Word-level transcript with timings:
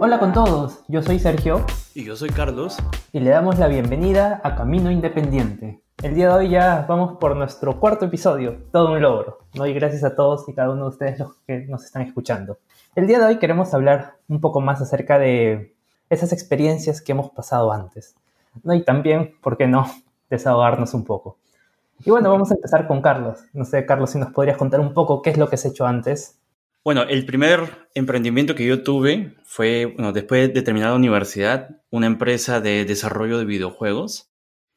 Hola 0.00 0.20
con 0.20 0.32
todos, 0.32 0.84
yo 0.86 1.02
soy 1.02 1.18
Sergio. 1.18 1.66
Y 1.92 2.04
yo 2.04 2.14
soy 2.14 2.30
Carlos. 2.30 2.76
Y 3.12 3.18
le 3.18 3.30
damos 3.30 3.58
la 3.58 3.66
bienvenida 3.66 4.40
a 4.44 4.54
Camino 4.54 4.92
Independiente. 4.92 5.82
El 6.04 6.14
día 6.14 6.28
de 6.28 6.34
hoy 6.34 6.50
ya 6.50 6.86
vamos 6.88 7.18
por 7.18 7.34
nuestro 7.34 7.80
cuarto 7.80 8.04
episodio, 8.04 8.58
todo 8.70 8.92
un 8.92 9.02
logro. 9.02 9.40
¿no? 9.54 9.66
Y 9.66 9.74
gracias 9.74 10.04
a 10.04 10.14
todos 10.14 10.48
y 10.48 10.54
cada 10.54 10.70
uno 10.70 10.84
de 10.84 10.90
ustedes 10.90 11.18
los 11.18 11.34
que 11.48 11.66
nos 11.66 11.84
están 11.84 12.02
escuchando. 12.02 12.58
El 12.94 13.08
día 13.08 13.18
de 13.18 13.24
hoy 13.24 13.38
queremos 13.40 13.74
hablar 13.74 14.14
un 14.28 14.40
poco 14.40 14.60
más 14.60 14.80
acerca 14.80 15.18
de 15.18 15.74
esas 16.10 16.32
experiencias 16.32 17.02
que 17.02 17.10
hemos 17.10 17.30
pasado 17.30 17.72
antes. 17.72 18.14
¿no? 18.62 18.74
Y 18.74 18.84
también, 18.84 19.34
¿por 19.42 19.56
qué 19.56 19.66
no?, 19.66 19.84
desahogarnos 20.30 20.94
un 20.94 21.04
poco. 21.04 21.38
Y 22.04 22.10
bueno, 22.10 22.30
vamos 22.30 22.52
a 22.52 22.54
empezar 22.54 22.86
con 22.86 23.02
Carlos. 23.02 23.40
No 23.52 23.64
sé, 23.64 23.84
Carlos, 23.84 24.10
si 24.10 24.18
nos 24.20 24.30
podrías 24.30 24.56
contar 24.56 24.78
un 24.78 24.94
poco 24.94 25.22
qué 25.22 25.30
es 25.30 25.38
lo 25.38 25.48
que 25.48 25.56
has 25.56 25.64
hecho 25.64 25.84
antes. 25.84 26.37
Bueno, 26.88 27.02
el 27.02 27.26
primer 27.26 27.90
emprendimiento 27.94 28.54
que 28.54 28.64
yo 28.64 28.82
tuve 28.82 29.34
fue, 29.44 29.84
bueno, 29.84 30.10
después 30.14 30.54
de 30.54 30.62
terminar 30.62 30.88
la 30.88 30.96
universidad, 30.96 31.82
una 31.90 32.06
empresa 32.06 32.62
de 32.62 32.86
desarrollo 32.86 33.36
de 33.36 33.44
videojuegos. 33.44 34.30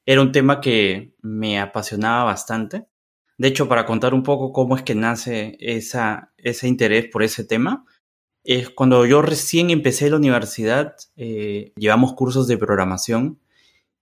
Era 0.05 0.21
un 0.21 0.33
tema 0.33 0.59
que 0.59 1.15
me 1.21 1.61
apasionaba 1.61 2.25
bastante. 2.25 2.85
De 3.37 3.47
hecho, 3.47 3.69
para 3.69 3.85
contar 3.85 4.13
un 4.13 4.23
poco 4.23 4.51
cómo 4.51 4.75
es 4.75 4.83
que 4.83 4.93
nace 4.93 5.55
ese 5.57 6.67
interés 6.67 7.07
por 7.07 7.23
ese 7.23 7.45
tema, 7.45 7.85
es 8.43 8.69
cuando 8.69 9.05
yo 9.05 9.21
recién 9.21 9.69
empecé 9.69 10.09
la 10.09 10.17
universidad, 10.17 10.97
eh, 11.15 11.71
llevamos 11.77 12.13
cursos 12.15 12.45
de 12.45 12.57
programación 12.57 13.39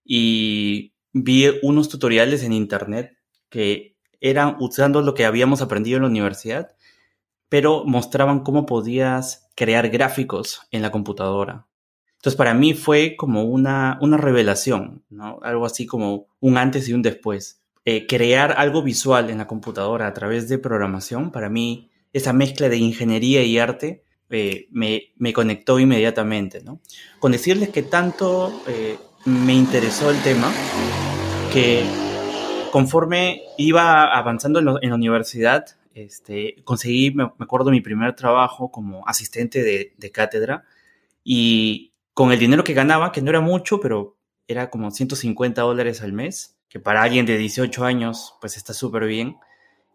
y 0.03 0.95
vi 1.13 1.45
unos 1.61 1.89
tutoriales 1.89 2.41
en 2.41 2.53
internet 2.53 3.19
que 3.49 3.97
eran 4.19 4.55
usando 4.59 5.03
lo 5.03 5.13
que 5.13 5.25
habíamos 5.25 5.61
aprendido 5.61 5.97
en 5.97 6.01
la 6.01 6.09
universidad, 6.09 6.75
pero 7.49 7.83
mostraban 7.85 8.41
cómo 8.41 8.65
podías 8.65 9.49
crear 9.55 9.89
gráficos 9.89 10.61
en 10.71 10.81
la 10.81 10.91
computadora. 10.91 11.67
Entonces 12.15 12.37
para 12.37 12.53
mí 12.53 12.73
fue 12.73 13.15
como 13.17 13.43
una, 13.43 13.97
una 14.01 14.17
revelación, 14.17 15.03
¿no? 15.09 15.39
algo 15.41 15.65
así 15.65 15.85
como 15.85 16.27
un 16.39 16.57
antes 16.57 16.87
y 16.87 16.93
un 16.93 17.01
después. 17.01 17.61
Eh, 17.85 18.07
crear 18.07 18.55
algo 18.57 18.83
visual 18.83 19.29
en 19.29 19.37
la 19.39 19.47
computadora 19.47 20.05
a 20.07 20.13
través 20.13 20.47
de 20.49 20.59
programación, 20.59 21.31
para 21.31 21.49
mí 21.49 21.89
esa 22.13 22.33
mezcla 22.33 22.69
de 22.69 22.77
ingeniería 22.77 23.43
y 23.43 23.57
arte 23.57 24.03
eh, 24.29 24.67
me, 24.71 25.13
me, 25.17 25.33
conectó 25.33 25.79
inmediatamente. 25.79 26.61
¿no? 26.61 26.81
Con 27.19 27.31
decirles 27.31 27.69
que 27.69 27.83
tanto 27.83 28.61
eh, 28.67 28.97
me 29.25 29.53
interesó 29.53 30.11
el 30.11 30.21
tema 30.21 30.51
que 31.51 31.83
conforme 32.71 33.41
iba 33.57 34.05
avanzando 34.15 34.59
en, 34.59 34.89
la 34.89 34.95
universidad, 34.95 35.65
este, 35.93 36.55
conseguí, 36.63 37.11
me, 37.11 37.23
acuerdo, 37.23 37.71
mi 37.71 37.81
primer 37.81 38.15
trabajo 38.15 38.71
como 38.71 39.07
asistente 39.07 39.63
de, 39.63 39.93
de, 39.97 40.11
cátedra 40.11 40.63
y 41.23 41.93
con 42.13 42.31
el 42.31 42.39
dinero 42.39 42.63
que 42.63 42.73
ganaba, 42.73 43.11
que 43.11 43.21
no 43.21 43.29
era 43.29 43.41
mucho, 43.41 43.79
pero 43.79 44.17
era 44.47 44.69
como 44.69 44.91
150 44.91 45.61
dólares 45.61 46.01
al 46.01 46.13
mes, 46.13 46.57
que 46.69 46.79
para 46.79 47.03
alguien 47.03 47.25
de 47.25 47.37
18 47.37 47.85
años, 47.85 48.35
pues 48.41 48.57
está 48.57 48.73
súper 48.73 49.05
bien. 49.05 49.37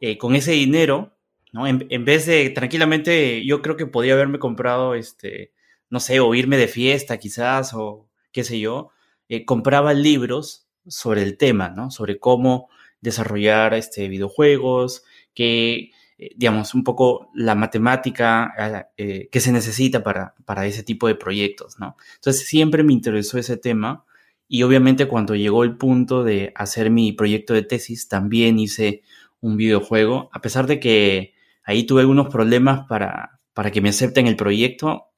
Eh, 0.01 0.19
con 0.19 0.35
ese 0.35 0.53
dinero, 0.53 1.17
¿no? 1.53 1.67
En, 1.67 2.05
vez 2.05 2.27
de 2.27 2.51
tranquilamente, 2.51 3.45
yo 3.45 3.63
creo 3.63 3.77
que 3.77 3.87
podía 3.87 4.15
haberme 4.15 4.39
comprado, 4.39 4.95
este, 4.95 5.53
no 5.89 6.01
sé, 6.01 6.21
o 6.21 6.35
irme 6.35 6.57
de 6.57 6.69
fiesta 6.69 7.19
quizás, 7.19 7.73
o 7.75 8.09
qué 8.33 8.45
sé 8.45 8.61
yo, 8.61 8.91
eh, 9.29 9.45
compraba 9.45 9.95
libros 9.95 10.69
sobre 10.87 11.23
el 11.23 11.37
tema, 11.39 11.71
¿no? 11.71 11.91
Sobre 11.91 12.19
cómo 12.19 12.69
desarrollar 13.01 13.75
este, 13.75 14.09
videojuegos, 14.09 15.05
que, 15.35 15.91
eh, 16.19 16.31
digamos, 16.37 16.75
un 16.75 16.85
poco 16.85 17.31
la 17.35 17.55
matemática 17.55 18.91
eh, 18.97 19.29
que 19.31 19.41
se 19.41 19.53
necesita 19.53 20.03
para, 20.03 20.35
para 20.45 20.67
ese 20.67 20.83
tipo 20.83 21.09
de 21.09 21.15
proyectos, 21.15 21.79
¿no? 21.79 21.97
Entonces 22.17 22.47
siempre 22.47 22.83
me 22.83 22.93
interesó 22.93 23.39
ese 23.39 23.57
tema 23.57 24.05
y 24.49 24.63
obviamente 24.63 25.09
cuando 25.09 25.35
llegó 25.35 25.65
el 25.65 25.77
punto 25.77 26.25
de 26.25 26.53
hacer 26.55 26.91
mi 26.91 27.13
proyecto 27.13 27.55
de 27.55 27.63
tesis, 27.63 28.09
también 28.09 28.59
hice 28.59 29.03
un 29.41 29.57
videojuego, 29.57 30.31
a 30.33 30.41
pesar 30.41 30.67
de 30.67 30.81
que 30.81 31.35
ahí 31.65 31.85
tuve 31.85 32.03
algunos 32.03 32.29
problemas 32.29 32.87
para, 32.89 33.41
para 33.53 33.71
que 33.71 33.81
me 33.81 33.89
acepten 33.91 34.27
el 34.27 34.37
proyecto, 34.37 35.09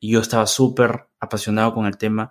yo 0.00 0.20
estaba 0.20 0.46
súper 0.46 1.06
apasionado 1.20 1.74
con 1.74 1.86
el 1.86 1.96
tema 1.96 2.30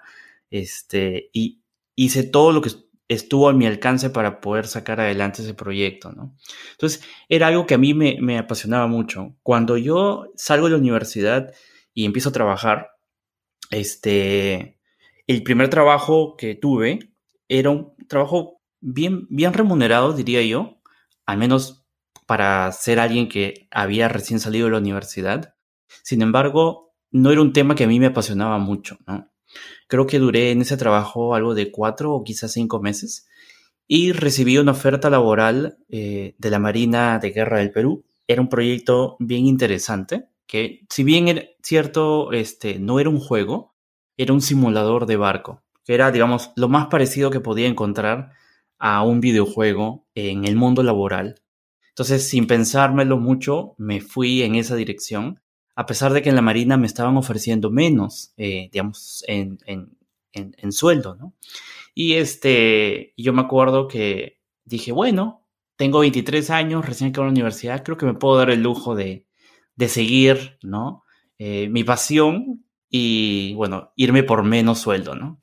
este, 0.50 1.30
y 1.34 1.62
hice 1.96 2.24
todo 2.24 2.52
lo 2.52 2.62
que 2.62 2.70
estuvo 3.08 3.50
a 3.50 3.54
mi 3.54 3.66
alcance 3.66 4.10
para 4.10 4.42
poder 4.42 4.68
sacar 4.68 5.00
adelante 5.00 5.42
ese 5.42 5.54
proyecto, 5.54 6.12
¿no? 6.12 6.36
Entonces, 6.72 7.04
era 7.30 7.48
algo 7.48 7.66
que 7.66 7.76
a 7.76 7.78
mí 7.78 7.94
me, 7.94 8.38
apasionaba 8.38 8.88
mucho. 8.88 9.36
Cuando 9.44 9.78
yo 9.78 10.32
salgo 10.36 10.66
de 10.66 10.74
la 10.74 10.78
universidad 10.78 11.54
y 11.94 12.06
empiezo 12.06 12.30
a 12.30 12.34
trabajar, 12.34 12.92
este, 13.72 14.80
el 15.26 15.44
primer 15.44 15.70
trabajo 15.70 16.36
que 16.38 16.56
tuve 16.56 17.14
era 17.48 17.70
un 17.70 17.96
trabajo 18.08 18.62
bien, 18.82 19.28
bien 19.30 19.54
remunerado, 19.54 20.14
diría 20.14 20.42
yo, 20.42 20.82
al 21.26 21.38
menos 21.38 21.86
para 22.26 22.70
ser 22.74 23.00
alguien 23.00 23.30
que 23.30 23.68
había 23.72 24.10
recién 24.10 24.40
salido 24.40 24.66
de 24.66 24.74
la 24.74 24.80
universidad. 24.80 25.56
Sin 26.04 26.22
embargo, 26.22 26.94
no 27.12 27.32
era 27.32 27.42
un 27.42 27.54
tema 27.54 27.76
que 27.76 27.86
a 27.86 27.88
mí 27.88 28.00
me 28.00 28.08
apasionaba 28.08 28.58
mucho, 28.58 28.98
¿no? 29.08 29.32
Creo 29.88 30.08
que 30.08 30.20
duré 30.20 30.52
en 30.52 30.62
ese 30.62 30.78
trabajo 30.78 31.36
algo 31.36 31.56
de 31.56 31.72
cuatro 31.72 32.14
o 32.14 32.24
quizás 32.24 32.52
cinco 32.52 32.82
meses 32.82 33.28
y 33.88 34.12
recibí 34.12 34.58
una 34.58 34.74
oferta 34.74 35.10
laboral 35.10 35.78
eh, 35.90 36.36
de 36.38 36.50
la 36.50 36.60
Marina 36.60 37.20
de 37.20 37.32
Guerra 37.32 37.60
del 37.60 37.72
Perú. 37.72 38.04
Era 38.28 38.42
un 38.42 38.50
proyecto 38.50 39.16
bien 39.20 39.46
interesante 39.46 40.28
que 40.46 40.86
si 40.90 41.04
bien 41.04 41.50
cierto, 41.62 42.32
este, 42.32 42.80
no 42.80 43.00
era 43.00 43.10
un 43.10 43.20
juego, 43.20 43.76
era 44.18 44.34
un 44.34 44.42
simulador 44.42 45.06
de 45.06 45.18
barco, 45.18 45.64
que 45.84 45.94
era, 45.94 46.12
digamos, 46.12 46.52
lo 46.56 46.70
más 46.70 46.88
parecido 46.88 47.30
que 47.30 47.40
podía 47.40 47.68
encontrar 47.68 48.32
a 48.80 49.04
un 49.04 49.20
videojuego 49.20 50.08
en 50.16 50.46
el 50.46 50.56
mundo 50.56 50.84
laboral. 50.84 51.42
Entonces, 51.90 52.30
sin 52.30 52.48
pensármelo 52.48 53.18
mucho, 53.18 53.74
me 53.78 54.02
fui 54.02 54.44
en 54.44 54.56
esa 54.56 54.76
dirección 54.76 55.42
a 55.78 55.86
pesar 55.86 56.12
de 56.12 56.24
que 56.24 56.30
en 56.30 56.36
la 56.36 56.42
Marina 56.42 56.76
me 56.76 56.88
estaban 56.88 57.18
ofreciendo 57.18 57.70
menos, 57.70 58.34
eh, 58.36 58.68
digamos, 58.72 59.24
en, 59.28 59.60
en, 59.68 59.96
en, 60.34 60.72
sueldo, 60.72 61.16
¿no? 61.16 61.36
Y 61.94 62.14
este, 62.14 63.14
yo 63.16 63.32
me 63.32 63.44
acuerdo 63.44 63.88
que 63.88 64.40
dije, 64.66 64.92
bueno, 64.92 65.48
tengo 65.76 66.00
23 66.00 66.50
años, 66.50 66.84
recién 66.84 67.12
acabo 67.12 67.26
la 67.26 67.32
universidad, 67.32 67.84
creo 67.84 67.96
que 67.96 68.08
me 68.08 68.16
puedo 68.16 68.38
dar 68.38 68.50
el 68.50 68.64
lujo 68.64 68.96
de, 68.96 69.28
de 69.76 69.88
seguir, 69.88 70.58
¿no? 70.64 71.04
Eh, 71.38 71.70
mi 71.70 71.84
pasión 71.84 72.66
y, 72.90 73.54
bueno, 73.54 73.94
irme 73.96 74.24
por 74.24 74.44
menos 74.44 74.80
sueldo, 74.80 75.14
¿no? 75.14 75.40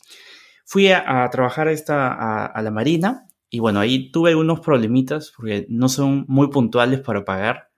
Fui 0.64 0.88
a, 0.88 1.28
trabajar 1.30 1.68
esta, 1.68 2.08
a, 2.08 2.46
a 2.46 2.62
la 2.62 2.72
Marina 2.72 3.28
y, 3.50 3.60
bueno, 3.60 3.78
ahí 3.78 4.10
tuve 4.10 4.34
unos 4.34 4.58
problemitas 4.58 5.32
porque 5.36 5.64
no 5.68 5.88
son 5.88 6.24
muy 6.26 6.48
puntuales 6.48 7.02
para 7.02 7.24
pagar 7.24 7.68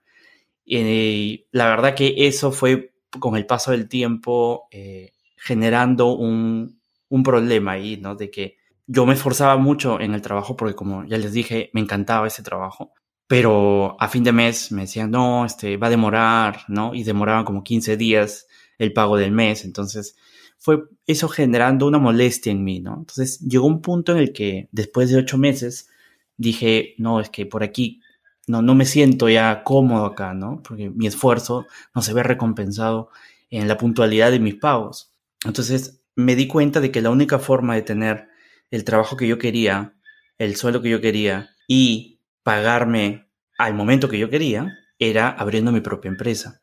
y 0.67 1.47
la 1.51 1.69
verdad 1.69 1.95
que 1.95 2.13
eso 2.27 2.51
fue 2.51 2.93
con 3.19 3.37
el 3.37 3.45
paso 3.45 3.71
del 3.71 3.87
tiempo 3.87 4.67
eh, 4.69 5.13
generando 5.37 6.13
un, 6.13 6.81
un, 7.07 7.23
problema 7.23 7.71
ahí, 7.71 7.97
¿no? 7.97 8.15
De 8.15 8.29
que 8.29 8.57
yo 8.85 9.05
me 9.05 9.13
esforzaba 9.13 9.55
mucho 9.55 9.99
en 10.01 10.13
el 10.13 10.21
trabajo 10.21 10.57
porque 10.57 10.75
como 10.75 11.05
ya 11.05 11.17
les 11.17 11.31
dije, 11.31 11.69
me 11.73 11.79
encantaba 11.79 12.27
ese 12.27 12.43
trabajo, 12.43 12.91
pero 13.27 13.95
a 13.99 14.09
fin 14.09 14.23
de 14.23 14.33
mes 14.33 14.71
me 14.73 14.81
decían, 14.81 15.09
no, 15.09 15.45
este, 15.45 15.77
va 15.77 15.87
a 15.87 15.91
demorar, 15.91 16.65
¿no? 16.67 16.93
Y 16.93 17.03
demoraban 17.03 17.45
como 17.45 17.63
15 17.63 17.95
días 17.95 18.47
el 18.77 18.91
pago 18.91 19.17
del 19.17 19.31
mes, 19.31 19.63
entonces 19.63 20.17
fue 20.57 20.83
eso 21.05 21.29
generando 21.29 21.87
una 21.87 21.99
molestia 21.99 22.51
en 22.51 22.63
mí, 22.63 22.81
¿no? 22.81 22.95
Entonces 22.97 23.39
llegó 23.39 23.67
un 23.67 23.81
punto 23.81 24.11
en 24.11 24.17
el 24.17 24.33
que 24.33 24.67
después 24.73 25.09
de 25.09 25.17
ocho 25.17 25.37
meses 25.37 25.89
dije, 26.35 26.95
no, 26.97 27.21
es 27.21 27.29
que 27.29 27.45
por 27.45 27.63
aquí 27.63 28.01
no, 28.47 28.61
no 28.61 28.75
me 28.75 28.85
siento 28.85 29.29
ya 29.29 29.63
cómodo 29.63 30.05
acá, 30.05 30.33
¿no? 30.33 30.61
Porque 30.63 30.89
mi 30.89 31.07
esfuerzo 31.07 31.67
no 31.93 32.01
se 32.01 32.13
ve 32.13 32.23
recompensado 32.23 33.09
en 33.49 33.67
la 33.67 33.77
puntualidad 33.77 34.31
de 34.31 34.39
mis 34.39 34.55
pagos. 34.55 35.13
Entonces 35.45 36.01
me 36.15 36.35
di 36.35 36.47
cuenta 36.47 36.79
de 36.79 36.91
que 36.91 37.01
la 37.01 37.09
única 37.09 37.39
forma 37.39 37.75
de 37.75 37.81
tener 37.83 38.27
el 38.71 38.83
trabajo 38.83 39.17
que 39.17 39.27
yo 39.27 39.37
quería, 39.37 39.95
el 40.37 40.55
sueldo 40.55 40.81
que 40.81 40.89
yo 40.89 41.01
quería 41.01 41.49
y 41.67 42.21
pagarme 42.43 43.27
al 43.57 43.73
momento 43.73 44.09
que 44.09 44.19
yo 44.19 44.29
quería 44.29 44.77
era 44.99 45.29
abriendo 45.29 45.71
mi 45.71 45.81
propia 45.81 46.09
empresa. 46.09 46.61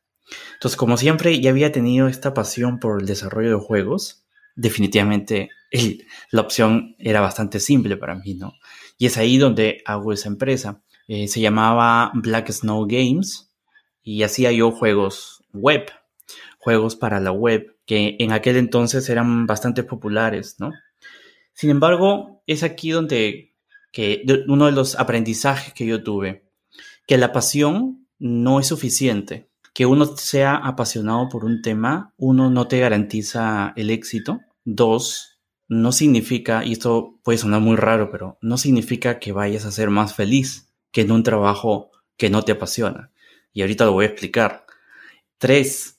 Entonces, 0.55 0.77
como 0.77 0.97
siempre 0.97 1.41
ya 1.41 1.51
había 1.51 1.73
tenido 1.73 2.09
esta 2.09 2.35
pasión 2.35 2.81
por 2.81 3.01
el 3.01 3.07
desarrollo 3.07 3.51
de 3.51 3.65
juegos, 3.65 4.25
definitivamente 4.57 5.51
la 6.31 6.41
opción 6.41 6.97
era 6.99 7.21
bastante 7.21 7.61
simple 7.61 7.97
para 7.97 8.15
mí, 8.15 8.35
¿no? 8.35 8.55
Y 8.97 9.07
es 9.07 9.19
ahí 9.19 9.39
donde 9.39 9.83
hago 9.85 10.13
esa 10.13 10.29
empresa. 10.29 10.83
Eh, 11.07 11.29
se 11.29 11.41
llamaba 11.41 12.11
Black 12.15 12.51
Snow 12.51 12.87
Games 12.87 13.51
y 14.03 14.23
hacía 14.23 14.53
yo 14.53 14.71
juegos 14.71 15.45
web, 15.53 15.91
juegos 16.59 16.97
para 16.97 17.21
la 17.21 17.33
web, 17.33 17.77
que 17.87 18.17
en 18.19 18.33
aquel 18.33 18.57
entonces 18.57 19.09
eran 19.09 19.47
bastante 19.47 19.83
populares, 19.83 20.57
¿no? 20.59 20.73
Sin 21.53 21.71
embargo, 21.71 22.43
es 22.47 22.63
aquí 22.63 22.91
donde 22.91 23.55
que 23.93 24.25
uno 24.49 24.67
de 24.67 24.73
los 24.73 24.99
aprendizajes 24.99 25.73
que 25.73 25.87
yo 25.87 26.03
tuve, 26.03 26.45
que 27.07 27.17
la 27.17 27.33
pasión 27.33 28.09
no 28.19 28.59
es 28.61 28.67
suficiente. 28.67 29.49
que 29.75 29.87
uno 29.87 30.07
sea 30.07 30.55
apasionado 30.55 31.29
por 31.29 31.45
un 31.45 31.61
tema, 31.61 32.15
uno 32.17 32.49
no 32.49 32.69
te 32.69 32.79
garantiza 32.79 33.73
el 33.75 33.91
éxito. 33.91 34.41
Dos, 34.65 35.41
no 35.67 35.91
significa, 35.91 36.65
y 36.65 36.73
esto 36.73 37.19
puede 37.25 37.39
sonar 37.39 37.61
muy 37.61 37.75
raro, 37.77 38.09
pero 38.11 38.39
no 38.41 38.57
significa 38.57 39.19
que 39.19 39.33
vayas 39.33 39.65
a 39.65 39.73
ser 39.73 39.91
más 39.91 40.15
feliz 40.15 40.64
que 40.95 41.01
en 41.03 41.11
un 41.11 41.25
trabajo 41.25 41.91
que 42.17 42.31
no 42.31 42.43
te 42.43 42.53
apasiona. 42.53 43.11
Y 43.53 43.61
ahorita 43.63 43.85
lo 43.85 43.93
voy 43.93 44.05
a 44.05 44.09
explicar. 44.09 44.65
Tres, 45.39 45.99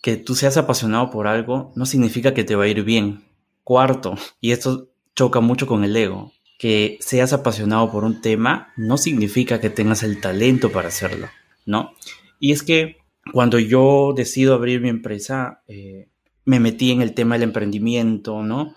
que 0.00 0.16
tú 0.16 0.36
seas 0.36 0.56
apasionado 0.56 1.10
por 1.10 1.26
algo 1.26 1.72
no 1.74 1.84
significa 1.84 2.32
que 2.32 2.44
te 2.44 2.54
va 2.54 2.64
a 2.64 2.68
ir 2.68 2.84
bien. 2.84 3.24
Cuarto, 3.64 4.14
y 4.40 4.52
esto 4.52 4.88
choca 5.16 5.40
mucho 5.40 5.66
con 5.66 5.82
el 5.84 5.96
ego, 5.96 6.32
que 6.58 6.96
seas 7.00 7.32
apasionado 7.32 7.90
por 7.90 8.04
un 8.04 8.20
tema 8.20 8.72
no 8.76 8.96
significa 8.96 9.60
que 9.60 9.68
tengas 9.68 10.02
el 10.02 10.20
talento 10.20 10.70
para 10.70 10.88
hacerlo, 10.88 11.28
¿no? 11.66 11.92
Y 12.38 12.52
es 12.52 12.62
que 12.62 12.98
cuando 13.32 13.58
yo 13.58 14.12
decido 14.16 14.54
abrir 14.54 14.80
mi 14.80 14.88
empresa, 14.88 15.62
eh, 15.66 16.08
me 16.44 16.60
metí 16.60 16.92
en 16.92 17.02
el 17.02 17.14
tema 17.14 17.34
del 17.34 17.42
emprendimiento, 17.42 18.42
¿no? 18.42 18.76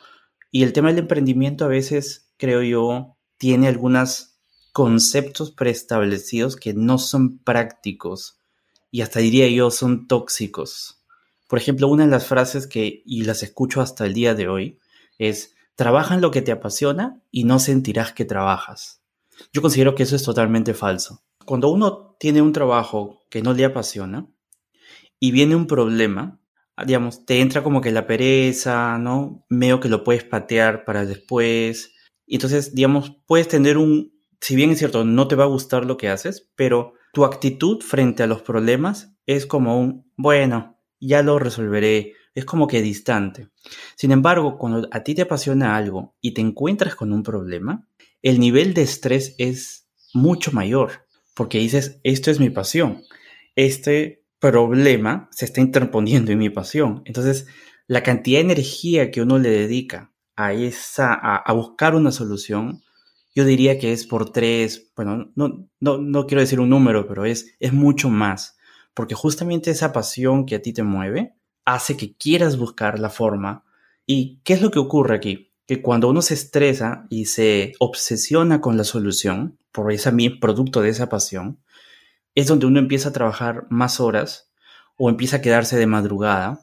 Y 0.52 0.64
el 0.64 0.74
tema 0.74 0.90
del 0.90 1.00
emprendimiento 1.00 1.64
a 1.66 1.70
veces, 1.70 2.34
creo 2.38 2.62
yo, 2.64 3.18
tiene 3.38 3.68
algunos 3.68 4.33
conceptos 4.74 5.52
preestablecidos 5.52 6.56
que 6.56 6.74
no 6.74 6.98
son 6.98 7.38
prácticos 7.38 8.40
y 8.92 9.02
hasta 9.02 9.20
diría 9.20 9.48
yo 9.48 9.72
son 9.72 10.08
tóxicos. 10.08 11.04
Por 11.48 11.60
ejemplo, 11.60 11.88
una 11.88 12.06
de 12.06 12.12
las 12.12 12.26
frases 12.26 12.68
que, 12.68 13.04
y 13.06 13.24
las 13.24 13.44
escucho 13.44 13.82
hasta 13.82 14.06
el 14.06 14.14
día 14.14 14.34
de 14.34 14.48
hoy, 14.48 14.80
es, 15.20 15.56
trabaja 15.76 16.16
en 16.16 16.22
lo 16.22 16.32
que 16.32 16.42
te 16.42 16.52
apasiona 16.52 17.22
y 17.32 17.44
no 17.44 17.60
sentirás 17.60 18.14
que 18.14 18.26
trabajas. 18.26 19.02
Yo 19.52 19.62
considero 19.62 19.94
que 19.94 20.04
eso 20.04 20.16
es 20.16 20.24
totalmente 20.24 20.74
falso. 20.74 21.22
Cuando 21.46 21.70
uno 21.70 22.16
tiene 22.20 22.42
un 22.42 22.54
trabajo 22.54 23.24
que 23.30 23.42
no 23.42 23.54
le 23.54 23.66
apasiona 23.66 24.28
y 25.20 25.32
viene 25.32 25.56
un 25.56 25.68
problema, 25.68 26.40
digamos, 26.86 27.26
te 27.26 27.42
entra 27.42 27.64
como 27.64 27.82
que 27.82 27.92
la 27.92 28.08
pereza, 28.08 28.98
¿no? 28.98 29.46
Medio 29.50 29.80
que 29.80 29.90
lo 29.90 30.04
puedes 30.04 30.24
patear 30.24 30.86
para 30.86 31.06
después. 31.06 31.94
Entonces, 32.26 32.74
digamos, 32.74 33.18
puedes 33.28 33.48
tener 33.48 33.78
un, 33.78 34.14
si 34.44 34.58
bien 34.58 34.72
es 34.72 34.80
cierto, 34.80 35.06
no 35.06 35.30
te 35.30 35.36
va 35.36 35.46
a 35.46 35.48
gustar 35.48 35.86
lo 35.86 35.96
que 35.96 36.10
haces, 36.10 36.50
pero 36.58 36.96
tu 37.14 37.24
actitud 37.24 37.82
frente 37.82 38.24
a 38.24 38.28
los 38.28 38.42
problemas 38.42 39.16
es 39.26 39.46
como 39.46 39.80
un, 39.80 40.12
bueno, 40.18 40.78
ya 41.00 41.24
lo 41.24 41.40
resolveré, 41.40 42.12
es 42.36 42.44
como 42.44 42.68
que 42.68 42.82
distante. 42.82 43.48
Sin 43.96 44.12
embargo, 44.12 44.58
cuando 44.58 44.86
a 44.92 45.02
ti 45.02 45.16
te 45.16 45.22
apasiona 45.22 45.78
algo 45.78 46.18
y 46.20 46.34
te 46.34 46.42
encuentras 46.42 46.94
con 46.94 47.14
un 47.14 47.24
problema, 47.24 47.88
el 48.22 48.42
nivel 48.42 48.74
de 48.74 48.82
estrés 48.82 49.34
es 49.38 49.88
mucho 50.14 50.52
mayor, 50.52 51.08
porque 51.36 51.60
dices, 51.60 52.02
esto 52.04 52.30
es 52.30 52.42
mi 52.42 52.50
pasión, 52.50 53.02
este 53.56 54.26
problema 54.40 55.30
se 55.32 55.46
está 55.46 55.62
interponiendo 55.62 56.34
en 56.34 56.40
mi 56.40 56.50
pasión. 56.50 57.02
Entonces, 57.06 57.48
la 57.88 58.04
cantidad 58.04 58.40
de 58.40 58.52
energía 58.52 59.10
que 59.10 59.22
uno 59.22 59.40
le 59.40 59.52
dedica 59.52 60.12
a 60.36 60.52
esa, 60.52 61.14
a, 61.14 61.54
buscar 61.54 61.96
una 61.96 62.12
solución, 62.12 62.82
yo 63.36 63.46
diría 63.46 63.80
que 63.80 63.92
es 63.92 64.06
por 64.06 64.32
tres, 64.32 64.92
bueno, 64.96 65.32
no, 65.36 65.68
no, 65.80 65.98
no 65.98 66.26
quiero 66.28 66.42
decir 66.42 66.60
un 66.60 66.70
número, 66.70 67.08
pero 67.08 67.26
es, 67.26 67.56
es 67.60 67.74
mucho 67.74 68.10
más, 68.10 68.58
porque 68.94 69.16
justamente 69.16 69.72
esa 69.72 69.92
pasión 69.92 70.46
que 70.46 70.56
a 70.56 70.62
ti 70.62 70.74
te 70.74 70.84
mueve, 70.84 71.36
hace 71.66 71.98
que 71.98 72.16
quieras 72.16 72.58
buscar 72.58 73.00
la 73.00 73.10
forma. 73.10 73.64
¿Y 74.06 74.42
qué 74.44 74.54
es 74.54 74.62
lo 74.62 74.70
que 74.70 74.80
ocurre 74.80 75.16
aquí? 75.16 75.52
Que 75.66 75.82
cuando 75.82 76.10
uno 76.10 76.22
se 76.22 76.34
estresa 76.34 77.08
y 77.10 77.26
se 77.26 77.74
obsesiona 77.80 78.62
con 78.62 78.78
la 78.78 78.84
solución, 78.84 79.58
por 79.72 79.92
ese 79.92 80.12
producto 80.40 80.82
de 80.82 80.90
esa 80.90 81.10
pasión, 81.10 81.60
es 82.36 82.48
donde 82.48 82.66
uno 82.66 82.80
empieza 82.80 83.10
a 83.10 83.14
trabajar 83.14 83.66
más 83.70 84.00
horas 84.00 84.52
o 84.98 85.10
empieza 85.10 85.38
a 85.38 85.42
quedarse 85.42 85.78
de 85.78 85.88
madrugada 85.88 86.60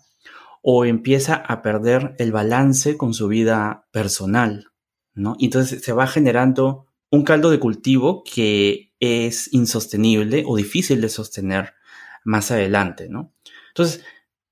o 0.63 0.85
empieza 0.85 1.35
a 1.35 1.63
perder 1.63 2.15
el 2.19 2.33
balance 2.33 2.97
con 2.97 3.15
su 3.15 3.29
vida 3.29 3.87
personal, 3.93 4.70
¿no? 5.21 5.37
entonces 5.39 5.83
se 5.83 5.93
va 5.93 6.07
generando 6.07 6.87
un 7.11 7.25
caldo 7.25 7.51
de 7.51 7.59
cultivo 7.59 8.23
que 8.25 8.93
es 9.01 9.53
insostenible 9.53 10.45
o 10.47 10.57
difícil 10.57 11.01
de 11.01 11.09
sostener 11.09 11.75
más 12.25 12.51
adelante, 12.51 13.09
¿no? 13.09 13.33
Entonces, 13.69 14.05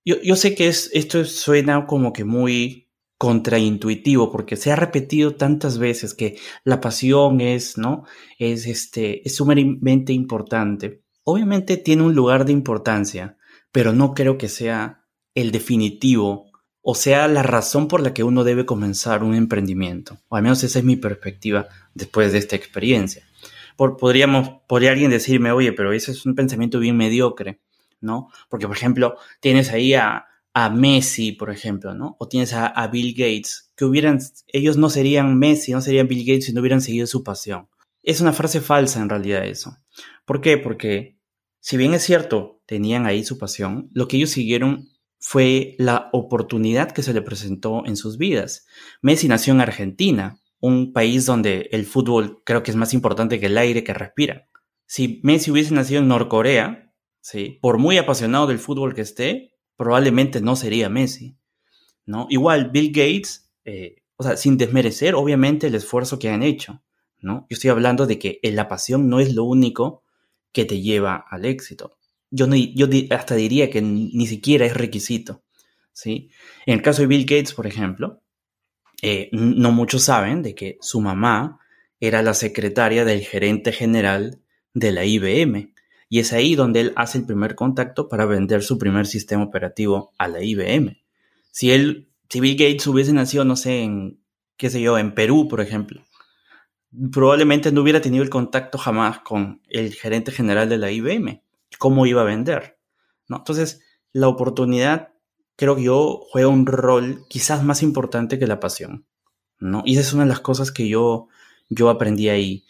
yo, 0.05 0.37
sé 0.37 0.55
que 0.55 0.69
es, 0.69 0.91
esto 0.94 1.25
suena 1.25 1.87
como 1.87 2.12
que 2.12 2.25
muy 2.25 2.88
contraintuitivo 3.19 4.31
porque 4.31 4.56
se 4.56 4.73
ha 4.73 4.76
repetido 4.76 5.35
tantas 5.35 5.79
veces 5.79 6.15
que 6.15 6.38
la 6.65 6.81
pasión 6.81 7.41
es, 7.41 7.76
¿no? 7.76 8.05
Es 8.38 8.67
este 8.67 9.26
es 9.26 9.37
sumamente 9.37 10.12
importante. 10.12 11.03
Obviamente 11.25 11.76
tiene 11.76 12.05
un 12.05 12.15
lugar 12.15 12.47
de 12.47 12.53
importancia, 12.53 13.37
pero 13.70 13.93
no 13.93 14.15
creo 14.15 14.38
que 14.38 14.49
sea 14.49 15.05
el 15.35 15.50
definitivo 15.50 16.48
o 16.90 16.94
sea 16.94 17.29
la 17.29 17.43
razón 17.43 17.87
por 17.87 18.00
la 18.00 18.14
que 18.14 18.25
uno 18.25 18.44
debe 18.44 18.64
comenzar 18.64 19.23
un 19.23 19.35
emprendimiento. 19.35 20.17
O 20.29 20.37
al 20.37 20.43
menos 20.43 20.64
esa 20.64 20.79
es 20.79 20.87
mi 20.87 20.96
perspectiva 20.96 21.69
después 21.93 22.32
de 22.32 22.38
esta 22.38 22.56
experiencia. 22.56 23.29
Por, 23.76 23.99
podríamos, 23.99 24.62
podría 24.67 24.93
alguien 24.93 25.11
decirme, 25.11 25.52
oye, 25.52 25.75
pero 25.75 25.93
ese 25.93 26.12
es 26.12 26.25
un 26.25 26.35
pensamiento 26.35 26.79
bien 26.79 26.96
mediocre. 26.96 27.61
¿no? 28.00 28.31
Porque, 28.49 28.67
por 28.67 28.75
ejemplo, 28.75 29.19
tienes 29.40 29.70
ahí 29.70 29.93
a, 29.93 30.25
Messi, 30.73 31.32
por 31.32 31.50
ejemplo, 31.50 31.94
¿no? 31.94 32.17
O 32.19 32.26
tienes 32.26 32.55
a, 32.55 32.67
a, 32.67 32.88
Bill 32.88 33.12
Gates, 33.12 33.70
que 33.76 33.84
hubieran, 33.84 34.19
ellos 34.46 34.79
no 34.79 34.88
serían 34.88 35.38
Messi, 35.38 35.73
no 35.73 35.82
serían 35.82 36.08
Bill 36.08 36.25
Gates 36.25 36.46
si 36.46 36.52
no 36.55 36.62
hubieran 36.62 36.81
seguido 36.81 37.06
su 37.06 37.23
pasión. 37.23 37.69
Es 38.02 38.23
una 38.23 38.32
frase 38.32 38.62
falsa 38.62 39.00
en 39.00 39.11
realidad 39.11 39.44
eso. 39.44 39.76
¿Por 40.25 40.41
qué? 40.41 40.56
Porque, 40.56 41.19
si 41.61 41.76
bien 41.76 41.93
es 41.93 42.02
cierto, 42.02 42.62
tenían 42.64 43.05
ahí 43.05 43.25
su 43.25 43.37
pasión, 43.37 43.91
lo 43.93 44.08
que 44.08 44.17
ellos 44.17 44.31
siguieron 44.31 44.88
fue 45.19 45.75
la 45.79 46.11
oportunidad 46.12 46.93
que 46.93 47.03
se 47.03 47.12
le 47.12 47.23
presentó 47.23 47.85
en 47.87 47.97
sus 47.97 48.19
vidas. 48.19 48.67
Messi 49.03 49.29
nació 49.29 49.53
en 49.53 49.61
Argentina, 49.61 50.41
un 50.61 50.93
país 50.93 51.26
donde 51.26 51.69
el 51.73 51.87
fútbol 51.87 52.43
creo 52.44 52.62
que 52.62 52.70
es 52.70 52.76
más 52.76 52.94
importante 52.94 53.38
que 53.41 53.47
el 53.47 53.59
aire 53.59 53.85
que 53.85 53.94
respira. 53.94 54.49
Si 54.87 55.20
Messi 55.23 55.50
hubiese 55.50 55.75
nacido 55.75 56.00
en 56.00 56.09
Norcorea, 56.09 56.93
¿sí? 57.20 57.59
Por 57.61 57.79
muy 57.79 57.99
apasionado 57.99 58.47
del 58.47 58.59
fútbol 58.59 58.94
que 58.94 59.03
esté, 59.03 59.53
probablemente 59.76 60.41
no 60.41 60.56
sería 60.56 60.88
Messi, 60.88 61.37
¿no? 62.06 62.26
Igual 62.31 62.70
Bill 62.70 62.88
Gates, 62.88 63.50
eh, 63.65 64.03
o 64.17 64.23
sea, 64.23 64.37
sin 64.37 64.56
desmerecer 64.56 65.15
obviamente 65.15 65.67
el 65.67 65.75
esfuerzo 65.75 66.19
que 66.19 66.31
han 66.31 66.43
hecho, 66.43 66.82
¿no? 67.20 67.47
Yo 67.50 67.55
estoy 67.55 67.70
hablando 67.70 68.06
de 68.06 68.19
que 68.19 68.41
la 68.43 68.67
pasión 68.69 69.08
no 69.08 69.20
es 69.20 69.34
lo 69.34 69.44
único 69.44 70.05
que 70.53 70.65
te 70.65 70.81
lleva 70.81 71.25
al 71.29 71.44
éxito. 71.44 71.97
Yo, 72.31 72.47
hasta 73.11 73.35
diría 73.35 73.70
que 73.70 73.81
ni 73.81 74.27
siquiera 74.27 74.67
es 74.67 74.75
requisito, 74.75 75.43
¿sí? 75.93 76.31
En 76.67 76.75
el 76.75 76.82
caso 76.82 77.03
de 77.03 77.08
Bill 77.08 77.25
Gates, 77.25 77.55
por 77.55 77.67
ejemplo, 77.67 78.23
eh, 79.03 79.29
no 79.32 79.73
muchos 79.73 80.03
saben 80.03 80.43
de 80.43 80.55
que 80.55 80.77
su 80.81 81.01
mamá 81.01 81.61
era 82.01 82.23
la 82.23 82.35
secretaria 82.35 83.05
del 83.05 83.20
gerente 83.23 83.73
general 83.73 84.41
de 84.75 84.93
la 84.93 85.05
IBM. 85.05 85.73
Y 86.11 86.20
es 86.20 86.32
ahí 86.32 86.55
donde 86.55 86.81
él 86.81 86.93
hace 86.97 87.19
el 87.19 87.27
primer 87.27 87.55
contacto 87.55 88.08
para 88.08 88.25
vender 88.25 88.63
su 88.63 88.79
primer 88.79 89.06
sistema 89.06 89.44
operativo 89.44 90.13
a 90.19 90.29
la 90.29 90.43
IBM. 90.43 91.03
Si 91.51 91.70
él, 91.70 92.08
si 92.29 92.41
Bill 92.41 92.56
Gates 92.56 92.87
hubiese 92.87 93.13
nacido, 93.13 93.44
no 93.44 93.56
sé, 93.56 93.82
en, 93.82 94.20
qué 94.56 94.70
sé 94.70 94.81
yo, 94.81 94.99
en 94.99 95.15
Perú, 95.15 95.49
por 95.49 95.61
ejemplo, 95.61 96.03
probablemente 97.13 97.73
no 97.73 97.82
hubiera 97.82 98.01
tenido 98.01 98.23
el 98.23 98.31
contacto 98.31 98.79
jamás 98.79 99.20
con 99.20 99.61
el 99.69 99.93
gerente 99.94 100.32
general 100.32 100.69
de 100.69 100.79
la 100.79 100.91
IBM. 100.91 101.43
¿Cómo 101.79 102.06
iba 102.06 102.23
a 102.23 102.25
vender? 102.25 102.79
¿No? 103.29 103.39
Entonces, 103.39 103.82
la 104.13 104.29
oportunidad, 104.29 105.15
creo 105.56 105.77
que 105.77 105.85
yo, 105.85 106.20
juega 106.31 106.49
un 106.49 106.67
rol 106.67 107.25
quizás 107.29 107.63
más 107.63 107.82
importante 107.82 108.39
que 108.39 108.47
la 108.47 108.61
pasión. 108.61 109.06
¿no? 109.58 109.82
Y 109.85 109.93
esa 109.93 110.03
es 110.03 110.13
una 110.13 110.25
de 110.25 110.31
las 110.31 110.41
cosas 110.41 110.73
que 110.73 110.89
yo, 110.89 111.29
yo 111.69 111.91
aprendí 111.91 112.29
ahí 112.29 112.65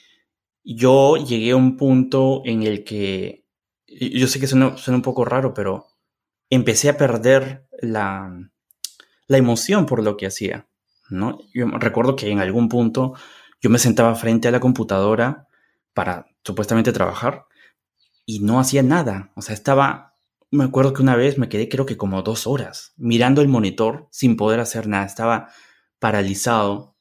yo 0.70 1.16
llegué 1.16 1.52
a 1.52 1.56
un 1.56 1.78
punto 1.78 2.42
en 2.44 2.62
el 2.62 2.84
que, 2.84 3.46
yo 3.86 4.26
sé 4.26 4.38
que 4.38 4.46
suena, 4.46 4.76
un 4.86 5.02
poco 5.02 5.24
raro, 5.24 5.54
pero 5.54 5.86
empecé 6.50 6.90
a 6.90 6.98
perder 6.98 7.66
la, 7.80 8.50
la 9.26 9.38
emoción 9.38 9.86
por 9.86 10.02
lo 10.02 10.18
que 10.18 10.26
hacía, 10.26 10.68
¿no? 11.08 11.38
Yo 11.54 11.66
recuerdo 11.78 12.16
que 12.16 12.30
en 12.30 12.40
algún 12.40 12.68
punto 12.68 13.14
yo 13.62 13.70
me 13.70 13.78
sentaba 13.78 14.14
frente 14.14 14.48
a 14.48 14.50
la 14.50 14.60
computadora 14.60 15.48
para 15.94 16.26
supuestamente 16.44 16.92
trabajar 16.92 17.46
y 18.28 18.40
no 18.40 18.60
hacía 18.60 18.82
nada, 18.82 19.32
o 19.36 19.40
sea, 19.40 19.54
estaba, 19.54 20.14
me 20.50 20.64
acuerdo 20.64 20.92
que 20.92 21.00
una 21.00 21.16
vez 21.16 21.38
me 21.38 21.48
quedé 21.48 21.70
creo 21.70 21.86
que 21.86 21.96
como 21.96 22.20
dos 22.22 22.46
horas 22.46 22.92
mirando 22.98 23.40
el 23.40 23.48
monitor 23.48 24.06
sin 24.10 24.36
poder 24.36 24.60
hacer 24.60 24.86
nada, 24.86 25.06
estaba 25.06 25.48
paralizado. 25.98 26.94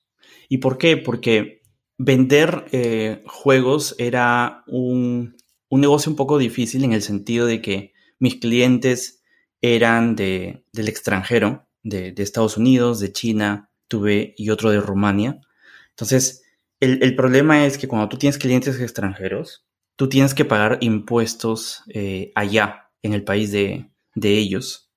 ¿Y 0.48 0.60
por 0.60 0.78
qué? 0.78 0.96
Porque 0.96 1.58
Vender 2.00 2.66
eh, 2.72 3.24
juegos 3.26 3.96
era 3.98 4.64
un, 4.68 5.36
negocio 5.72 6.12
un 6.12 6.16
poco 6.16 6.38
difícil 6.38 6.84
en 6.84 6.94
el 6.94 7.02
sentido 7.02 7.48
de 7.48 7.60
que 7.60 7.94
mis 8.20 8.36
clientes 8.36 9.24
eran 9.62 10.16
de, 10.16 10.64
del 10.72 10.90
extranjero, 10.90 11.68
de, 11.82 12.14
Estados 12.18 12.56
Unidos, 12.58 13.00
de 13.00 13.12
China, 13.12 13.72
tuve 13.88 14.36
y 14.38 14.52
otro 14.52 14.70
de 14.70 14.80
Rumania. 14.80 15.42
Entonces, 15.90 16.44
el, 16.80 17.16
problema 17.16 17.66
es 17.66 17.80
que 17.80 17.88
cuando 17.88 18.08
tú 18.10 18.18
tienes 18.18 18.38
clientes 18.38 18.80
extranjeros, 18.80 19.66
tú 19.98 20.08
tienes 20.08 20.34
que 20.34 20.46
pagar 20.46 20.78
impuestos 20.80 21.84
eh, 21.90 22.32
allá, 22.36 22.90
en 23.02 23.14
el 23.14 23.24
país 23.24 23.52
de, 23.52 23.90
de 24.16 24.38
ellos. 24.38 24.90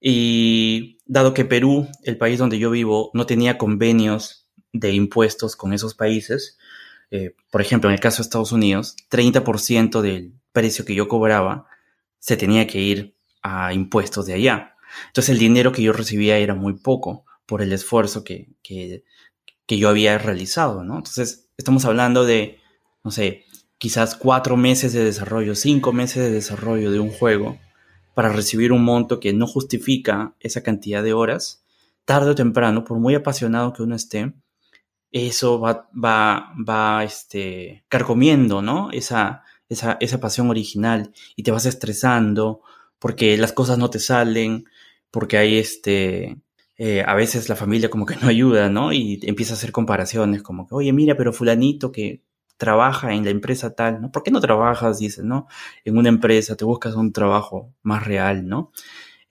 Y 0.00 0.98
dado 1.06 1.32
que 1.34 1.44
Perú, 1.44 1.86
el 2.02 2.18
país 2.18 2.38
donde 2.38 2.58
yo 2.58 2.70
vivo, 2.70 3.10
no 3.14 3.26
tenía 3.26 3.56
convenios 3.58 4.48
de 4.72 4.92
impuestos 4.92 5.54
con 5.54 5.72
esos 5.72 5.94
países, 5.94 6.58
eh, 7.10 7.36
por 7.50 7.60
ejemplo, 7.60 7.90
en 7.90 7.94
el 7.94 8.00
caso 8.00 8.18
de 8.18 8.22
Estados 8.22 8.52
Unidos, 8.52 8.96
30% 9.10 10.00
del 10.00 10.32
precio 10.50 10.84
que 10.84 10.94
yo 10.94 11.08
cobraba 11.08 11.66
se 12.18 12.36
tenía 12.38 12.66
que 12.66 12.80
ir 12.80 13.16
a 13.42 13.74
impuestos 13.74 14.26
de 14.26 14.32
allá. 14.32 14.76
Entonces 15.08 15.30
el 15.30 15.38
dinero 15.38 15.72
que 15.72 15.82
yo 15.82 15.92
recibía 15.92 16.38
era 16.38 16.54
muy 16.54 16.74
poco 16.74 17.26
por 17.44 17.60
el 17.60 17.72
esfuerzo 17.72 18.24
que, 18.24 18.48
que, 18.62 19.04
que 19.66 19.76
yo 19.76 19.90
había 19.90 20.16
realizado, 20.16 20.84
¿no? 20.84 20.96
Entonces 20.96 21.50
estamos 21.58 21.84
hablando 21.84 22.24
de, 22.24 22.60
no 23.04 23.10
sé, 23.10 23.44
quizás 23.82 24.14
cuatro 24.14 24.56
meses 24.56 24.92
de 24.92 25.02
desarrollo, 25.02 25.56
cinco 25.56 25.92
meses 25.92 26.22
de 26.22 26.30
desarrollo 26.30 26.92
de 26.92 27.00
un 27.00 27.10
juego 27.10 27.58
para 28.14 28.28
recibir 28.28 28.70
un 28.70 28.84
monto 28.84 29.18
que 29.18 29.32
no 29.32 29.48
justifica 29.48 30.36
esa 30.38 30.62
cantidad 30.62 31.02
de 31.02 31.12
horas, 31.12 31.64
tarde 32.04 32.30
o 32.30 32.34
temprano, 32.36 32.84
por 32.84 33.00
muy 33.00 33.16
apasionado 33.16 33.72
que 33.72 33.82
uno 33.82 33.96
esté, 33.96 34.34
eso 35.10 35.58
va, 35.58 35.90
va, 35.92 36.54
va 36.56 37.02
este, 37.02 37.82
carcomiendo, 37.88 38.62
¿no? 38.62 38.92
Esa, 38.92 39.42
esa, 39.68 39.96
esa 39.98 40.20
pasión 40.20 40.48
original 40.48 41.12
y 41.34 41.42
te 41.42 41.50
vas 41.50 41.66
estresando 41.66 42.60
porque 43.00 43.36
las 43.36 43.50
cosas 43.50 43.78
no 43.78 43.90
te 43.90 43.98
salen, 43.98 44.64
porque 45.10 45.38
hay 45.38 45.58
este, 45.58 46.36
eh, 46.76 47.02
a 47.04 47.16
veces 47.16 47.48
la 47.48 47.56
familia 47.56 47.90
como 47.90 48.06
que 48.06 48.14
no 48.14 48.28
ayuda, 48.28 48.68
¿no? 48.68 48.92
Y 48.92 49.18
empieza 49.24 49.54
a 49.54 49.56
hacer 49.56 49.72
comparaciones 49.72 50.40
como 50.44 50.68
que, 50.68 50.76
oye, 50.76 50.92
mira, 50.92 51.16
pero 51.16 51.32
fulanito 51.32 51.90
que 51.90 52.22
trabaja 52.56 53.14
en 53.14 53.24
la 53.24 53.30
empresa 53.30 53.74
tal, 53.74 54.00
¿no? 54.00 54.12
¿Por 54.12 54.22
qué 54.22 54.30
no 54.30 54.40
trabajas, 54.40 54.98
dices, 54.98 55.24
¿no? 55.24 55.46
En 55.84 55.98
una 55.98 56.08
empresa, 56.08 56.56
te 56.56 56.64
buscas 56.64 56.94
un 56.94 57.12
trabajo 57.12 57.72
más 57.82 58.04
real, 58.06 58.46
¿no? 58.46 58.72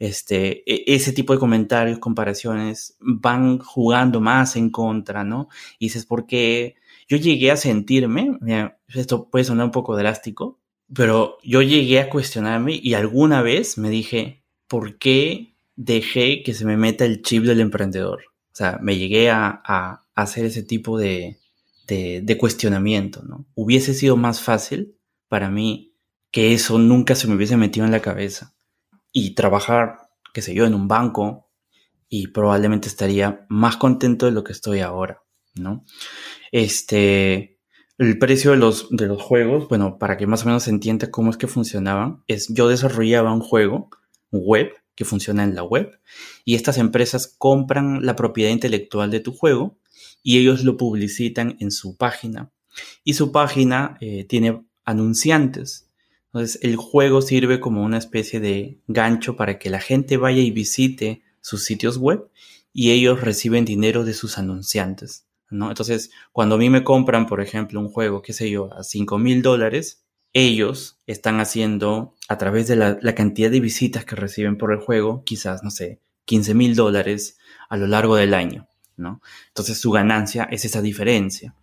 este, 0.02 0.64
e, 0.66 0.96
ese 0.96 1.14
tipo 1.14 1.32
de 1.32 1.40
comentarios, 1.40 2.00
comparaciones, 2.00 2.98
van 3.00 3.60
jugando 3.60 4.20
más 4.20 4.56
en 4.56 4.72
contra, 4.72 5.24
¿no? 5.24 5.48
Y 5.78 5.86
dices, 5.86 6.08
porque 6.08 6.76
yo 7.08 7.18
llegué 7.18 7.52
a 7.52 7.56
sentirme, 7.56 8.40
esto 8.88 9.30
puede 9.30 9.46
sonar 9.46 9.66
un 9.66 9.72
poco 9.72 9.96
drástico, 9.96 10.60
pero 10.92 11.38
yo 11.44 11.62
llegué 11.62 12.00
a 12.00 12.10
cuestionarme 12.10 12.80
y 12.82 12.96
alguna 12.96 13.44
vez 13.44 13.78
me 13.78 13.92
dije, 13.92 14.44
¿por 14.68 14.98
qué 14.98 15.54
dejé 15.76 16.42
que 16.42 16.56
se 16.56 16.66
me 16.66 16.78
meta 16.78 17.06
el 17.06 17.22
chip 17.22 17.44
del 17.44 17.60
emprendedor? 17.60 18.24
O 18.54 18.56
sea, 18.56 18.80
me 18.82 18.98
llegué 18.98 19.30
a, 19.30 19.62
a 19.64 20.04
hacer 20.16 20.46
ese 20.46 20.64
tipo 20.64 20.98
de, 20.98 21.38
de, 21.96 22.38
cuestionamiento, 22.38 23.24
¿no? 23.24 23.46
Hubiese 23.54 23.94
sido 23.94 24.16
más 24.16 24.42
fácil 24.42 24.98
para 25.28 25.50
mí 25.50 25.96
que 26.32 26.54
eso 26.54 26.80
nunca 26.80 27.16
se 27.16 27.28
me 27.28 27.36
hubiese 27.36 27.58
metido 27.58 27.86
en 27.86 27.92
la 27.92 28.02
cabeza 28.02 28.56
y 29.12 29.36
trabajar, 29.36 29.98
qué 30.34 30.42
sé 30.42 30.54
yo, 30.54 30.66
en 30.66 30.74
un 30.74 30.88
banco 30.88 31.50
y 32.08 32.28
probablemente 32.28 32.88
estaría 32.88 33.46
más 33.50 33.76
contento 33.78 34.26
de 34.26 34.32
lo 34.32 34.44
que 34.44 34.54
estoy 34.54 34.80
ahora, 34.80 35.22
¿no? 35.56 35.86
Este, 36.52 37.60
el 37.98 38.18
precio 38.18 38.52
de 38.52 38.58
los, 38.58 38.88
de 38.90 39.08
los 39.08 39.22
juegos, 39.22 39.68
bueno, 39.68 39.98
para 39.98 40.16
que 40.16 40.28
más 40.28 40.44
o 40.44 40.46
menos 40.46 40.64
se 40.64 40.70
entienda 40.70 41.12
cómo 41.12 41.30
es 41.30 41.38
que 41.38 41.48
funcionaban, 41.48 42.24
es 42.28 42.48
yo 42.54 42.70
desarrollaba 42.70 43.34
un 43.34 43.42
juego 43.42 43.90
web 44.32 44.72
que 44.96 45.04
funciona 45.04 45.44
en 45.44 45.56
la 45.56 45.64
web 45.64 46.00
y 46.46 46.56
estas 46.56 46.78
empresas 46.78 47.36
compran 47.38 48.06
la 48.06 48.16
propiedad 48.16 48.52
intelectual 48.52 49.12
de 49.12 49.20
tu 49.20 49.34
juego 49.34 49.81
y 50.24 50.38
ellos 50.38 50.64
lo 50.64 50.78
publicitan 50.78 51.58
en 51.60 51.72
su 51.72 51.98
página. 51.98 52.52
Y 53.04 53.14
su 53.14 53.32
página 53.32 53.98
eh, 54.02 54.26
tiene 54.26 54.64
anunciantes. 54.86 55.90
Entonces, 56.28 56.60
el 56.64 56.76
juego 56.76 57.22
sirve 57.22 57.60
como 57.60 57.84
una 57.84 57.98
especie 57.98 58.40
de 58.40 58.80
gancho 58.88 59.36
para 59.36 59.60
que 59.60 59.70
la 59.70 59.82
gente 59.82 60.18
vaya 60.18 60.42
y 60.42 60.52
visite 60.52 61.24
sus 61.42 61.66
sitios 61.66 61.98
web 61.98 62.30
y 62.74 62.92
ellos 62.92 63.22
reciben 63.22 63.66
dinero 63.66 64.06
de 64.06 64.14
sus 64.14 64.38
anunciantes. 64.38 65.28
Entonces, 65.52 66.12
cuando 66.32 66.56
a 66.56 66.58
mí 66.58 66.70
me 66.70 66.84
compran, 66.84 67.28
por 67.28 67.42
ejemplo, 67.42 67.80
un 67.82 67.90
juego, 67.90 68.22
qué 68.22 68.32
sé 68.32 68.50
yo, 68.50 68.74
a 68.74 68.84
5 68.84 69.18
mil 69.18 69.42
dólares, 69.42 70.06
ellos 70.32 71.02
están 71.08 71.42
haciendo, 71.42 72.16
a 72.30 72.38
través 72.38 72.70
de 72.70 72.78
la, 72.78 72.98
la, 73.02 73.16
cantidad 73.16 73.52
de 73.52 73.60
visitas 73.60 74.06
que 74.06 74.16
reciben 74.16 74.58
por 74.58 74.72
el 74.72 74.80
juego, 74.80 75.24
quizás, 75.26 75.62
no 75.62 75.70
sé, 75.70 76.00
15 76.24 76.54
mil 76.54 76.76
dólares 76.76 77.38
a 77.68 77.76
lo 77.76 77.88
largo 77.88 78.16
del 78.16 78.34
año, 78.34 78.70
¿no? 78.98 79.22
Entonces, 79.48 79.80
su 79.80 79.92
ganancia 79.92 80.48
es 80.52 80.66
esa 80.66 80.82
diferencia. 80.82 81.54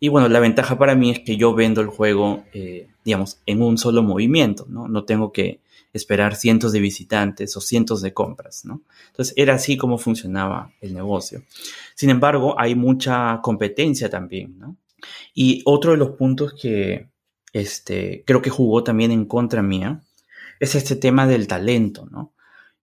Y 0.00 0.08
bueno, 0.08 0.28
la 0.28 0.40
ventaja 0.40 0.78
para 0.78 0.94
mí 0.94 1.10
es 1.10 1.20
que 1.20 1.36
yo 1.36 1.54
vendo 1.54 1.80
el 1.80 1.86
juego, 1.86 2.44
eh, 2.52 2.88
digamos, 3.04 3.38
en 3.46 3.62
un 3.62 3.78
solo 3.78 4.02
movimiento, 4.02 4.66
¿no? 4.68 4.88
No 4.88 5.04
tengo 5.04 5.30
que 5.30 5.60
esperar 5.92 6.34
cientos 6.34 6.72
de 6.72 6.80
visitantes 6.80 7.56
o 7.56 7.60
cientos 7.60 8.02
de 8.02 8.12
compras, 8.12 8.64
¿no? 8.64 8.82
Entonces 9.08 9.34
era 9.36 9.54
así 9.54 9.76
como 9.76 9.98
funcionaba 9.98 10.72
el 10.80 10.94
negocio. 10.94 11.44
Sin 11.94 12.10
embargo, 12.10 12.58
hay 12.58 12.74
mucha 12.74 13.40
competencia 13.42 14.10
también. 14.10 14.58
Y 15.34 15.62
otro 15.66 15.92
de 15.92 15.98
los 15.98 16.10
puntos 16.10 16.54
que 16.54 17.08
este, 17.52 18.24
creo 18.26 18.40
que 18.40 18.50
jugó 18.50 18.82
también 18.82 19.12
en 19.12 19.26
contra 19.26 19.62
mía 19.62 20.02
es 20.58 20.74
este 20.74 20.96
tema 20.96 21.26
del 21.26 21.46
talento, 21.46 22.08
¿no? 22.10 22.32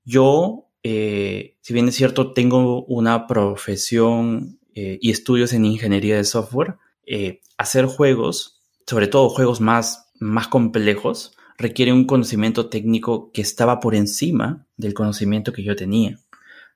Yo, 0.06 0.69
eh, 0.84 1.58
si 1.62 1.74
bien 1.74 1.88
es 1.88 1.96
cierto, 1.96 2.34
tengo 2.34 2.86
una 2.86 3.28
profesión 3.28 4.60
eh, 4.76 4.98
y 5.02 5.12
estudios 5.12 5.54
en 5.54 5.66
ingeniería 5.66 6.16
de 6.16 6.24
software, 6.24 6.78
eh, 7.06 7.42
hacer 7.58 7.86
juegos, 7.86 8.62
sobre 8.88 9.08
todo 9.08 9.30
juegos 9.30 9.62
más, 9.62 10.12
más 10.20 10.48
complejos, 10.48 11.36
requiere 11.58 11.92
un 11.92 12.06
conocimiento 12.06 12.70
técnico 12.70 13.32
que 13.32 13.42
estaba 13.42 13.80
por 13.80 13.94
encima 13.96 14.66
del 14.78 14.94
conocimiento 14.94 15.52
que 15.52 15.64
yo 15.64 15.76
tenía. 15.76 16.20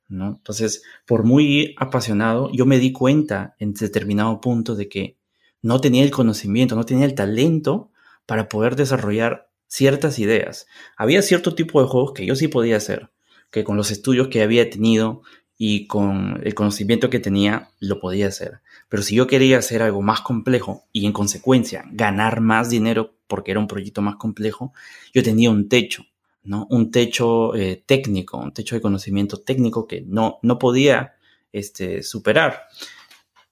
¿no? 0.09 0.27
Entonces, 0.27 0.83
por 1.05 1.23
muy 1.23 1.75
apasionado, 1.77 2.51
yo 2.51 2.65
me 2.65 2.79
di 2.79 2.91
cuenta 2.91 3.55
en 3.59 3.73
determinado 3.73 4.41
punto 4.41 4.75
de 4.75 4.89
que 4.89 5.17
no 5.61 5.79
tenía 5.79 6.03
el 6.03 6.11
conocimiento, 6.11 6.75
no 6.75 6.85
tenía 6.85 7.05
el 7.05 7.15
talento 7.15 7.91
para 8.25 8.49
poder 8.49 8.75
desarrollar 8.75 9.49
ciertas 9.67 10.19
ideas. 10.19 10.67
Había 10.97 11.21
cierto 11.21 11.55
tipo 11.55 11.81
de 11.81 11.87
juegos 11.87 12.11
que 12.13 12.25
yo 12.25 12.35
sí 12.35 12.49
podía 12.49 12.77
hacer, 12.77 13.09
que 13.53 13.63
con 13.63 13.77
los 13.77 13.91
estudios 13.91 14.29
que 14.29 14.41
había 14.41 14.67
tenido 14.69 15.21
y 15.59 15.85
con 15.85 16.41
el 16.43 16.55
conocimiento 16.55 17.11
que 17.11 17.19
tenía 17.19 17.69
lo 17.79 17.99
podía 17.99 18.27
hacer. 18.27 18.61
Pero 18.89 19.03
si 19.03 19.15
yo 19.15 19.27
quería 19.27 19.59
hacer 19.59 19.83
algo 19.83 20.01
más 20.01 20.21
complejo 20.21 20.85
y 20.91 21.05
en 21.05 21.13
consecuencia 21.13 21.85
ganar 21.91 22.41
más 22.41 22.71
dinero 22.71 23.13
porque 23.27 23.51
era 23.51 23.59
un 23.59 23.67
proyecto 23.67 24.01
más 24.01 24.15
complejo, 24.15 24.73
yo 25.13 25.21
tenía 25.21 25.51
un 25.51 25.69
techo, 25.69 26.03
¿no? 26.43 26.65
Un 26.71 26.89
techo 26.89 27.53
eh, 27.55 27.83
técnico, 27.85 28.39
un 28.39 28.53
techo 28.53 28.73
de 28.73 28.81
conocimiento 28.81 29.39
técnico 29.41 29.85
que 29.85 30.01
no, 30.01 30.39
no 30.41 30.57
podía 30.57 31.13
este, 31.51 32.01
superar. 32.01 32.63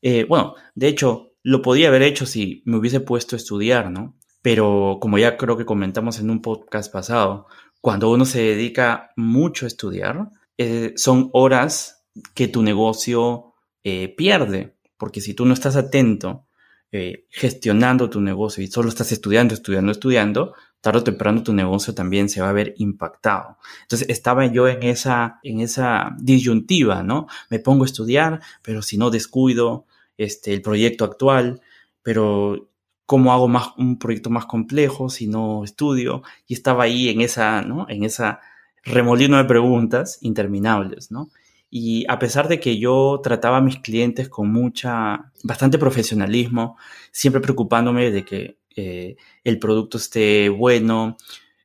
Eh, 0.01 0.25
bueno, 0.27 0.55
de 0.73 0.87
hecho, 0.87 1.33
lo 1.43 1.61
podía 1.61 1.89
haber 1.89 2.01
hecho 2.01 2.25
si 2.25 2.63
me 2.65 2.77
hubiese 2.77 3.01
puesto 3.01 3.35
a 3.35 3.37
estudiar, 3.37 3.91
¿no? 3.91 4.15
Pero 4.41 4.97
como 4.99 5.19
ya 5.19 5.37
creo 5.37 5.57
que 5.57 5.65
comentamos 5.65 6.19
en 6.19 6.31
un 6.31 6.41
podcast 6.41 6.91
pasado, 6.91 7.45
cuando 7.81 8.11
uno 8.11 8.25
se 8.25 8.41
dedica 8.41 9.11
mucho 9.15 9.65
a 9.65 9.67
estudiar, 9.67 10.29
eh, 10.57 10.93
son 10.95 11.29
horas 11.33 12.05
que 12.35 12.47
tu 12.47 12.61
negocio 12.61 13.53
eh, 13.83 14.13
pierde, 14.15 14.75
porque 14.97 15.19
si 15.19 15.33
tú 15.33 15.45
no 15.45 15.53
estás 15.53 15.75
atento 15.75 16.45
eh, 16.91 17.25
gestionando 17.29 18.09
tu 18.09 18.21
negocio 18.21 18.63
y 18.63 18.67
solo 18.67 18.89
estás 18.89 19.11
estudiando, 19.11 19.53
estudiando, 19.53 19.91
estudiando, 19.91 20.53
tarde 20.81 20.99
o 20.99 21.03
temprano 21.03 21.41
tu 21.41 21.53
negocio 21.53 21.95
también 21.95 22.29
se 22.29 22.41
va 22.41 22.49
a 22.49 22.53
ver 22.53 22.75
impactado. 22.77 23.57
Entonces 23.83 24.09
estaba 24.09 24.45
yo 24.47 24.67
en 24.67 24.83
esa, 24.83 25.39
en 25.41 25.61
esa 25.61 26.15
disyuntiva, 26.19 27.01
¿no? 27.01 27.27
Me 27.49 27.59
pongo 27.59 27.83
a 27.83 27.85
estudiar, 27.85 28.41
pero 28.61 28.81
si 28.81 28.97
no 28.97 29.09
descuido 29.09 29.85
este, 30.17 30.53
el 30.53 30.61
proyecto 30.61 31.05
actual, 31.05 31.61
pero 32.03 32.70
¿cómo 33.11 33.33
hago 33.33 33.49
más, 33.49 33.71
un 33.75 33.99
proyecto 33.99 34.29
más 34.29 34.45
complejo 34.45 35.09
si 35.09 35.27
no 35.27 35.65
estudio? 35.65 36.23
Y 36.47 36.53
estaba 36.53 36.85
ahí 36.85 37.09
en 37.09 37.19
esa, 37.19 37.61
¿no? 37.61 37.85
En 37.89 38.05
esa 38.05 38.39
remolino 38.85 39.35
de 39.35 39.43
preguntas 39.43 40.17
interminables, 40.21 41.11
¿no? 41.11 41.29
Y 41.69 42.05
a 42.07 42.19
pesar 42.19 42.47
de 42.47 42.61
que 42.61 42.79
yo 42.79 43.19
trataba 43.21 43.57
a 43.57 43.61
mis 43.61 43.79
clientes 43.79 44.29
con 44.29 44.53
mucha, 44.53 45.29
bastante 45.43 45.77
profesionalismo, 45.77 46.77
siempre 47.11 47.41
preocupándome 47.41 48.11
de 48.11 48.23
que 48.23 48.59
eh, 48.77 49.17
el 49.43 49.59
producto 49.59 49.97
esté 49.97 50.47
bueno, 50.47 51.17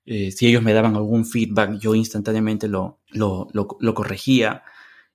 eh, 0.05 0.33
si 0.33 0.49
ellos 0.49 0.65
me 0.65 0.73
daban 0.73 0.97
algún 0.97 1.25
feedback, 1.25 1.79
yo 1.79 1.95
instantáneamente 1.95 2.67
lo, 2.67 2.99
lo, 3.11 3.47
lo, 3.53 3.95
corregía. 3.95 4.65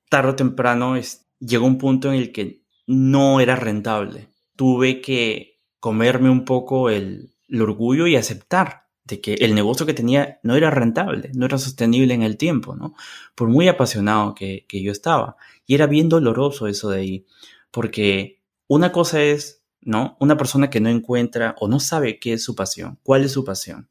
Tarde 0.07 0.29
o 0.29 0.35
temprano 0.35 0.95
es, 0.95 1.27
llegó 1.41 1.65
un 1.65 1.77
punto 1.77 2.07
en 2.07 2.15
el 2.15 2.31
que 2.31 2.61
no 2.87 3.41
era 3.41 3.57
rentable. 3.57 4.29
Tuve 4.55 5.01
que 5.01 5.50
comerme 5.81 6.29
un 6.29 6.45
poco 6.45 6.89
el, 6.89 7.33
orgullo 7.59 8.07
y 8.07 8.15
aceptar 8.15 8.87
de 9.03 9.19
que 9.19 9.33
el 9.33 9.53
negocio 9.55 9.85
que 9.85 9.93
tenía 9.93 10.39
no 10.43 10.55
era 10.55 10.69
rentable, 10.69 11.31
no 11.33 11.45
era 11.45 11.57
sostenible 11.57 12.13
en 12.13 12.21
el 12.21 12.37
tiempo, 12.37 12.77
¿no? 12.77 12.93
Por 13.35 13.49
muy 13.49 13.67
apasionado 13.67 14.33
que, 14.33 14.65
yo 14.71 14.91
estaba. 14.93 15.35
Y 15.65 15.75
era 15.75 15.87
bien 15.87 16.07
doloroso 16.07 16.67
eso 16.67 16.89
de 16.91 16.99
ahí, 16.99 17.25
porque 17.71 18.39
una 18.67 18.93
cosa 18.93 19.21
es, 19.21 19.63
¿no? 19.81 20.15
Una 20.21 20.37
persona 20.37 20.69
que 20.69 20.79
no 20.79 20.87
encuentra 20.87 21.55
o 21.59 21.67
no 21.67 21.81
sabe 21.81 22.19
qué 22.19 22.33
es 22.33 22.43
su 22.43 22.55
pasión, 22.55 22.99
cuál 23.03 23.25
es 23.25 23.33
su 23.33 23.43
pasión. 23.43 23.89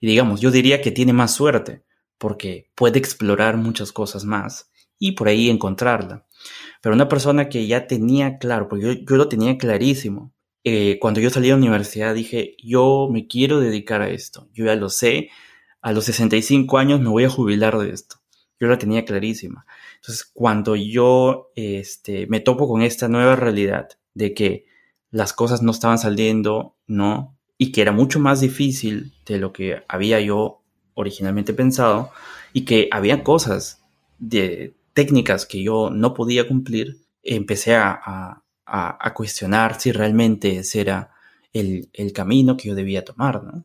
Y 0.00 0.08
digamos, 0.08 0.40
yo 0.40 0.50
diría 0.50 0.80
que 0.80 0.90
tiene 0.90 1.12
más 1.12 1.34
suerte 1.34 1.84
porque 2.16 2.70
puede 2.74 2.98
explorar 2.98 3.56
muchas 3.58 3.92
cosas 3.92 4.24
más 4.24 4.70
y 4.98 5.12
por 5.12 5.28
ahí 5.28 5.50
encontrarla. 5.50 6.26
Pero 6.80 6.94
una 6.94 7.08
persona 7.08 7.48
que 7.48 7.66
ya 7.66 7.86
tenía 7.86 8.38
claro, 8.38 8.68
porque 8.68 9.04
yo, 9.06 9.16
lo 9.16 9.28
tenía 9.28 9.58
clarísimo, 9.58 10.32
eh, 10.68 10.98
cuando 10.98 11.20
yo 11.20 11.30
salí 11.30 11.46
de 11.48 11.52
la 11.52 11.58
universidad 11.58 12.14
dije, 12.14 12.56
yo 12.62 13.08
me 13.10 13.26
quiero 13.26 13.60
dedicar 13.60 14.02
a 14.02 14.10
esto, 14.10 14.48
yo 14.52 14.66
ya 14.66 14.74
lo 14.76 14.90
sé, 14.90 15.30
a 15.80 15.92
los 15.92 16.04
65 16.04 16.78
años 16.78 17.00
me 17.00 17.08
voy 17.08 17.24
a 17.24 17.30
jubilar 17.30 17.78
de 17.78 17.90
esto. 17.90 18.16
Yo 18.60 18.66
la 18.66 18.78
tenía 18.78 19.04
clarísima. 19.04 19.66
Entonces, 19.96 20.24
cuando 20.24 20.74
yo 20.74 21.52
este, 21.54 22.26
me 22.26 22.40
topo 22.40 22.68
con 22.68 22.82
esta 22.82 23.08
nueva 23.08 23.36
realidad 23.36 23.88
de 24.14 24.34
que 24.34 24.66
las 25.10 25.32
cosas 25.32 25.62
no 25.62 25.70
estaban 25.70 25.98
saliendo, 25.98 26.76
¿no? 26.86 27.36
Y 27.56 27.72
que 27.72 27.82
era 27.82 27.92
mucho 27.92 28.20
más 28.20 28.40
difícil 28.40 29.14
de 29.26 29.38
lo 29.38 29.52
que 29.52 29.82
había 29.88 30.20
yo 30.20 30.62
originalmente 30.94 31.52
pensado 31.54 32.10
y 32.52 32.64
que 32.64 32.88
había 32.90 33.22
cosas 33.22 33.84
de 34.18 34.74
técnicas 34.92 35.46
que 35.46 35.62
yo 35.62 35.90
no 35.90 36.14
podía 36.14 36.48
cumplir, 36.48 36.98
empecé 37.22 37.76
a, 37.76 38.42
cuestionar 39.14 39.80
si 39.80 39.92
realmente 39.92 40.58
ese 40.58 40.80
era 40.80 41.10
el, 41.52 42.12
camino 42.14 42.56
que 42.56 42.68
yo 42.68 42.74
debía 42.74 43.04
tomar, 43.04 43.42
¿no? 43.42 43.64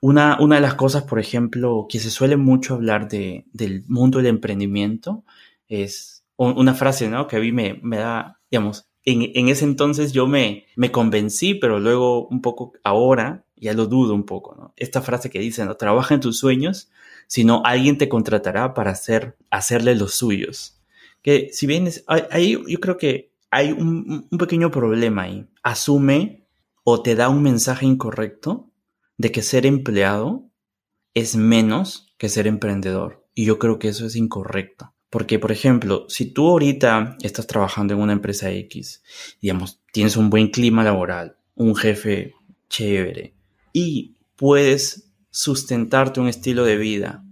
Una, 0.00 0.36
una, 0.40 0.56
de 0.56 0.60
las 0.60 0.74
cosas, 0.74 1.04
por 1.04 1.18
ejemplo, 1.18 1.86
que 1.88 1.98
se 1.98 2.10
suele 2.10 2.36
mucho 2.36 2.74
hablar 2.74 3.08
de, 3.08 3.46
del 3.52 3.84
mundo 3.88 4.18
del 4.18 4.26
emprendimiento 4.26 5.24
es 5.68 6.24
una 6.36 6.74
frase, 6.74 7.08
¿no? 7.08 7.26
Que 7.26 7.36
a 7.36 7.40
mí 7.40 7.50
me, 7.50 7.80
me 7.82 7.96
da, 7.96 8.40
digamos, 8.50 8.88
en, 9.06 9.48
ese 9.48 9.64
entonces 9.64 10.12
yo 10.12 10.26
me, 10.26 10.66
me 10.76 10.90
convencí, 10.90 11.54
pero 11.54 11.78
luego 11.78 12.26
un 12.26 12.42
poco 12.42 12.72
ahora 12.82 13.44
ya 13.56 13.72
lo 13.72 13.86
dudo 13.86 14.14
un 14.14 14.26
poco, 14.26 14.54
¿no? 14.54 14.74
Esta 14.76 15.00
frase 15.00 15.30
que 15.30 15.38
dice, 15.38 15.64
¿no? 15.64 15.76
Trabaja 15.76 16.14
en 16.14 16.20
tus 16.20 16.38
sueños, 16.38 16.90
sino 17.26 17.62
alguien 17.64 17.98
te 17.98 18.08
contratará 18.08 18.74
para 18.74 18.90
hacer, 18.90 19.36
hacerle 19.50 19.94
los 19.94 20.14
suyos. 20.14 20.80
Que 21.22 21.50
si 21.52 21.66
bien 21.66 21.86
es, 21.86 22.04
ahí 22.06 22.58
yo 22.68 22.80
creo 22.80 22.98
que 22.98 23.32
hay 23.56 23.72
un, 23.72 24.28
pequeño 24.38 24.70
problema 24.70 25.22
ahí. 25.22 25.48
Asume 25.62 26.46
o 26.84 27.00
te 27.00 27.14
da 27.14 27.30
un 27.30 27.42
mensaje 27.42 27.86
incorrecto 27.86 28.70
de 29.16 29.32
que 29.32 29.40
ser 29.40 29.64
empleado 29.64 30.50
es 31.14 31.36
menos 31.36 32.14
que 32.18 32.28
ser 32.28 32.46
emprendedor. 32.46 33.26
Y 33.34 33.46
yo 33.46 33.58
creo 33.58 33.78
que 33.78 33.88
eso 33.88 34.04
es 34.04 34.14
incorrecto. 34.14 34.92
Porque, 35.08 35.38
por 35.38 35.52
ejemplo, 35.52 36.04
si 36.10 36.26
tú 36.26 36.50
ahorita 36.50 37.16
estás 37.22 37.46
trabajando 37.46 37.94
en 37.94 38.00
una 38.00 38.12
empresa 38.12 38.50
X, 38.50 39.02
digamos, 39.40 39.80
tienes 39.90 40.18
un 40.18 40.28
buen 40.28 40.48
clima 40.48 40.84
laboral, 40.84 41.38
un 41.54 41.74
jefe 41.74 42.34
chévere 42.68 43.32
y 43.72 44.16
puedes 44.36 45.08
sustentarte 45.30 46.20
un 46.20 46.28
estilo 46.28 46.66
de 46.66 46.76
vida 46.76 47.24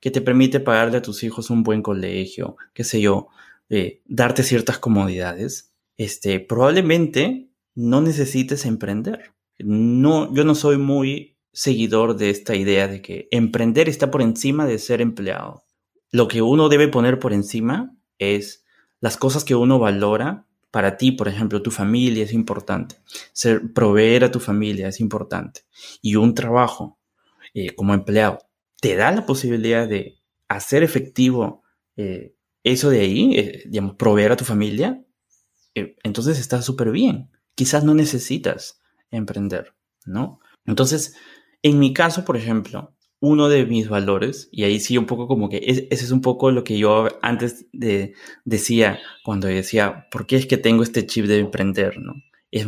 que 0.00 0.10
te 0.10 0.20
permite 0.20 0.60
pagarle 0.60 0.98
a 0.98 1.02
tus 1.02 1.22
hijos 1.22 1.48
un 1.48 1.62
buen 1.62 1.80
colegio, 1.80 2.56
qué 2.74 2.84
sé 2.84 3.00
yo, 3.00 3.28
eh, 3.72 4.02
darte 4.06 4.44
ciertas 4.44 4.78
comodidades, 4.78 5.74
este, 5.96 6.38
probablemente 6.38 7.50
no 7.74 8.00
necesites 8.00 8.66
emprender. 8.66 9.32
No, 9.58 10.32
yo 10.32 10.44
no 10.44 10.54
soy 10.54 10.78
muy 10.78 11.36
seguidor 11.52 12.16
de 12.16 12.30
esta 12.30 12.54
idea 12.54 12.86
de 12.86 13.02
que 13.02 13.26
emprender 13.32 13.88
está 13.88 14.12
por 14.12 14.22
encima 14.22 14.66
de 14.66 14.78
ser 14.78 15.00
empleado 15.00 15.64
lo 16.12 16.28
que 16.28 16.42
uno 16.42 16.68
debe 16.68 16.88
poner 16.88 17.18
por 17.18 17.32
encima 17.32 17.96
es 18.18 18.64
las 19.00 19.16
cosas 19.16 19.44
que 19.44 19.56
uno 19.56 19.78
valora. 19.80 20.46
Para 20.70 20.96
ti, 20.96 21.12
por 21.12 21.28
ejemplo, 21.28 21.60
tu 21.60 21.70
familia 21.70 22.24
es 22.24 22.32
importante. 22.32 22.96
Ser, 23.32 23.72
proveer 23.72 24.24
a 24.24 24.30
tu 24.30 24.38
familia 24.38 24.88
es 24.88 25.00
importante. 25.00 25.62
Y 26.00 26.16
un 26.16 26.34
trabajo 26.34 26.98
eh, 27.52 27.74
como 27.74 27.92
empleado 27.94 28.38
te 28.80 28.96
da 28.96 29.10
la 29.10 29.26
posibilidad 29.26 29.88
de 29.88 30.18
hacer 30.48 30.82
efectivo 30.82 31.62
eh, 31.96 32.34
eso 32.64 32.90
de 32.90 33.00
ahí, 33.00 33.34
eh, 33.36 33.62
digamos, 33.66 33.96
proveer 33.96 34.32
a 34.32 34.36
tu 34.36 34.44
familia. 34.44 35.04
entonces 35.74 36.38
está 36.38 36.62
súper 36.62 36.90
bien. 36.90 37.30
Quizás 37.54 37.84
no 37.84 37.94
necesitas 37.94 38.80
emprender, 39.10 39.74
¿no? 40.06 40.40
Entonces, 40.66 41.14
en 41.62 41.78
mi 41.78 41.92
caso, 41.92 42.24
por 42.24 42.36
ejemplo, 42.36 42.94
uno 43.22 43.48
de 43.48 43.66
mis 43.66 43.88
valores, 43.88 44.48
y 44.50 44.64
ahí 44.64 44.80
sí 44.80 44.98
un 44.98 45.06
poco 45.06 45.28
como 45.28 45.48
que 45.48 45.58
ese 45.58 45.86
es 45.90 46.10
un 46.10 46.20
poco 46.20 46.50
lo 46.50 46.64
que 46.64 46.76
yo 46.76 47.08
antes 47.22 47.66
de, 47.72 48.14
decía 48.44 48.98
cuando 49.22 49.46
decía, 49.46 50.08
¿por 50.10 50.26
qué 50.26 50.36
es 50.36 50.46
que 50.46 50.56
tengo 50.56 50.82
este 50.82 51.06
chip 51.06 51.26
de 51.26 51.38
emprender? 51.38 51.98
¿no? 51.98 52.14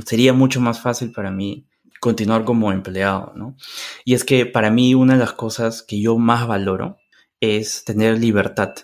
sería 0.07 0.33
mucho 0.33 0.61
más 0.61 0.80
fácil 0.80 1.11
para 1.11 1.33
mí 1.33 1.66
continuar 2.00 2.44
como 2.44 2.70
empleado, 2.70 3.33
¿no? 3.35 3.57
Y 4.04 4.14
es 4.14 4.24
que 4.24 4.46
para 4.46 4.70
mí 4.70 4.94
una 4.94 5.14
de 5.14 5.20
las 5.20 5.33
cosas 5.33 5.83
que 5.83 6.00
yo 6.00 6.18
más 6.18 6.46
valoro 6.46 6.98
es 7.40 7.85
tener 7.85 8.18
libertad, 8.18 8.74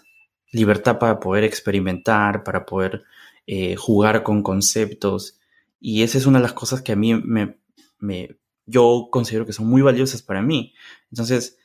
libertad 0.52 0.98
para 0.98 1.20
poder 1.20 1.44
experimentar, 1.44 2.44
para 2.44 2.66
poder 2.66 3.04
eh, 3.46 3.76
jugar 3.76 4.22
con 4.22 4.42
conceptos, 4.42 5.38
y 5.80 6.02
esa 6.02 6.18
es 6.18 6.26
una 6.26 6.38
de 6.38 6.42
las 6.42 6.52
cosas 6.52 6.82
que 6.82 6.92
a 6.92 6.96
mí 6.96 7.14
me, 7.14 7.56
me 7.98 8.36
yo 8.66 9.08
considero 9.10 9.46
que 9.46 9.52
son 9.52 9.66
muy 9.66 9.82
valiosas 9.82 10.22
para 10.22 10.42
mí. 10.42 10.74
Entonces, 11.10 11.58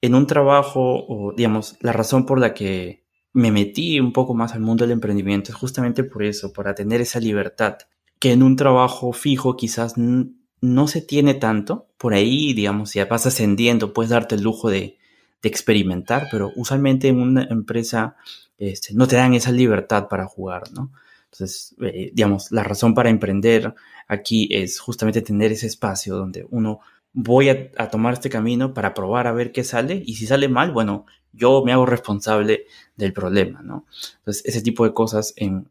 en 0.00 0.14
un 0.14 0.26
trabajo, 0.26 1.04
o 1.08 1.32
digamos, 1.36 1.76
la 1.80 1.92
razón 1.92 2.26
por 2.26 2.40
la 2.40 2.54
que 2.54 3.04
me 3.32 3.52
metí 3.52 4.00
un 4.00 4.12
poco 4.12 4.34
más 4.34 4.54
al 4.54 4.60
mundo 4.60 4.84
del 4.84 4.92
emprendimiento 4.92 5.52
es 5.52 5.56
justamente 5.56 6.04
por 6.04 6.22
eso, 6.22 6.52
para 6.52 6.74
tener 6.74 7.00
esa 7.00 7.20
libertad, 7.20 7.78
que 8.18 8.32
en 8.32 8.42
un 8.42 8.56
trabajo 8.56 9.12
fijo 9.12 9.56
quizás 9.56 9.94
no 9.96 10.88
se 10.88 11.02
tiene 11.02 11.34
tanto. 11.34 11.88
Por 11.98 12.14
ahí, 12.14 12.52
digamos, 12.52 12.90
si 12.90 13.02
vas 13.04 13.26
ascendiendo, 13.26 13.92
puedes 13.92 14.10
darte 14.10 14.34
el 14.34 14.42
lujo 14.42 14.70
de, 14.70 14.97
experimentar, 15.42 16.26
pero 16.30 16.52
usualmente 16.56 17.08
en 17.08 17.20
una 17.20 17.44
empresa 17.44 18.16
este, 18.58 18.94
no 18.94 19.06
te 19.06 19.16
dan 19.16 19.34
esa 19.34 19.52
libertad 19.52 20.08
para 20.08 20.26
jugar, 20.26 20.64
¿no? 20.72 20.90
Entonces, 21.30 21.76
eh, 21.80 22.10
digamos, 22.12 22.50
la 22.50 22.64
razón 22.64 22.94
para 22.94 23.10
emprender 23.10 23.74
aquí 24.08 24.48
es 24.50 24.80
justamente 24.80 25.22
tener 25.22 25.52
ese 25.52 25.66
espacio 25.66 26.16
donde 26.16 26.46
uno 26.50 26.80
voy 27.12 27.48
a, 27.50 27.70
tomar 27.90 28.14
este 28.14 28.30
camino 28.30 28.74
para 28.74 28.94
probar 28.94 29.26
a 29.26 29.32
ver 29.32 29.52
qué 29.52 29.64
sale 29.64 30.02
y 30.04 30.14
si 30.16 30.26
sale 30.26 30.48
mal, 30.48 30.72
bueno, 30.72 31.06
yo 31.32 31.62
me 31.64 31.72
hago 31.72 31.86
responsable 31.86 32.66
del 32.96 33.12
problema, 33.12 33.62
¿no? 33.62 33.86
Entonces, 34.18 34.44
ese 34.46 34.62
tipo 34.62 34.84
de 34.84 34.94
cosas 34.94 35.34
en, 35.36 35.68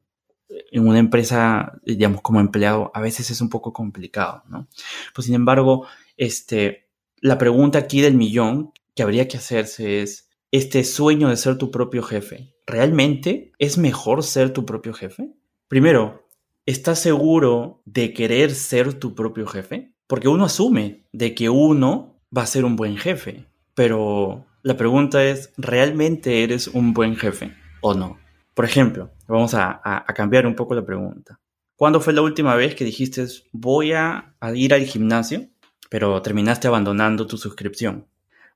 en 0.72 0.88
una 0.88 1.00
empresa, 1.00 1.80
digamos, 1.86 2.22
como 2.22 2.40
empleado, 2.40 2.92
a 2.94 3.02
veces 3.02 3.30
es 3.32 3.42
un 3.42 3.50
poco 3.50 3.74
complicado, 3.74 4.44
¿no? 4.48 4.68
Pues 5.14 5.26
sin 5.26 5.36
embargo, 5.36 5.88
este, 6.16 6.88
la 7.22 7.38
pregunta 7.38 7.80
aquí 7.80 8.02
del 8.02 8.16
millón 8.16 8.72
que 8.98 9.04
habría 9.04 9.28
que 9.28 9.38
hacerse 9.38 10.02
es, 10.02 10.30
este 10.52 10.84
sueño 10.84 11.30
de 11.30 11.38
ser 11.38 11.58
tu 11.58 11.72
propio 11.72 12.02
jefe, 12.02 12.56
¿realmente 12.66 13.52
es 13.60 13.78
mejor 13.78 14.24
ser 14.24 14.52
tu 14.52 14.66
propio 14.66 14.94
jefe? 14.94 15.30
Primero, 15.68 16.28
¿estás 16.66 17.00
seguro 17.00 17.82
de 17.86 18.14
querer 18.14 18.52
ser 18.56 18.96
tu 18.96 19.14
propio 19.14 19.46
jefe? 19.46 19.94
Porque 20.08 20.30
uno 20.30 20.46
asume 20.46 21.06
de 21.12 21.36
que 21.36 21.50
uno 21.50 22.22
va 22.36 22.42
a 22.42 22.48
ser 22.48 22.66
un 22.66 22.76
buen 22.76 22.98
jefe, 22.98 23.46
pero 23.76 24.48
la 24.64 24.78
pregunta 24.78 25.24
es, 25.24 25.54
¿realmente 25.58 26.44
eres 26.44 26.68
un 26.68 26.94
buen 26.94 27.16
jefe 27.16 27.54
o 27.82 27.94
no? 27.94 28.18
Por 28.56 28.66
ejemplo, 28.66 29.12
vamos 29.28 29.54
a, 29.54 30.04
cambiar 30.16 30.48
un 30.48 30.56
poco 30.56 30.74
la 30.74 30.84
pregunta. 30.84 31.40
¿Cuándo 31.76 32.02
fue 32.02 32.14
la 32.14 32.24
última 32.24 32.56
vez 32.56 32.74
que 32.74 32.84
dijiste 32.84 33.28
voy 33.52 33.92
a, 33.94 34.36
ir 34.56 34.74
al 34.74 34.86
gimnasio, 34.86 35.48
pero 35.90 36.20
terminaste 36.24 36.68
abandonando 36.68 37.28
tu 37.28 37.38
suscripción? 37.38 38.08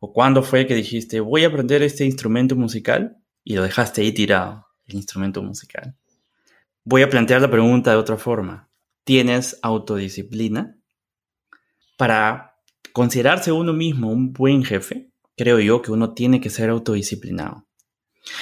¿O 0.03 0.11
cuándo 0.11 0.43
fue 0.43 0.67
que 0.67 0.75
dijiste 0.75 1.21
voy 1.21 1.45
a 1.45 1.47
aprender 1.47 1.81
este 1.81 2.03
instrumento 2.03 2.57
musical 2.57 3.15
y 3.45 3.55
lo 3.55 3.63
dejaste 3.63 4.01
ahí 4.01 4.11
tirado, 4.11 4.67
el 4.87 4.95
instrumento 4.95 5.41
musical? 5.41 5.95
Voy 6.83 7.03
a 7.03 7.09
plantear 7.09 7.39
la 7.41 7.49
pregunta 7.49 7.91
de 7.91 7.97
otra 7.97 8.17
forma. 8.17 8.67
¿Tienes 9.05 9.57
autodisciplina? 9.61 10.75
para 12.01 12.57
considerarse 12.93 13.51
uno 13.51 13.73
mismo 13.73 14.11
un 14.11 14.33
buen 14.33 14.63
jefe, 14.63 15.11
creo 15.37 15.59
yo 15.59 15.83
que 15.83 15.91
uno 15.91 16.15
tiene 16.15 16.41
que 16.41 16.49
ser 16.49 16.71
autodisciplinado. 16.71 17.67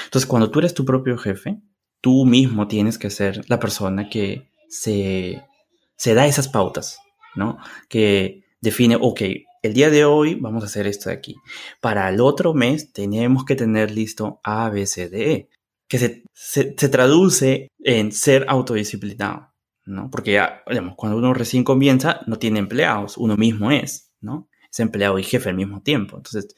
Entonces, 0.05 0.25
cuando 0.25 0.49
tú 0.49 0.59
eres 0.59 0.73
tu 0.73 0.85
propio 0.85 1.17
jefe, 1.17 1.59
tú 1.99 2.23
mismo 2.23 2.69
tienes 2.69 2.97
que 2.97 3.09
ser 3.09 3.43
la 3.49 3.59
persona 3.59 4.07
que 4.07 4.49
se, 4.69 5.43
se 5.97 6.13
da 6.13 6.25
esas 6.25 6.47
pautas, 6.47 6.99
¿no? 7.35 7.57
Que 7.89 8.45
define, 8.61 8.95
ok, 8.95 9.23
el 9.61 9.73
día 9.73 9.89
de 9.89 10.05
hoy 10.05 10.35
vamos 10.35 10.63
a 10.63 10.67
hacer 10.67 10.87
esto 10.87 11.09
de 11.09 11.15
aquí. 11.15 11.35
Para 11.81 12.09
el 12.09 12.21
otro 12.21 12.53
mes 12.53 12.93
tenemos 12.93 13.45
que 13.45 13.55
tener 13.55 13.91
listo 13.91 14.39
A, 14.43 14.69
B, 14.69 14.85
C, 14.85 15.09
D, 15.09 15.31
E, 15.31 15.49
que 15.87 15.99
se, 15.99 16.23
se 16.33 16.89
traduce 16.89 17.69
en 17.79 18.11
ser 18.11 18.45
autodisciplinado. 18.47 19.49
¿no? 19.89 20.09
Porque 20.09 20.33
ya, 20.33 20.63
digamos, 20.67 20.95
cuando 20.95 21.17
uno 21.17 21.33
recién 21.33 21.63
comienza, 21.63 22.21
no 22.27 22.37
tiene 22.37 22.59
empleados, 22.59 23.17
uno 23.17 23.35
mismo 23.35 23.71
es, 23.71 24.11
¿no? 24.21 24.47
Es 24.71 24.79
empleado 24.79 25.17
y 25.17 25.23
jefe 25.23 25.49
al 25.49 25.55
mismo 25.55 25.81
tiempo. 25.81 26.17
Entonces, 26.17 26.55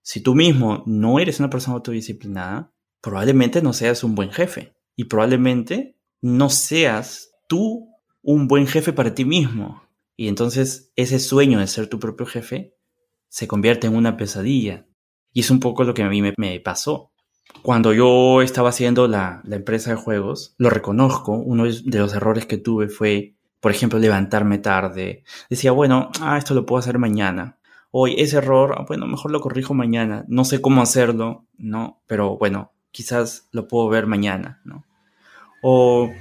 si 0.00 0.20
tú 0.20 0.34
mismo 0.34 0.82
no 0.86 1.18
eres 1.20 1.38
una 1.38 1.50
persona 1.50 1.76
autodisciplinada, 1.76 2.72
probablemente 3.00 3.62
no 3.62 3.72
seas 3.72 4.02
un 4.02 4.14
buen 4.14 4.30
jefe 4.30 4.72
y 4.96 5.04
probablemente 5.04 5.96
no 6.22 6.48
seas 6.48 7.30
tú 7.46 7.88
un 8.22 8.48
buen 8.48 8.66
jefe 8.66 8.92
para 8.92 9.14
ti 9.14 9.24
mismo. 9.24 9.82
Y 10.22 10.28
entonces 10.28 10.92
ese 10.94 11.18
sueño 11.18 11.58
de 11.58 11.66
ser 11.66 11.88
tu 11.88 11.98
propio 11.98 12.26
jefe 12.26 12.76
se 13.28 13.48
convierte 13.48 13.88
en 13.88 13.96
una 13.96 14.16
pesadilla. 14.16 14.86
Y 15.32 15.40
es 15.40 15.50
un 15.50 15.58
poco 15.58 15.82
lo 15.82 15.94
que 15.94 16.04
a 16.04 16.08
mí 16.08 16.22
me, 16.22 16.60
pasó. 16.60 17.10
Cuando 17.62 17.92
yo 17.92 18.40
estaba 18.40 18.68
haciendo 18.68 19.08
la, 19.08 19.42
la, 19.42 19.56
empresa 19.56 19.90
de 19.90 19.96
juegos, 19.96 20.54
lo 20.58 20.70
reconozco, 20.70 21.32
uno 21.32 21.64
de 21.64 21.98
los 21.98 22.14
errores 22.14 22.46
que 22.46 22.56
tuve 22.56 22.88
fue, 22.88 23.34
por 23.58 23.72
ejemplo, 23.72 23.98
levantarme 23.98 24.58
tarde. 24.58 25.24
Decía, 25.50 25.72
bueno, 25.72 26.12
ah, 26.20 26.38
esto 26.38 26.54
lo 26.54 26.66
puedo 26.66 26.78
hacer 26.78 26.98
mañana. 26.98 27.58
Hoy 27.90 28.14
ese 28.16 28.36
error, 28.36 28.76
ah, 28.78 28.84
bueno, 28.86 29.08
mejor 29.08 29.32
lo 29.32 29.40
corrijo 29.40 29.74
mañana. 29.74 30.24
No 30.28 30.44
sé 30.44 30.60
cómo 30.60 30.82
hacerlo, 30.82 31.48
¿no? 31.58 32.00
Pero 32.06 32.38
bueno, 32.38 32.70
quizás 32.92 33.48
lo 33.50 33.66
puedo 33.66 33.88
ver 33.88 34.06
mañana, 34.06 34.60
¿no? 34.64 34.84
O, 35.64 36.12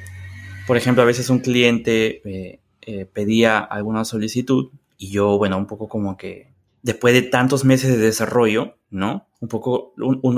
por 0.66 0.76
ejemplo, 0.76 1.04
a 1.04 1.06
veces 1.06 1.30
un 1.30 1.38
cliente 1.38 2.24
eh, 2.26 2.62
eh, 2.82 3.06
pedía 3.06 3.60
alguna 3.60 4.06
solicitud 4.06 4.72
y 4.98 5.12
yo, 5.12 5.38
bueno, 5.38 5.58
un 5.58 5.68
poco 5.68 5.88
como 5.88 6.18
que 6.18 6.52
después 6.82 7.14
de 7.14 7.22
tantos 7.22 7.66
meses 7.66 7.92
de 7.92 7.98
desarrollo, 7.98 8.76
¿no? 8.90 9.28
Un 9.40 9.48
poco 9.48 9.94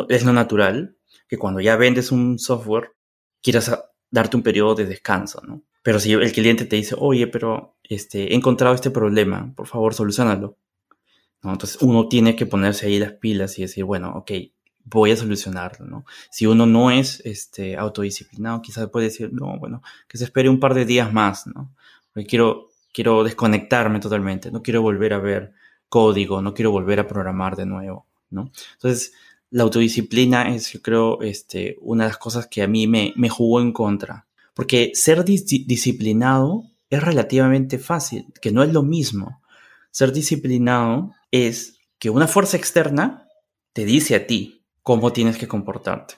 es 0.09 0.25
lo 0.25 0.33
natural 0.33 0.95
que 1.27 1.37
cuando 1.37 1.59
ya 1.59 1.75
vendes 1.75 2.11
un 2.11 2.39
software 2.39 2.91
quieras 3.41 3.77
darte 4.09 4.37
un 4.37 4.43
periodo 4.43 4.75
de 4.75 4.85
descanso, 4.85 5.41
¿no? 5.45 5.63
Pero 5.81 5.99
si 5.99 6.13
el 6.13 6.31
cliente 6.31 6.65
te 6.65 6.77
dice, 6.77 6.95
oye, 6.97 7.27
pero 7.27 7.75
este, 7.83 8.31
he 8.31 8.35
encontrado 8.35 8.73
este 8.73 8.89
problema, 8.89 9.53
por 9.55 9.67
favor, 9.67 9.93
solucionalo. 9.93 10.57
Entonces 11.43 11.81
uno 11.81 12.07
tiene 12.07 12.35
que 12.37 12.45
ponerse 12.45 12.85
ahí 12.85 12.99
las 12.99 13.13
pilas 13.13 13.59
y 13.59 13.63
decir, 13.63 13.83
bueno, 13.83 14.13
ok, 14.15 14.31
voy 14.85 15.11
a 15.11 15.17
solucionarlo, 15.17 15.85
¿no? 15.85 16.05
Si 16.29 16.45
uno 16.45 16.65
no 16.65 16.89
es 16.89 17.21
este, 17.25 17.75
autodisciplinado, 17.75 18.61
quizás 18.61 18.89
puede 18.89 19.07
decir, 19.07 19.33
no, 19.33 19.57
bueno, 19.59 19.81
que 20.07 20.17
se 20.17 20.23
espere 20.23 20.49
un 20.49 20.59
par 20.59 20.73
de 20.73 20.85
días 20.85 21.11
más, 21.11 21.47
¿no? 21.47 21.73
Quiero, 22.27 22.69
quiero 22.93 23.23
desconectarme 23.23 23.99
totalmente, 23.99 24.51
no 24.51 24.61
quiero 24.61 24.81
volver 24.81 25.13
a 25.13 25.19
ver 25.19 25.53
código, 25.89 26.41
no 26.41 26.53
quiero 26.53 26.71
volver 26.71 26.99
a 26.99 27.07
programar 27.07 27.55
de 27.55 27.65
nuevo, 27.65 28.07
¿no? 28.29 28.51
Entonces, 28.73 29.13
la 29.49 29.63
autodisciplina 29.63 30.53
es, 30.55 30.71
yo 30.73 30.81
creo, 30.81 31.21
este, 31.21 31.77
una 31.81 32.05
de 32.05 32.09
las 32.09 32.17
cosas 32.17 32.47
que 32.47 32.63
a 32.63 32.67
mí 32.67 32.87
me, 32.87 33.13
me 33.15 33.29
jugó 33.29 33.61
en 33.61 33.71
contra. 33.71 34.25
Porque 34.55 34.91
ser 34.95 35.23
disciplinado 35.23 36.63
es 36.89 37.03
relativamente 37.03 37.77
fácil, 37.77 38.33
que 38.41 38.51
no 38.51 38.63
es 38.63 38.73
lo 38.73 38.83
mismo. 38.83 39.41
Ser 39.91 40.11
disciplinado 40.11 41.13
es 41.29 41.77
que 41.99 42.09
una 42.09 42.27
fuerza 42.27 42.57
externa 42.57 43.27
te 43.73 43.85
dice 43.85 44.15
a 44.15 44.25
ti 44.27 44.63
cómo 44.81 45.13
tienes 45.13 45.37
que 45.37 45.47
comportarte. 45.47 46.15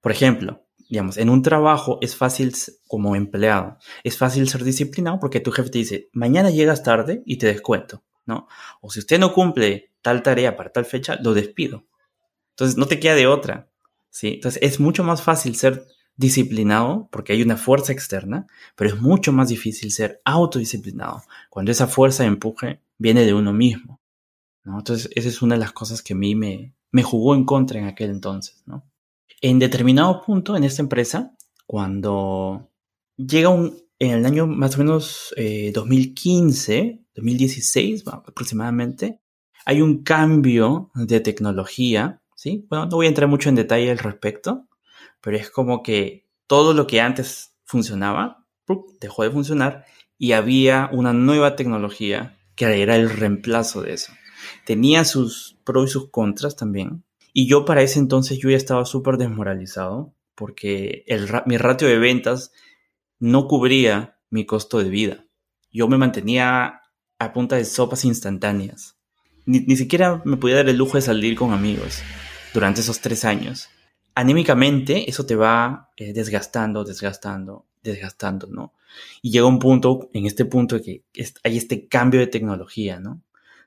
Por 0.00 0.12
ejemplo, 0.12 0.65
digamos, 0.88 1.16
en 1.16 1.30
un 1.30 1.42
trabajo 1.42 1.98
es 2.00 2.16
fácil 2.16 2.54
como 2.86 3.16
empleado, 3.16 3.78
es 4.04 4.16
fácil 4.18 4.48
ser 4.48 4.64
disciplinado 4.64 5.18
porque 5.20 5.40
tu 5.40 5.50
jefe 5.50 5.70
te 5.70 5.78
dice, 5.78 6.08
mañana 6.12 6.50
llegas 6.50 6.82
tarde 6.82 7.22
y 7.26 7.38
te 7.38 7.46
descuento. 7.46 8.02
¿no? 8.26 8.48
O 8.80 8.90
si 8.90 8.98
usted 8.98 9.18
no 9.18 9.32
cumple 9.32 9.92
tal 10.02 10.22
tarea 10.22 10.56
para 10.56 10.70
tal 10.70 10.84
fecha, 10.84 11.16
lo 11.22 11.32
despido. 11.32 11.84
Entonces 12.50 12.76
no 12.76 12.86
te 12.86 13.00
queda 13.00 13.14
de 13.14 13.26
otra, 13.26 13.70
¿sí? 14.10 14.34
Entonces 14.34 14.62
es 14.62 14.80
mucho 14.80 15.04
más 15.04 15.22
fácil 15.22 15.56
ser 15.56 15.86
disciplinado 16.16 17.08
porque 17.12 17.32
hay 17.32 17.42
una 17.42 17.56
fuerza 17.56 17.92
externa, 17.92 18.46
pero 18.74 18.90
es 18.90 19.00
mucho 19.00 19.32
más 19.32 19.48
difícil 19.48 19.92
ser 19.92 20.20
autodisciplinado 20.24 21.22
cuando 21.50 21.72
esa 21.72 21.86
fuerza 21.86 22.22
de 22.22 22.30
empuje 22.30 22.80
viene 22.98 23.24
de 23.24 23.34
uno 23.34 23.52
mismo, 23.52 24.00
¿no? 24.64 24.78
Entonces 24.78 25.10
esa 25.14 25.28
es 25.28 25.42
una 25.42 25.54
de 25.54 25.60
las 25.60 25.72
cosas 25.72 26.02
que 26.02 26.14
a 26.14 26.16
mí 26.16 26.34
me, 26.34 26.74
me 26.90 27.02
jugó 27.02 27.34
en 27.34 27.44
contra 27.44 27.78
en 27.78 27.86
aquel 27.86 28.10
entonces, 28.10 28.62
¿no? 28.66 28.84
En 29.40 29.58
determinado 29.58 30.22
punto 30.22 30.56
en 30.56 30.64
esta 30.64 30.82
empresa, 30.82 31.36
cuando 31.66 32.70
llega 33.16 33.48
un, 33.48 33.76
en 33.98 34.10
el 34.10 34.26
año 34.26 34.46
más 34.46 34.76
o 34.76 34.78
menos 34.78 35.34
2015, 35.72 36.78
eh, 36.78 37.00
2016 37.14 38.04
aproximadamente, 38.06 39.20
hay 39.64 39.82
un 39.82 40.02
cambio 40.02 40.90
de 40.94 41.20
tecnología, 41.20 42.22
¿sí? 42.36 42.66
Bueno, 42.68 42.86
no 42.86 42.96
voy 42.96 43.06
a 43.06 43.08
entrar 43.08 43.28
mucho 43.28 43.48
en 43.48 43.56
detalle 43.56 43.90
al 43.90 43.98
respecto, 43.98 44.68
pero 45.20 45.36
es 45.36 45.50
como 45.50 45.82
que 45.82 46.28
todo 46.46 46.72
lo 46.72 46.86
que 46.86 47.00
antes 47.00 47.56
funcionaba, 47.64 48.46
dejó 49.00 49.24
de 49.24 49.30
funcionar 49.30 49.84
y 50.18 50.32
había 50.32 50.88
una 50.92 51.12
nueva 51.12 51.56
tecnología 51.56 52.38
que 52.54 52.82
era 52.82 52.96
el 52.96 53.10
reemplazo 53.10 53.82
de 53.82 53.94
eso. 53.94 54.12
Tenía 54.64 55.04
sus 55.04 55.58
pros 55.64 55.90
y 55.90 55.92
sus 55.92 56.10
contras 56.10 56.56
también. 56.56 57.04
Y 57.38 57.46
yo 57.46 57.66
para 57.66 57.82
ese 57.82 57.98
entonces 57.98 58.38
yo 58.38 58.48
ya 58.48 58.56
estaba 58.56 58.86
súper 58.86 59.18
desmoralizado 59.18 60.14
porque 60.34 61.04
el, 61.06 61.28
mi 61.44 61.58
ratio 61.58 61.86
de 61.86 61.98
ventas 61.98 62.50
no 63.18 63.46
cubría 63.46 64.16
mi 64.30 64.46
costo 64.46 64.78
de 64.78 64.88
vida. 64.88 65.26
Yo 65.70 65.86
me 65.86 65.98
mantenía 65.98 66.80
a 67.18 67.32
punta 67.34 67.56
de 67.56 67.66
sopas 67.66 68.06
instantáneas. 68.06 68.96
Ni, 69.44 69.76
siquiera 69.76 70.22
me 70.24 70.38
podía 70.38 70.56
dar 70.56 70.70
el 70.70 70.78
lujo 70.78 70.96
de 70.96 71.02
salir 71.02 71.36
con 71.36 71.52
amigos 71.52 72.00
durante 72.54 72.80
esos 72.80 73.02
tres 73.02 73.22
años. 73.26 73.68
Anímicamente 74.14 75.10
eso 75.10 75.26
te 75.26 75.36
va 75.36 75.90
eh, 75.98 76.14
desgastando, 76.14 76.84
desgastando, 76.84 77.66
desgastando, 77.82 78.46
¿no? 78.46 78.72
Y 79.20 79.30
llega 79.30 79.44
un 79.44 79.58
punto, 79.58 80.08
en 80.14 80.24
este 80.24 80.46
punto 80.46 80.80
que 80.80 81.04
hay 81.44 81.58
este 81.58 81.86
cambio 81.86 82.18
de 82.18 82.28
tecnología, 82.28 82.98
¿no? 82.98 83.20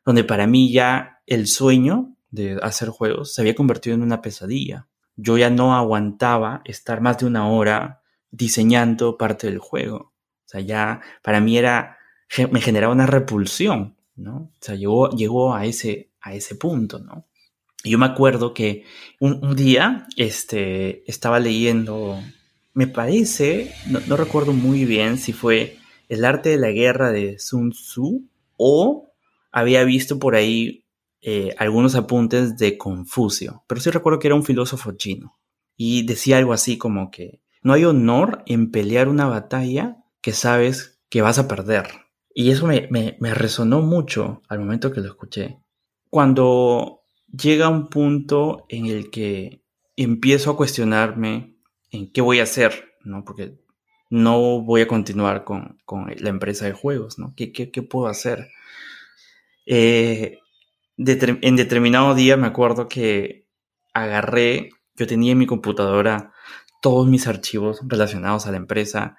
Donde 0.04 0.24
para 0.24 0.48
mí 0.48 0.72
ya 0.72 1.22
el 1.28 1.46
sueño 1.46 2.16
de 2.32 2.60
hacer 2.62 2.90
juegos 2.90 3.34
se 3.34 3.42
había 3.42 3.56
convertido 3.56 3.96
en 3.96 4.04
una 4.04 4.22
pesadilla. 4.22 4.88
Yo 5.16 5.38
ya 5.38 5.50
no 5.50 5.76
aguantaba 5.76 6.62
estar 6.66 7.02
más 7.02 7.18
de 7.20 7.26
una 7.26 7.50
hora 7.50 8.02
diseñando 8.32 9.18
parte 9.18 9.48
del 9.48 9.60
juego. 9.60 9.98
O 9.98 10.52
sea, 10.52 10.62
ya 10.62 11.02
para 11.22 11.42
mí 11.42 11.58
era, 11.58 11.98
me 12.52 12.62
generaba 12.62 12.94
una 12.94 13.06
repulsión, 13.06 13.98
¿no? 14.16 14.36
O 14.36 14.58
sea, 14.60 14.76
llegó, 14.76 15.10
llegó 15.12 15.54
a, 15.54 15.66
ese, 15.66 16.12
a 16.22 16.34
ese 16.34 16.56
punto, 16.56 17.00
¿no? 17.00 17.26
Y 17.84 17.92
yo 17.92 17.98
me 17.98 18.06
acuerdo 18.06 18.54
que 18.54 18.84
un, 19.20 19.56
día 19.56 20.08
este, 20.18 21.10
estaba 21.10 21.40
leyendo, 21.40 22.22
me 22.74 22.88
parece, 22.88 23.74
no, 23.88 24.18
recuerdo 24.18 24.52
muy 24.52 24.86
bien 24.86 25.18
si 25.18 25.32
fue 25.32 25.78
El 26.10 26.26
arte 26.26 26.50
de 26.50 26.58
la 26.58 26.72
guerra 26.72 27.12
de 27.12 27.40
Sun 27.40 27.72
Tzu 27.72 28.28
o 28.58 29.10
había 29.52 29.84
visto 29.86 30.20
por 30.20 30.36
ahí 30.36 30.84
eh, 31.22 31.54
algunos 31.58 31.96
apuntes 31.96 32.58
de 32.58 32.78
Confucio, 32.78 33.64
pero 33.68 33.82
sí 33.82 33.90
recuerdo 33.90 34.20
que 34.20 34.28
era 34.28 34.36
un 34.36 34.46
filósofo 34.46 34.94
chino 34.94 35.38
y 35.76 36.04
decía 36.04 36.38
algo 36.38 36.54
así 36.54 36.78
como 36.78 37.12
que 37.12 37.42
no 37.62 37.74
hay 37.74 37.86
honor 37.86 38.44
en 38.46 38.72
pelear 38.72 39.10
una 39.10 39.28
batalla 39.28 39.98
que 40.22 40.34
sabes 40.34 41.02
que 41.10 41.22
vas 41.22 41.40
a 41.40 41.48
perder. 41.48 41.88
Y 42.34 42.52
eso 42.52 42.68
me, 42.68 43.18
resonó 43.34 43.82
mucho 43.82 44.42
al 44.48 44.60
momento 44.60 44.92
que 44.92 45.02
lo 45.02 45.08
escuché. 45.08 45.60
Cuando 46.10 47.02
llega 47.28 47.70
un 47.70 47.90
punto 47.90 48.66
en 48.70 48.86
el 48.86 49.10
que 49.10 49.64
empiezo 49.96 50.52
a 50.52 50.58
cuestionarme 50.58 51.56
en 51.92 52.12
qué 52.12 52.22
voy 52.22 52.40
a 52.40 52.44
hacer, 52.44 52.94
¿no? 53.04 53.26
Porque 53.26 53.60
no 54.10 54.62
voy 54.62 54.82
a 54.82 54.88
continuar 54.88 55.44
con, 55.44 55.80
la 56.18 56.30
empresa 56.30 56.66
de 56.66 56.74
juegos, 56.74 57.20
¿no? 57.20 57.34
¿Qué, 57.36 57.82
puedo 57.90 58.08
hacer? 58.08 58.50
Eh, 59.66 60.40
en 61.00 61.56
determinado 61.56 62.14
día 62.14 62.36
me 62.36 62.48
acuerdo 62.48 62.88
que 62.90 63.48
agarré, 63.94 64.72
yo 64.96 65.08
tenía 65.08 65.32
en 65.32 65.38
mi 65.38 65.46
computadora 65.46 66.34
todos 66.82 67.08
mis 67.08 67.26
archivos 67.28 67.80
relacionados 67.88 68.46
a 68.46 68.52
la 68.52 68.58
empresa, 68.58 69.16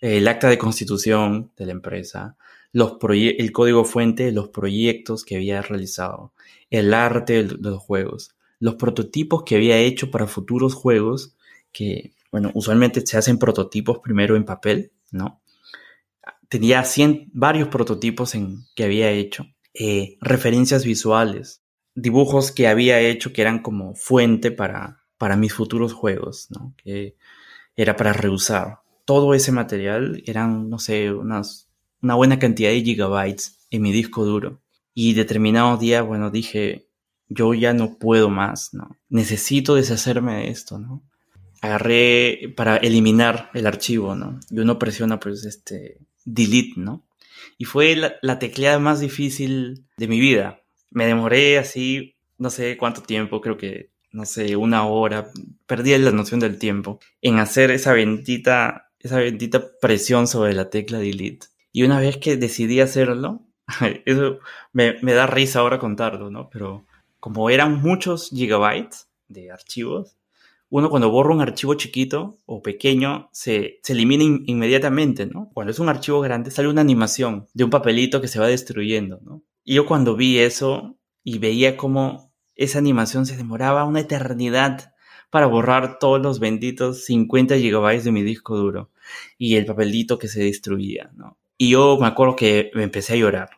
el 0.00 0.28
acta 0.28 0.48
de 0.48 0.58
constitución 0.58 1.52
de 1.56 1.66
la 1.66 1.72
empresa, 1.72 2.36
el 2.72 3.52
código 3.52 3.84
fuente 3.84 4.24
de 4.24 4.32
los 4.32 4.48
proyectos 4.48 5.24
que 5.24 5.36
había 5.36 5.62
realizado, 5.62 6.32
el 6.68 6.92
arte 6.92 7.44
de 7.44 7.56
los 7.58 7.82
juegos, 7.82 8.34
los 8.60 8.74
prototipos 8.74 9.42
que 9.44 9.56
había 9.56 9.78
hecho 9.78 10.10
para 10.10 10.26
futuros 10.26 10.74
juegos, 10.74 11.34
que, 11.72 12.12
bueno, 12.30 12.50
usualmente 12.54 13.06
se 13.06 13.16
hacen 13.16 13.38
prototipos 13.38 14.00
primero 14.02 14.36
en 14.36 14.44
papel, 14.44 14.92
¿no? 15.10 15.40
Tenía 16.48 16.84
100, 16.84 17.30
varios 17.32 17.68
prototipos 17.68 18.34
que 18.74 18.84
había 18.84 19.10
hecho, 19.10 19.46
eh, 19.78 20.16
referencias 20.20 20.84
visuales, 20.84 21.62
dibujos 21.94 22.52
que 22.52 22.68
había 22.68 23.00
hecho 23.00 23.32
que 23.32 23.42
eran 23.42 23.60
como 23.60 23.94
fuente 23.94 24.50
para, 24.50 25.04
para 25.18 25.36
mis 25.36 25.52
futuros 25.52 25.92
juegos, 25.92 26.48
¿no? 26.50 26.74
Que 26.82 27.16
era 27.76 27.96
para 27.96 28.12
reusar. 28.12 28.80
Todo 29.04 29.34
ese 29.34 29.52
material 29.52 30.22
eran, 30.26 30.68
no 30.68 30.78
sé, 30.78 31.12
unas, 31.12 31.68
una 32.02 32.14
buena 32.14 32.38
cantidad 32.38 32.70
de 32.70 32.82
gigabytes 32.82 33.58
en 33.70 33.82
mi 33.82 33.92
disco 33.92 34.24
duro. 34.24 34.62
Y 34.94 35.12
determinado 35.12 35.76
día, 35.76 36.02
bueno, 36.02 36.30
dije, 36.30 36.88
yo 37.28 37.54
ya 37.54 37.72
no 37.72 37.98
puedo 37.98 38.30
más, 38.30 38.72
¿no? 38.72 38.96
Necesito 39.08 39.74
deshacerme 39.74 40.36
de 40.36 40.48
esto, 40.48 40.78
¿no? 40.78 41.02
Agarré 41.60 42.52
para 42.56 42.76
eliminar 42.76 43.50
el 43.54 43.66
archivo, 43.66 44.14
¿no? 44.14 44.40
Y 44.50 44.58
uno 44.58 44.78
presiona, 44.78 45.20
pues, 45.20 45.44
este, 45.44 45.98
delete, 46.24 46.80
¿no? 46.80 47.05
Y 47.58 47.64
fue 47.64 47.96
la, 47.96 48.16
la 48.22 48.38
tecleada 48.38 48.78
más 48.78 49.00
difícil 49.00 49.86
de 49.96 50.08
mi 50.08 50.20
vida. 50.20 50.62
Me 50.90 51.06
demoré 51.06 51.58
así, 51.58 52.16
no 52.38 52.50
sé 52.50 52.76
cuánto 52.76 53.02
tiempo, 53.02 53.40
creo 53.40 53.56
que 53.56 53.90
no 54.12 54.24
sé, 54.24 54.56
una 54.56 54.86
hora, 54.86 55.30
perdí 55.66 55.96
la 55.98 56.10
noción 56.10 56.40
del 56.40 56.58
tiempo 56.58 57.00
en 57.20 57.38
hacer 57.38 57.70
esa 57.70 57.92
bendita, 57.92 58.90
esa 58.98 59.18
bendita 59.18 59.62
presión 59.80 60.26
sobre 60.26 60.54
la 60.54 60.70
tecla 60.70 60.98
delete. 60.98 61.48
Y 61.70 61.82
una 61.82 62.00
vez 62.00 62.16
que 62.16 62.38
decidí 62.38 62.80
hacerlo, 62.80 63.46
Eso 64.04 64.38
me, 64.72 64.96
me 65.02 65.12
da 65.12 65.26
risa 65.26 65.60
ahora 65.60 65.78
contarlo, 65.78 66.30
¿no? 66.30 66.48
Pero 66.50 66.86
como 67.20 67.50
eran 67.50 67.80
muchos 67.80 68.30
gigabytes 68.30 69.08
de 69.28 69.50
archivos, 69.50 70.15
uno 70.68 70.90
cuando 70.90 71.10
borra 71.10 71.34
un 71.34 71.40
archivo 71.40 71.74
chiquito 71.74 72.38
o 72.46 72.62
pequeño 72.62 73.28
se, 73.32 73.78
se 73.82 73.92
elimina 73.92 74.24
inmediatamente, 74.24 75.26
¿no? 75.26 75.50
Cuando 75.54 75.70
es 75.70 75.78
un 75.78 75.88
archivo 75.88 76.20
grande 76.20 76.50
sale 76.50 76.68
una 76.68 76.80
animación 76.80 77.46
de 77.54 77.64
un 77.64 77.70
papelito 77.70 78.20
que 78.20 78.28
se 78.28 78.40
va 78.40 78.48
destruyendo, 78.48 79.20
¿no? 79.22 79.42
Y 79.64 79.74
yo 79.74 79.86
cuando 79.86 80.16
vi 80.16 80.38
eso 80.38 80.96
y 81.22 81.38
veía 81.38 81.76
cómo 81.76 82.32
esa 82.54 82.78
animación 82.78 83.26
se 83.26 83.36
demoraba 83.36 83.84
una 83.84 84.00
eternidad 84.00 84.92
para 85.30 85.46
borrar 85.46 85.98
todos 85.98 86.20
los 86.20 86.40
benditos 86.40 87.04
50 87.04 87.58
gigabytes 87.58 88.04
de 88.04 88.12
mi 88.12 88.22
disco 88.22 88.56
duro 88.56 88.90
y 89.38 89.56
el 89.56 89.66
papelito 89.66 90.18
que 90.18 90.28
se 90.28 90.42
destruía, 90.42 91.10
¿no? 91.14 91.36
Y 91.58 91.70
yo 91.70 91.98
me 92.00 92.06
acuerdo 92.06 92.36
que 92.36 92.70
me 92.74 92.82
empecé 92.82 93.14
a 93.14 93.16
llorar, 93.16 93.50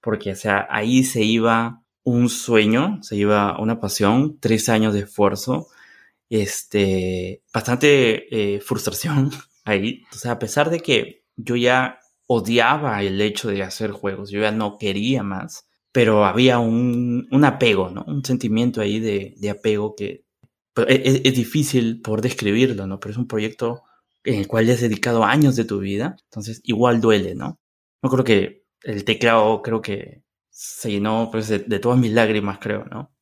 porque, 0.00 0.32
o 0.32 0.36
sea, 0.36 0.66
ahí 0.70 1.04
se 1.04 1.22
iba 1.22 1.82
un 2.02 2.28
sueño, 2.28 2.98
se 3.02 3.16
iba 3.16 3.58
una 3.58 3.80
pasión, 3.80 4.38
tres 4.40 4.68
años 4.68 4.92
de 4.92 5.00
esfuerzo, 5.00 5.68
este, 6.42 7.42
bastante 7.52 8.26
eh, 8.56 8.60
frustración 8.60 9.30
ahí. 9.64 10.02
O 10.12 10.16
sea, 10.16 10.32
a 10.32 10.38
pesar 10.38 10.68
de 10.68 10.80
que 10.80 11.24
yo 11.36 11.54
ya 11.54 12.00
odiaba 12.26 13.02
el 13.02 13.20
hecho 13.20 13.48
de 13.48 13.62
hacer 13.62 13.92
juegos, 13.92 14.30
yo 14.30 14.40
ya 14.40 14.50
no 14.50 14.76
quería 14.76 15.22
más, 15.22 15.68
pero 15.92 16.24
había 16.24 16.58
un, 16.58 17.28
un 17.30 17.44
apego, 17.44 17.90
¿no? 17.90 18.04
Un 18.08 18.24
sentimiento 18.24 18.80
ahí 18.80 18.98
de, 18.98 19.34
de 19.36 19.50
apego 19.50 19.94
que 19.94 20.24
pues, 20.72 20.88
es, 20.90 21.14
e, 21.16 21.28
es, 21.28 21.34
difícil 21.36 22.00
por 22.00 22.20
describirlo, 22.20 22.86
¿no? 22.88 22.98
Pero 22.98 23.12
es 23.12 23.18
un 23.18 23.28
proyecto 23.28 23.82
en 24.24 24.40
el 24.40 24.48
cual 24.48 24.66
le 24.66 24.72
has 24.72 24.80
dedicado 24.80 25.22
años 25.22 25.54
de 25.54 25.64
tu 25.64 25.78
vida, 25.78 26.16
entonces 26.24 26.60
igual 26.64 27.00
duele, 27.00 27.36
¿no? 27.36 27.60
No 28.02 28.10
creo 28.10 28.24
que 28.24 28.64
el 28.82 29.04
teclado, 29.04 29.62
creo 29.62 29.80
que 29.80 30.24
se 30.50 30.90
llenó 30.90 31.28
pues, 31.30 31.48
de, 31.48 31.60
de 31.60 31.78
todas 31.78 31.98
mis 31.98 32.12
lágrimas, 32.12 32.58
creo, 32.58 32.86
¿no? 32.86 33.12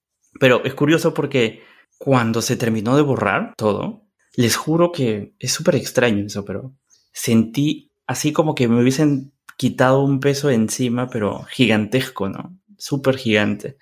Pero 0.41 0.65
es 0.65 0.73
curioso 0.75 1.13
porque 1.13 1.63
cuando 2.05 2.43
se 2.43 2.57
terminó 2.57 2.97
de 2.97 3.03
borrar 3.03 3.55
todo, 3.57 4.09
les 4.35 4.57
juro 4.57 4.91
que 4.91 5.37
es 5.39 5.53
súper 5.53 5.77
extraño 5.77 6.27
eso, 6.27 6.45
pero 6.45 6.75
sentí 7.13 7.93
así 8.09 8.33
como 8.33 8.57
que 8.57 8.67
me 8.67 8.83
hubiesen 8.83 9.33
quitado 9.57 10.03
un 10.03 10.19
peso 10.19 10.51
encima, 10.51 11.09
pero 11.09 11.45
gigantesco, 11.45 12.29
¿no? 12.29 12.59
Súper 12.77 13.17
gigante. 13.19 13.77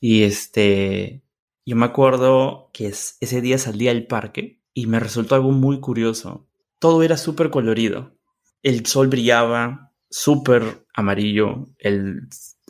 Y 0.00 0.24
este, 0.24 1.22
yo 1.64 1.76
me 1.76 1.86
acuerdo 1.86 2.68
que 2.72 2.88
ese 2.88 3.40
día 3.40 3.58
salí 3.58 3.86
al 3.86 4.08
parque 4.08 4.60
y 4.74 4.88
me 4.88 4.98
resultó 4.98 5.36
algo 5.36 5.52
muy 5.52 5.78
curioso. 5.78 6.48
Todo 6.80 7.04
era 7.04 7.16
súper 7.16 7.50
colorido. 7.50 8.18
El 8.64 8.86
sol 8.86 9.06
brillaba 9.06 9.92
súper 10.10 10.84
amarillo, 10.94 11.68
el, 11.78 12.22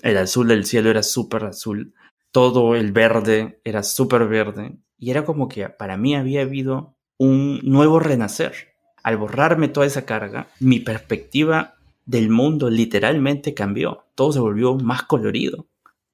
el 0.03 0.19
azul 0.19 0.49
del 0.49 0.67
cielo 0.67 0.91
era 0.91 1.03
súper 1.03 1.45
azul 1.45 1.95
todo 2.33 2.75
el 2.75 2.93
verde 2.93 3.61
era 3.63 3.83
súper 3.83 4.27
verde 4.27 4.79
y 4.99 5.11
era 5.11 5.25
como 5.25 5.49
que 5.49 5.69
para 5.69 5.97
mí 5.97 6.17
había 6.17 6.43
habido 6.43 6.97
un 7.19 7.61
nuevo 7.63 8.01
renacer. 8.01 8.73
Al 9.03 9.17
borrarme 9.17 9.69
toda 9.69 9.87
esa 9.87 10.07
carga, 10.07 10.49
mi 10.61 10.81
perspectiva 10.81 11.75
del 12.07 12.31
mundo 12.31 12.71
literalmente 12.71 13.55
cambió, 13.55 14.07
todo 14.15 14.33
se 14.33 14.41
volvió 14.41 14.75
más 14.77 15.05
colorido. 15.05 15.67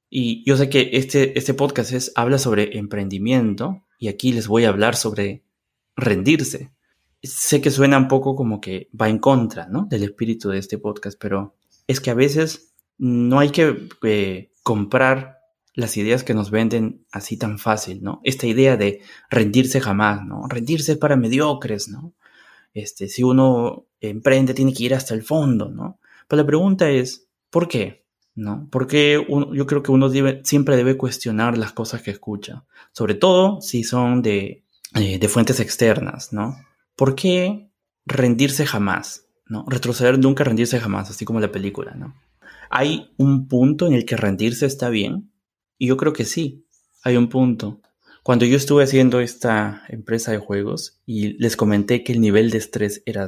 Y 0.09 0.43
yo 0.43 0.57
sé 0.57 0.69
que 0.69 0.89
este, 0.93 1.37
este 1.37 1.53
podcast 1.53 1.93
es, 1.93 2.11
habla 2.15 2.37
sobre 2.37 2.77
emprendimiento 2.77 3.83
y 3.99 4.07
aquí 4.07 4.33
les 4.33 4.47
voy 4.47 4.65
a 4.65 4.69
hablar 4.69 4.95
sobre 4.95 5.43
rendirse. 5.95 6.71
Sé 7.21 7.61
que 7.61 7.69
suena 7.69 7.97
un 7.97 8.07
poco 8.07 8.35
como 8.35 8.59
que 8.59 8.89
va 8.99 9.07
en 9.07 9.19
contra 9.19 9.67
¿no? 9.67 9.85
del 9.89 10.03
espíritu 10.03 10.49
de 10.49 10.57
este 10.57 10.79
podcast, 10.79 11.19
pero 11.19 11.55
es 11.85 11.99
que 12.01 12.09
a 12.09 12.15
veces 12.15 12.73
no 12.97 13.39
hay 13.39 13.49
que 13.49 13.87
eh, 14.03 14.51
comprar 14.63 15.38
las 15.79 15.97
ideas 15.97 16.23
que 16.23 16.33
nos 16.33 16.51
venden 16.51 17.05
así 17.11 17.37
tan 17.37 17.57
fácil, 17.57 18.03
¿no? 18.03 18.21
Esta 18.23 18.47
idea 18.47 18.77
de 18.77 19.01
rendirse 19.29 19.79
jamás, 19.79 20.25
¿no? 20.25 20.47
Rendirse 20.47 20.97
para 20.97 21.15
mediocres, 21.15 21.87
¿no? 21.87 22.13
Este, 22.73 23.07
si 23.07 23.23
uno 23.23 23.85
emprende 23.99 24.53
tiene 24.53 24.73
que 24.73 24.83
ir 24.83 24.93
hasta 24.93 25.13
el 25.13 25.23
fondo, 25.23 25.69
¿no? 25.69 25.99
Pero 26.27 26.43
la 26.43 26.47
pregunta 26.47 26.89
es, 26.89 27.27
¿por 27.49 27.67
qué? 27.67 28.05
¿No? 28.35 28.67
Porque 28.71 29.25
yo 29.53 29.65
creo 29.65 29.83
que 29.83 29.91
uno 29.91 30.09
siempre 30.43 30.77
debe 30.77 30.95
cuestionar 30.97 31.57
las 31.57 31.73
cosas 31.73 32.01
que 32.01 32.11
escucha, 32.11 32.65
sobre 32.93 33.15
todo 33.15 33.59
si 33.61 33.83
son 33.83 34.21
de, 34.21 34.63
eh, 34.95 35.19
de 35.19 35.27
fuentes 35.27 35.59
externas, 35.59 36.31
¿no? 36.31 36.55
¿Por 36.95 37.15
qué 37.15 37.69
rendirse 38.05 38.65
jamás? 38.65 39.25
¿No? 39.47 39.65
Retroceder 39.67 40.19
nunca, 40.19 40.43
rendirse 40.43 40.79
jamás, 40.79 41.09
así 41.09 41.25
como 41.25 41.39
la 41.39 41.51
película, 41.51 41.95
¿no? 41.95 42.15
Hay 42.69 43.11
un 43.17 43.47
punto 43.47 43.87
en 43.87 43.93
el 43.93 44.05
que 44.05 44.15
rendirse 44.15 44.67
está 44.67 44.89
bien, 44.89 45.28
y 45.79 45.87
yo 45.87 45.97
creo 45.97 46.13
que 46.13 46.25
sí, 46.25 46.67
hay 47.03 47.17
un 47.17 47.29
punto. 47.29 47.81
Cuando 48.21 48.45
yo 48.45 48.57
estuve 48.57 48.83
haciendo 48.83 49.21
esta 49.21 49.83
empresa 49.87 50.31
de 50.31 50.37
juegos 50.37 50.99
y 51.05 51.29
les 51.39 51.55
comenté 51.55 52.03
que 52.03 52.11
el 52.11 52.21
nivel 52.21 52.51
de 52.51 52.59
estrés 52.59 53.01
era 53.05 53.27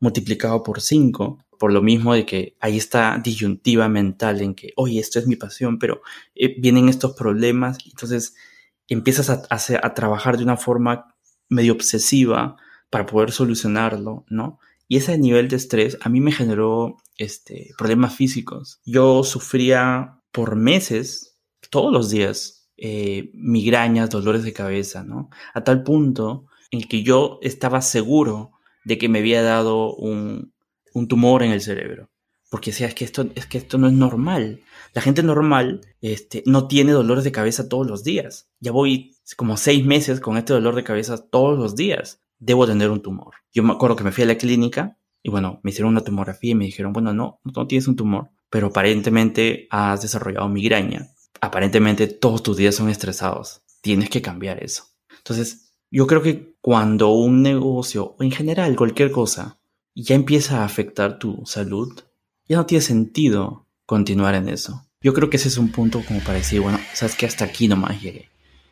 multiplicado 0.00 0.62
por 0.62 0.80
5, 0.80 1.44
por 1.58 1.72
lo 1.72 1.82
mismo 1.82 2.14
de 2.14 2.24
que 2.24 2.56
hay 2.58 2.78
esta 2.78 3.20
disyuntiva 3.22 3.88
mental 3.88 4.40
en 4.40 4.54
que, 4.54 4.72
oye, 4.76 4.98
esto 4.98 5.18
es 5.18 5.26
mi 5.26 5.36
pasión, 5.36 5.78
pero 5.78 6.00
eh, 6.34 6.56
vienen 6.58 6.88
estos 6.88 7.12
problemas, 7.12 7.78
entonces 7.84 8.34
empiezas 8.88 9.28
a, 9.28 9.42
a, 9.50 9.94
trabajar 9.94 10.38
de 10.38 10.42
una 10.42 10.56
forma 10.56 11.14
medio 11.50 11.74
obsesiva 11.74 12.56
para 12.88 13.04
poder 13.04 13.30
solucionarlo, 13.30 14.24
¿no? 14.28 14.58
Y 14.88 14.96
ese 14.96 15.16
nivel 15.18 15.48
de 15.48 15.56
estrés 15.56 15.98
a 16.00 16.08
mí 16.08 16.20
me 16.20 16.32
generó 16.32 16.96
este, 17.18 17.74
problemas 17.76 18.16
físicos. 18.16 18.80
Yo 18.84 19.22
sufría 19.22 20.20
por 20.32 20.56
meses 20.56 21.29
todos 21.70 21.92
los 21.92 22.10
días 22.10 22.60
eh, 22.76 23.30
migrañas, 23.34 24.10
dolores 24.10 24.42
de 24.42 24.52
cabeza, 24.52 25.04
¿no? 25.04 25.30
A 25.54 25.62
tal 25.64 25.82
punto 25.82 26.46
en 26.70 26.82
que 26.82 27.02
yo 27.02 27.38
estaba 27.42 27.82
seguro 27.82 28.52
de 28.84 28.98
que 28.98 29.08
me 29.08 29.20
había 29.20 29.42
dado 29.42 29.94
un, 29.94 30.52
un 30.94 31.08
tumor 31.08 31.42
en 31.42 31.52
el 31.52 31.60
cerebro. 31.60 32.10
Porque 32.50 32.70
decía, 32.70 32.88
es 32.88 32.94
que 32.94 33.04
esto, 33.04 33.28
es 33.34 33.46
que 33.46 33.58
esto 33.58 33.78
no 33.78 33.86
es 33.86 33.92
normal. 33.92 34.60
La 34.92 35.02
gente 35.02 35.22
normal 35.22 35.82
este, 36.00 36.42
no 36.46 36.66
tiene 36.66 36.92
dolores 36.92 37.22
de 37.22 37.32
cabeza 37.32 37.68
todos 37.68 37.86
los 37.86 38.02
días. 38.02 38.48
Ya 38.58 38.72
voy 38.72 39.14
como 39.36 39.56
seis 39.56 39.84
meses 39.84 40.20
con 40.20 40.36
este 40.36 40.52
dolor 40.52 40.74
de 40.74 40.82
cabeza 40.82 41.18
todos 41.18 41.58
los 41.58 41.76
días. 41.76 42.22
Debo 42.38 42.66
tener 42.66 42.90
un 42.90 43.02
tumor. 43.02 43.34
Yo 43.52 43.62
me 43.62 43.72
acuerdo 43.72 43.94
que 43.94 44.04
me 44.04 44.10
fui 44.10 44.24
a 44.24 44.26
la 44.26 44.38
clínica 44.38 44.96
y 45.22 45.30
bueno, 45.30 45.60
me 45.62 45.70
hicieron 45.70 45.92
una 45.92 46.00
tomografía 46.00 46.52
y 46.52 46.54
me 46.54 46.64
dijeron, 46.64 46.92
bueno, 46.92 47.12
no, 47.12 47.40
no 47.44 47.66
tienes 47.66 47.86
un 47.86 47.96
tumor, 47.96 48.30
pero 48.48 48.68
aparentemente 48.68 49.68
has 49.70 50.00
desarrollado 50.00 50.48
migraña 50.48 51.10
aparentemente 51.40 52.06
todos 52.06 52.42
tus 52.42 52.56
días 52.56 52.74
son 52.74 52.88
estresados. 52.90 53.62
Tienes 53.80 54.10
que 54.10 54.22
cambiar 54.22 54.62
eso. 54.62 54.84
Entonces, 55.18 55.72
yo 55.90 56.06
creo 56.06 56.22
que 56.22 56.56
cuando 56.60 57.10
un 57.10 57.42
negocio 57.42 58.16
o 58.18 58.22
en 58.22 58.30
general 58.30 58.76
cualquier 58.76 59.10
cosa 59.10 59.60
ya 59.94 60.14
empieza 60.14 60.60
a 60.60 60.64
afectar 60.64 61.18
tu 61.18 61.42
salud, 61.46 62.00
ya 62.48 62.56
no 62.56 62.66
tiene 62.66 62.82
sentido 62.82 63.66
continuar 63.86 64.34
en 64.34 64.48
eso. 64.48 64.86
Yo 65.02 65.14
creo 65.14 65.30
que 65.30 65.36
ese 65.36 65.48
es 65.48 65.56
un 65.56 65.72
punto 65.72 66.02
como 66.06 66.20
para 66.20 66.34
decir, 66.34 66.60
bueno, 66.60 66.78
sabes 66.94 67.16
que 67.16 67.26
hasta 67.26 67.44
aquí 67.44 67.68
nomás 67.68 68.00
llegué. 68.00 68.28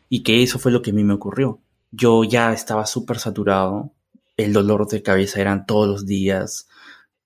Y 0.09 0.23
que 0.23 0.43
eso 0.43 0.59
fue 0.59 0.71
lo 0.71 0.81
que 0.81 0.91
a 0.91 0.93
mí 0.93 1.03
me 1.03 1.13
ocurrió. 1.13 1.61
Yo 1.91 2.23
ya 2.23 2.53
estaba 2.53 2.85
súper 2.85 3.19
saturado, 3.19 3.93
el 4.37 4.53
dolor 4.53 4.87
de 4.87 5.01
cabeza 5.01 5.41
eran 5.41 5.65
todos 5.65 5.87
los 5.87 6.05
días, 6.05 6.67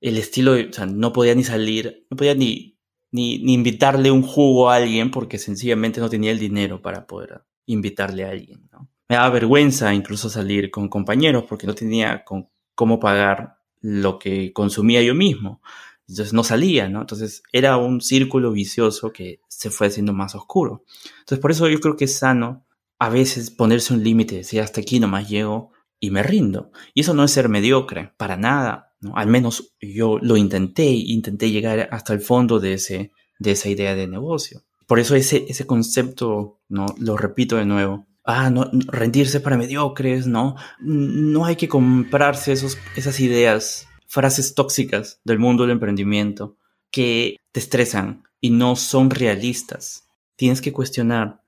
el 0.01 0.17
estilo, 0.17 0.53
o 0.53 0.73
sea, 0.73 0.85
no 0.85 1.13
podía 1.13 1.35
ni 1.35 1.43
salir, 1.43 2.05
no 2.09 2.17
podía 2.17 2.33
ni 2.33 2.72
ni, 3.13 3.37
ni 3.37 3.53
invitarle 3.53 4.11
un 4.11 4.23
jugo 4.23 4.69
a 4.69 4.75
alguien 4.75 5.11
porque 5.11 5.37
sencillamente 5.37 6.01
no 6.01 6.09
tenía 6.09 6.31
el 6.31 6.39
dinero 6.39 6.81
para 6.81 7.07
poder 7.07 7.43
invitarle 7.67 8.25
a 8.25 8.31
alguien. 8.31 8.67
¿no? 8.71 8.89
Me 9.07 9.15
daba 9.15 9.29
vergüenza 9.29 9.93
incluso 9.93 10.29
salir 10.29 10.71
con 10.71 10.89
compañeros 10.89 11.45
porque 11.47 11.67
no 11.67 11.75
tenía 11.75 12.23
con 12.25 12.49
cómo 12.75 12.99
pagar 12.99 13.57
lo 13.79 14.17
que 14.17 14.51
consumía 14.51 15.01
yo 15.03 15.13
mismo. 15.13 15.61
Entonces 16.07 16.33
no 16.33 16.43
salía, 16.43 16.89
¿no? 16.89 17.01
Entonces 17.01 17.43
era 17.51 17.77
un 17.77 18.01
círculo 18.01 18.51
vicioso 18.51 19.13
que 19.13 19.39
se 19.47 19.69
fue 19.69 19.87
haciendo 19.87 20.11
más 20.11 20.35
oscuro. 20.35 20.83
Entonces 21.19 21.39
por 21.39 21.51
eso 21.51 21.69
yo 21.69 21.79
creo 21.79 21.95
que 21.95 22.05
es 22.05 22.17
sano 22.17 22.65
a 22.99 23.09
veces 23.09 23.51
ponerse 23.51 23.93
un 23.93 24.03
límite, 24.03 24.37
decir 24.37 24.61
hasta 24.61 24.81
aquí 24.81 24.99
nomás 24.99 25.29
llego 25.29 25.71
y 25.99 26.09
me 26.09 26.23
rindo. 26.23 26.71
Y 26.93 27.01
eso 27.01 27.13
no 27.13 27.23
es 27.23 27.31
ser 27.31 27.47
mediocre, 27.47 28.11
para 28.17 28.37
nada. 28.37 28.92
Al 29.15 29.27
menos 29.27 29.73
yo 29.81 30.17
lo 30.19 30.37
intenté, 30.37 30.85
intenté 30.85 31.51
llegar 31.51 31.89
hasta 31.91 32.13
el 32.13 32.21
fondo 32.21 32.59
de, 32.59 32.73
ese, 32.73 33.11
de 33.39 33.51
esa 33.51 33.69
idea 33.69 33.95
de 33.95 34.07
negocio. 34.07 34.63
Por 34.87 34.99
eso 34.99 35.15
ese, 35.15 35.45
ese 35.47 35.65
concepto, 35.65 36.59
¿no? 36.69 36.85
Lo 36.99 37.17
repito 37.17 37.57
de 37.57 37.65
nuevo. 37.65 38.05
Ah, 38.25 38.49
no, 38.49 38.69
rendirse 38.87 39.39
para 39.39 39.57
mediocres, 39.57 40.27
¿no? 40.27 40.55
No 40.79 41.45
hay 41.45 41.55
que 41.55 41.67
comprarse 41.67 42.53
esos, 42.53 42.77
esas 42.95 43.19
ideas, 43.19 43.87
frases 44.07 44.55
tóxicas 44.55 45.19
del 45.23 45.39
mundo 45.39 45.63
del 45.63 45.71
emprendimiento 45.71 46.57
que 46.91 47.37
te 47.51 47.59
estresan 47.59 48.23
y 48.39 48.51
no 48.51 48.75
son 48.75 49.09
realistas. 49.09 50.07
Tienes 50.35 50.61
que 50.61 50.71
cuestionar, 50.71 51.41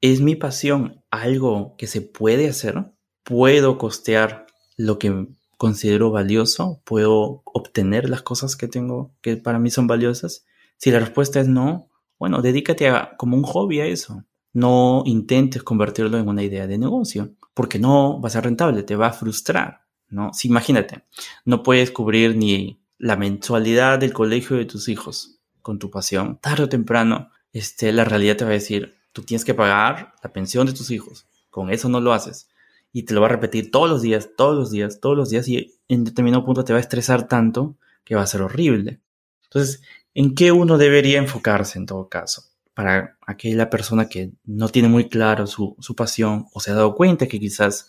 ¿es 0.00 0.20
mi 0.20 0.36
pasión 0.36 1.02
algo 1.10 1.74
que 1.78 1.86
se 1.86 2.00
puede 2.00 2.48
hacer? 2.48 2.92
¿Puedo 3.24 3.78
costear 3.78 4.46
lo 4.76 4.98
que 4.98 5.26
considero 5.60 6.10
valioso, 6.10 6.80
puedo 6.84 7.42
obtener 7.44 8.08
las 8.08 8.22
cosas 8.22 8.56
que 8.56 8.66
tengo 8.66 9.12
que 9.20 9.36
para 9.36 9.58
mí 9.58 9.70
son 9.70 9.86
valiosas. 9.86 10.46
Si 10.78 10.90
la 10.90 11.00
respuesta 11.00 11.38
es 11.38 11.48
no, 11.48 11.90
bueno, 12.18 12.40
dedícate 12.40 12.88
a, 12.88 13.14
como 13.18 13.36
un 13.36 13.42
hobby 13.42 13.80
a 13.80 13.84
eso. 13.84 14.24
No 14.54 15.02
intentes 15.04 15.62
convertirlo 15.62 16.16
en 16.16 16.28
una 16.28 16.42
idea 16.42 16.66
de 16.66 16.78
negocio, 16.78 17.34
porque 17.52 17.78
no 17.78 18.22
va 18.22 18.28
a 18.28 18.30
ser 18.30 18.44
rentable, 18.44 18.84
te 18.84 18.96
va 18.96 19.08
a 19.08 19.12
frustrar, 19.12 19.82
¿no? 20.08 20.32
Si 20.32 20.48
imagínate, 20.48 21.04
no 21.44 21.62
puedes 21.62 21.90
cubrir 21.90 22.36
ni 22.36 22.82
la 22.96 23.16
mensualidad 23.16 23.98
del 23.98 24.14
colegio 24.14 24.56
de 24.56 24.64
tus 24.64 24.88
hijos 24.88 25.42
con 25.60 25.78
tu 25.78 25.90
pasión, 25.90 26.38
tarde 26.40 26.62
o 26.62 26.68
temprano, 26.70 27.32
este, 27.52 27.92
la 27.92 28.06
realidad 28.06 28.38
te 28.38 28.44
va 28.44 28.52
a 28.52 28.54
decir, 28.54 28.94
tú 29.12 29.24
tienes 29.24 29.44
que 29.44 29.52
pagar 29.52 30.14
la 30.22 30.32
pensión 30.32 30.66
de 30.66 30.72
tus 30.72 30.90
hijos, 30.90 31.26
con 31.50 31.68
eso 31.68 31.90
no 31.90 32.00
lo 32.00 32.14
haces. 32.14 32.48
Y 32.92 33.04
te 33.04 33.14
lo 33.14 33.20
va 33.20 33.28
a 33.28 33.30
repetir 33.30 33.70
todos 33.70 33.88
los 33.88 34.02
días, 34.02 34.30
todos 34.36 34.56
los 34.56 34.70
días, 34.70 35.00
todos 35.00 35.16
los 35.16 35.30
días, 35.30 35.46
y 35.48 35.78
en 35.88 36.04
determinado 36.04 36.44
punto 36.44 36.64
te 36.64 36.72
va 36.72 36.78
a 36.78 36.82
estresar 36.82 37.28
tanto 37.28 37.76
que 38.04 38.14
va 38.14 38.22
a 38.22 38.26
ser 38.26 38.42
horrible. 38.42 39.00
Entonces, 39.44 39.82
¿en 40.14 40.34
qué 40.34 40.52
uno 40.52 40.78
debería 40.78 41.18
enfocarse 41.18 41.78
en 41.78 41.86
todo 41.86 42.08
caso? 42.08 42.44
Para 42.74 43.18
aquella 43.26 43.70
persona 43.70 44.08
que 44.08 44.32
no 44.44 44.68
tiene 44.68 44.88
muy 44.88 45.08
claro 45.08 45.46
su, 45.46 45.76
pasión 45.96 46.46
o 46.52 46.60
se 46.60 46.70
ha 46.70 46.74
dado 46.74 46.94
cuenta 46.94 47.26
que 47.26 47.38
quizás 47.38 47.86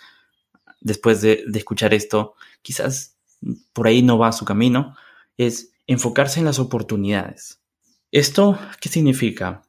después 0.79 1.21
de, 1.21 1.43
de 1.47 1.59
escuchar 1.59 1.93
esto, 1.93 2.35
quizás 2.61 3.17
por 3.73 3.87
ahí 3.87 4.01
no 4.01 4.17
va 4.17 4.31
su 4.31 4.45
camino, 4.45 4.95
es 5.37 5.71
enfocarse 5.87 6.39
en 6.39 6.45
las 6.45 6.59
oportunidades. 6.59 7.61
¿Esto 8.11 8.59
qué 8.79 8.89
significa? 8.89 9.63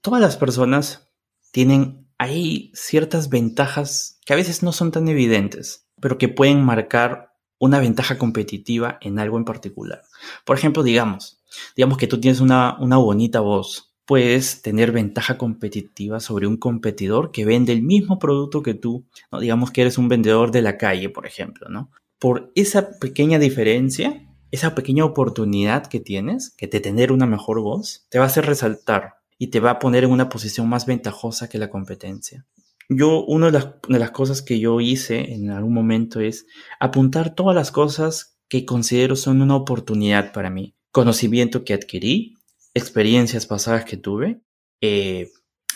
Todas 0.00 0.20
las 0.20 0.36
personas 0.36 1.08
tienen 1.50 2.05
ahí 2.18 2.70
ciertas 2.74 3.28
ventajas 3.28 4.18
que 4.24 4.32
a 4.32 4.36
veces 4.36 4.62
no 4.62 4.72
son 4.72 4.90
tan 4.90 5.08
evidentes, 5.08 5.86
pero 6.00 6.18
que 6.18 6.28
pueden 6.28 6.64
marcar 6.64 7.34
una 7.58 7.80
ventaja 7.80 8.18
competitiva 8.18 8.98
en 9.00 9.18
algo 9.18 9.38
en 9.38 9.44
particular. 9.44 10.02
Por 10.44 10.56
ejemplo, 10.56 10.82
digamos, 10.82 11.42
digamos 11.74 11.98
que 11.98 12.06
tú 12.06 12.20
tienes 12.20 12.40
una, 12.40 12.76
una 12.80 12.96
bonita 12.96 13.40
voz, 13.40 13.94
puedes 14.04 14.62
tener 14.62 14.92
ventaja 14.92 15.36
competitiva 15.36 16.20
sobre 16.20 16.46
un 16.46 16.56
competidor 16.56 17.32
que 17.32 17.44
vende 17.44 17.72
el 17.72 17.82
mismo 17.82 18.18
producto 18.18 18.62
que 18.62 18.74
tú, 18.74 19.06
¿no? 19.32 19.40
digamos 19.40 19.70
que 19.70 19.82
eres 19.82 19.98
un 19.98 20.08
vendedor 20.08 20.52
de 20.52 20.62
la 20.62 20.78
calle, 20.78 21.08
por 21.08 21.26
ejemplo, 21.26 21.68
¿no? 21.68 21.90
Por 22.18 22.52
esa 22.54 22.98
pequeña 22.98 23.38
diferencia, 23.38 24.26
esa 24.50 24.74
pequeña 24.74 25.04
oportunidad 25.04 25.86
que 25.86 26.00
tienes, 26.00 26.50
que 26.50 26.66
de 26.66 26.80
tener 26.80 27.12
una 27.12 27.26
mejor 27.26 27.60
voz, 27.60 28.06
te 28.08 28.18
va 28.18 28.24
a 28.24 28.28
hacer 28.28 28.46
resaltar 28.46 29.16
y 29.38 29.48
te 29.48 29.60
va 29.60 29.72
a 29.72 29.78
poner 29.78 30.04
en 30.04 30.10
una 30.10 30.28
posición 30.28 30.68
más 30.68 30.86
ventajosa 30.86 31.48
que 31.48 31.58
la 31.58 31.70
competencia. 31.70 32.46
Yo, 32.88 33.24
una 33.24 33.50
de 33.50 33.98
las, 33.98 34.10
cosas 34.12 34.42
que 34.42 34.60
yo 34.60 34.80
hice 34.80 35.34
en 35.34 35.50
algún 35.50 35.74
momento 35.74 36.20
es 36.20 36.46
apuntar 36.78 37.34
todas 37.34 37.54
las 37.54 37.72
cosas 37.72 38.38
que 38.48 38.64
considero 38.64 39.16
son 39.16 39.42
una 39.42 39.56
oportunidad 39.56 40.32
para 40.32 40.50
mí. 40.50 40.76
Conocimiento 40.92 41.64
que 41.64 41.74
adquirí, 41.74 42.34
experiencias 42.74 43.46
pasadas 43.46 43.84
que 43.84 43.96
tuve, 43.96 44.40
eh, 44.80 45.30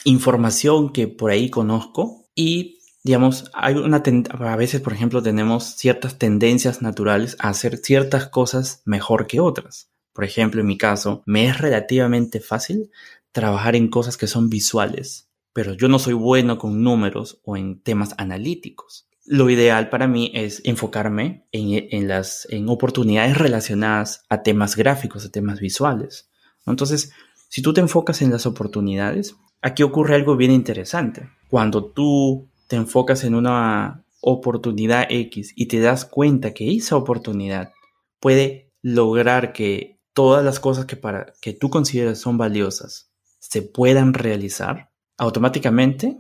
información 0.05 0.93
que 0.93 1.09
por 1.09 1.33
ahí 1.33 1.51
conozco 1.51 2.29
y 2.35 2.81
digamos, 3.03 3.51
hay 3.55 3.75
una 3.75 4.03
a 4.31 4.57
veces, 4.57 4.81
por 4.81 4.93
ejemplo, 4.93 5.23
tenemos 5.23 5.77
ciertas 5.77 6.19
tendencias 6.19 6.83
naturales 6.83 7.37
a 7.39 7.49
hacer 7.49 7.79
ciertas 7.79 8.29
cosas 8.29 8.83
mejor 8.85 9.27
que 9.27 9.41
otras. 9.41 9.91
Por 10.13 10.25
ejemplo, 10.25 10.61
en 10.61 10.67
mi 10.67 10.77
caso, 10.77 11.23
me 11.25 11.47
es 11.47 11.59
relativamente 11.59 12.41
fácil 12.41 12.91
trabajar 13.33 13.77
en 13.77 13.89
cosas 13.89 14.17
que 14.17 14.27
son 14.27 14.51
visuales, 14.51 15.29
pero 15.53 15.75
yo 15.75 15.89
no 15.89 15.99
soy 15.99 16.15
bueno 16.15 16.59
con 16.59 16.83
números 16.83 17.41
o 17.45 17.57
en 17.57 17.81
temas 17.81 18.15
analíticos. 18.19 19.09
Lo 19.27 19.51
ideal 19.51 19.91
para 19.91 20.09
mí 20.09 20.33
es 20.35 20.63
enfocarme 20.65 21.47
en, 21.53 21.89
en 21.91 22.09
las 22.09 22.47
en 22.51 22.69
oportunidades 22.69 23.39
relacionadas 23.39 24.25
a 24.29 24.43
temas 24.43 24.77
gráficos, 24.77 25.25
a 25.25 25.31
temas 25.31 25.61
visuales. 25.61 26.31
Entonces, 26.67 27.13
si 27.49 27.63
tú 27.63 27.73
te 27.73 27.81
enfocas 27.81 28.23
en 28.23 28.31
las 28.31 28.47
oportunidades, 28.47 29.37
aquí 29.61 29.83
ocurre 29.83 30.15
algo 30.15 30.37
bien 30.37 30.51
interesante. 30.51 31.29
Cuando 31.49 31.85
tú 31.85 32.49
te 32.69 32.77
enfocas 32.77 33.25
en 33.25 33.35
una 33.35 34.05
oportunidad 34.21 35.07
X 35.09 35.53
y 35.57 35.67
te 35.67 35.81
das 35.81 36.05
cuenta 36.05 36.53
que 36.53 36.75
esa 36.75 36.97
oportunidad 36.97 37.73
puede 38.21 38.71
lograr 38.83 39.53
que 39.53 40.01
todas 40.13 40.45
las 40.45 40.61
cosas 40.61 40.87
que, 40.87 40.97
para, 40.97 41.33
que 41.41 41.53
tú 41.53 41.71
consideras 41.71 42.19
son 42.19 42.37
valiosas 42.37 43.10
se 43.41 43.63
puedan 43.63 44.15
realizar, 44.15 44.91
automáticamente 45.17 46.17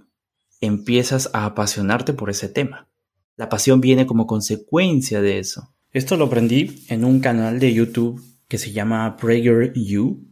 empiezas 0.60 1.30
a 1.32 1.44
apasionarte 1.44 2.12
por 2.12 2.30
ese 2.30 2.48
tema. 2.48 2.88
La 3.36 3.48
pasión 3.48 3.80
viene 3.80 4.06
como 4.06 4.26
consecuencia 4.26 5.22
de 5.22 5.38
eso. 5.38 5.72
Esto 5.92 6.16
lo 6.16 6.26
aprendí 6.26 6.84
en 6.88 7.04
un 7.04 7.20
canal 7.20 7.60
de 7.60 7.72
YouTube 7.72 8.20
que 8.48 8.58
se 8.58 8.72
llama 8.72 9.16
Prayer 9.16 9.72
You. 9.74 10.26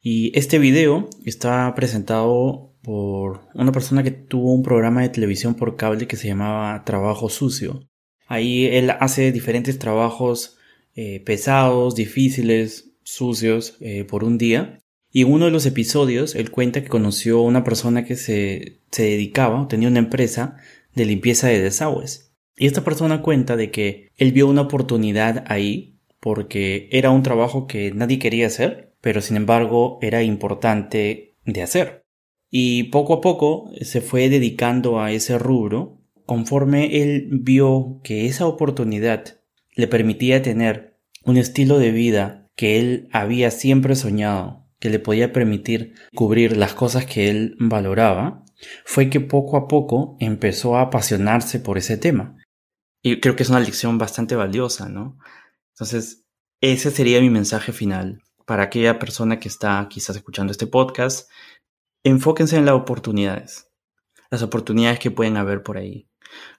Y 0.00 0.36
este 0.36 0.58
video 0.58 1.08
está 1.24 1.72
presentado 1.74 2.74
por 2.82 3.42
una 3.54 3.70
persona 3.70 4.02
que 4.02 4.10
tuvo 4.10 4.52
un 4.52 4.62
programa 4.62 5.02
de 5.02 5.08
televisión 5.08 5.54
por 5.54 5.76
cable 5.76 6.08
que 6.08 6.16
se 6.16 6.28
llamaba 6.28 6.84
Trabajo 6.84 7.28
Sucio. 7.28 7.88
Ahí 8.26 8.66
él 8.66 8.90
hace 8.90 9.30
diferentes 9.30 9.78
trabajos 9.78 10.56
eh, 10.94 11.20
pesados, 11.20 11.94
difíciles, 11.94 12.92
sucios 13.04 13.76
eh, 13.80 14.04
por 14.04 14.24
un 14.24 14.38
día. 14.38 14.81
Y 15.12 15.22
en 15.22 15.32
uno 15.32 15.44
de 15.44 15.50
los 15.50 15.66
episodios 15.66 16.34
él 16.34 16.50
cuenta 16.50 16.82
que 16.82 16.88
conoció 16.88 17.38
a 17.38 17.42
una 17.42 17.64
persona 17.64 18.04
que 18.04 18.16
se, 18.16 18.80
se 18.90 19.02
dedicaba, 19.02 19.68
tenía 19.68 19.88
una 19.88 19.98
empresa 19.98 20.56
de 20.94 21.04
limpieza 21.04 21.48
de 21.48 21.60
desagües. 21.60 22.34
Y 22.56 22.66
esta 22.66 22.82
persona 22.84 23.22
cuenta 23.22 23.56
de 23.56 23.70
que 23.70 24.10
él 24.16 24.32
vio 24.32 24.48
una 24.48 24.62
oportunidad 24.62 25.44
ahí 25.48 26.00
porque 26.20 26.88
era 26.92 27.10
un 27.10 27.22
trabajo 27.22 27.66
que 27.66 27.92
nadie 27.92 28.18
quería 28.18 28.46
hacer, 28.46 28.94
pero 29.00 29.20
sin 29.20 29.36
embargo 29.36 29.98
era 30.00 30.22
importante 30.22 31.36
de 31.44 31.62
hacer 31.62 32.02
y 32.54 32.84
poco 32.84 33.14
a 33.14 33.20
poco 33.22 33.70
se 33.80 34.02
fue 34.02 34.28
dedicando 34.28 35.00
a 35.00 35.10
ese 35.10 35.38
rubro 35.38 36.02
conforme 36.26 37.02
él 37.02 37.28
vio 37.30 38.00
que 38.04 38.26
esa 38.26 38.46
oportunidad 38.46 39.40
le 39.74 39.88
permitía 39.88 40.42
tener 40.42 40.98
un 41.24 41.38
estilo 41.38 41.78
de 41.78 41.92
vida 41.92 42.50
que 42.54 42.78
él 42.78 43.08
había 43.10 43.50
siempre 43.50 43.96
soñado, 43.96 44.61
que 44.82 44.90
le 44.90 44.98
podía 44.98 45.32
permitir 45.32 45.94
cubrir 46.12 46.56
las 46.56 46.74
cosas 46.74 47.06
que 47.06 47.30
él 47.30 47.54
valoraba, 47.60 48.44
fue 48.84 49.08
que 49.10 49.20
poco 49.20 49.56
a 49.56 49.68
poco 49.68 50.16
empezó 50.18 50.76
a 50.76 50.80
apasionarse 50.82 51.60
por 51.60 51.78
ese 51.78 51.96
tema. 51.96 52.36
Y 53.00 53.20
creo 53.20 53.36
que 53.36 53.44
es 53.44 53.48
una 53.48 53.60
lección 53.60 53.96
bastante 53.96 54.34
valiosa, 54.34 54.88
¿no? 54.88 55.20
Entonces, 55.74 56.24
ese 56.60 56.90
sería 56.90 57.20
mi 57.20 57.30
mensaje 57.30 57.70
final 57.70 58.22
para 58.44 58.64
aquella 58.64 58.98
persona 58.98 59.38
que 59.38 59.46
está 59.46 59.86
quizás 59.88 60.16
escuchando 60.16 60.50
este 60.50 60.66
podcast 60.66 61.30
enfóquense 62.02 62.56
en 62.56 62.66
las 62.66 62.74
oportunidades, 62.74 63.70
las 64.32 64.42
oportunidades 64.42 64.98
que 64.98 65.12
pueden 65.12 65.36
haber 65.36 65.62
por 65.62 65.76
ahí, 65.76 66.08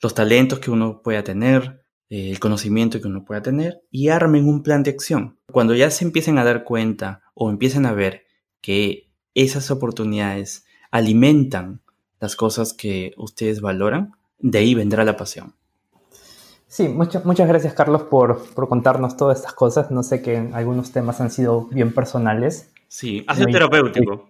los 0.01 0.13
talentos 0.13 0.59
que 0.59 0.71
uno 0.71 1.01
pueda 1.01 1.25
tener, 1.25 1.82
el 2.13 2.39
conocimiento 2.39 3.01
que 3.01 3.07
uno 3.07 3.25
pueda 3.25 3.41
tener 3.41 3.81
y 3.89 4.09
armen 4.09 4.47
un 4.47 4.61
plan 4.61 4.83
de 4.83 4.91
acción. 4.91 5.39
Cuando 5.51 5.73
ya 5.73 5.89
se 5.89 6.05
empiecen 6.05 6.37
a 6.37 6.43
dar 6.43 6.63
cuenta 6.63 7.23
o 7.33 7.49
empiecen 7.49 7.87
a 7.87 7.91
ver 7.91 8.25
que 8.61 9.09
esas 9.33 9.71
oportunidades 9.71 10.63
alimentan 10.91 11.81
las 12.19 12.35
cosas 12.35 12.73
que 12.73 13.13
ustedes 13.17 13.61
valoran, 13.61 14.11
de 14.37 14.59
ahí 14.59 14.75
vendrá 14.75 15.03
la 15.03 15.17
pasión. 15.17 15.55
Sí, 16.67 16.87
muchas 16.87 17.25
muchas 17.25 17.47
gracias 17.47 17.73
Carlos 17.73 18.03
por, 18.03 18.45
por, 18.53 18.69
contarnos 18.69 19.17
todas 19.17 19.39
estas 19.39 19.53
cosas. 19.53 19.89
No 19.89 20.03
sé 20.03 20.21
que 20.21 20.37
algunos 20.53 20.91
temas 20.91 21.19
han 21.19 21.31
sido 21.31 21.65
bien 21.65 21.93
personales. 21.93 22.71
Sí, 22.87 23.23
ha 23.27 23.35
sido 23.35 23.47
terapéutico. 23.47 24.29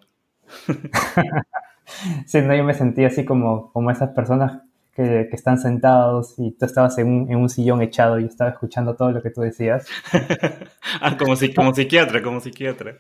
sí, 2.28 2.42
no, 2.42 2.56
yo 2.56 2.64
me 2.64 2.74
sentí 2.74 3.04
así 3.04 3.26
como, 3.26 3.74
como 3.74 3.92
esas 3.92 4.12
personas 4.12 4.62
que, 4.96 5.28
que 5.30 5.36
están 5.36 5.58
sentados 5.58 6.36
y 6.38 6.52
tú 6.52 6.66
estabas 6.66 6.98
en 6.98 7.08
un, 7.08 7.32
en 7.32 7.38
un, 7.38 7.50
sillón 7.50 7.82
echado 7.82 8.20
y 8.20 8.26
estaba 8.26 8.52
escuchando 8.52 8.96
todo 8.96 9.12
lo 9.12 9.22
que 9.22 9.32
tú 9.32 9.42
decías. 9.42 9.88
ah, 11.02 11.18
como, 11.18 11.36
si, 11.36 11.54
como 11.54 11.74
psiquiatra, 11.74 12.22
como 12.22 12.40
psiquiatra. 12.40 12.98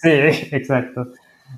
Sí, 0.00 0.10
exacto. 0.10 1.08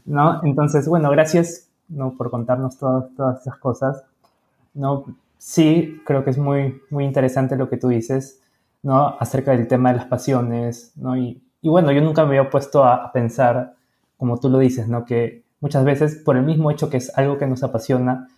¿No? 0.05 0.40
Entonces, 0.44 0.88
bueno, 0.88 1.11
gracias 1.11 1.68
¿no? 1.88 2.16
por 2.16 2.30
contarnos 2.30 2.78
todas 2.78 3.14
todas 3.16 3.40
esas 3.40 3.59
cosas. 3.59 4.05
¿no? 4.74 5.05
Sí, 5.38 6.01
creo 6.07 6.24
que 6.24 6.30
es 6.30 6.38
muy, 6.38 6.80
muy 6.90 7.05
interesante 7.05 7.57
lo 7.57 7.68
que 7.68 7.76
tú 7.76 7.88
dices 7.88 8.40
¿no? 8.82 9.16
acerca 9.18 9.53
del 9.53 9.66
tema 9.66 9.90
de 9.90 9.96
las 9.96 10.07
pasiones. 10.07 10.92
¿no? 10.96 11.16
Y, 11.16 11.42
y 11.62 11.68
bueno, 11.68 11.90
yo 11.92 12.01
nunca 12.01 12.22
me 12.24 12.38
había 12.38 12.51
puesto 12.51 12.84
a, 12.84 12.96
a 12.96 13.12
pensar 13.12 13.74
como 14.16 14.38
tú 14.38 14.49
lo 14.49 14.59
dices, 14.59 14.88
¿no? 14.88 15.05
Que 15.05 15.42
muchas 15.61 15.84
veces 15.84 16.16
por 16.16 16.36
el 16.36 16.44
mismo 16.44 16.70
hecho 16.70 16.88
que 16.88 16.96
es 16.96 17.16
algo 17.18 17.36
que 17.36 17.46
nos 17.46 17.62
apasiona, 17.62 18.28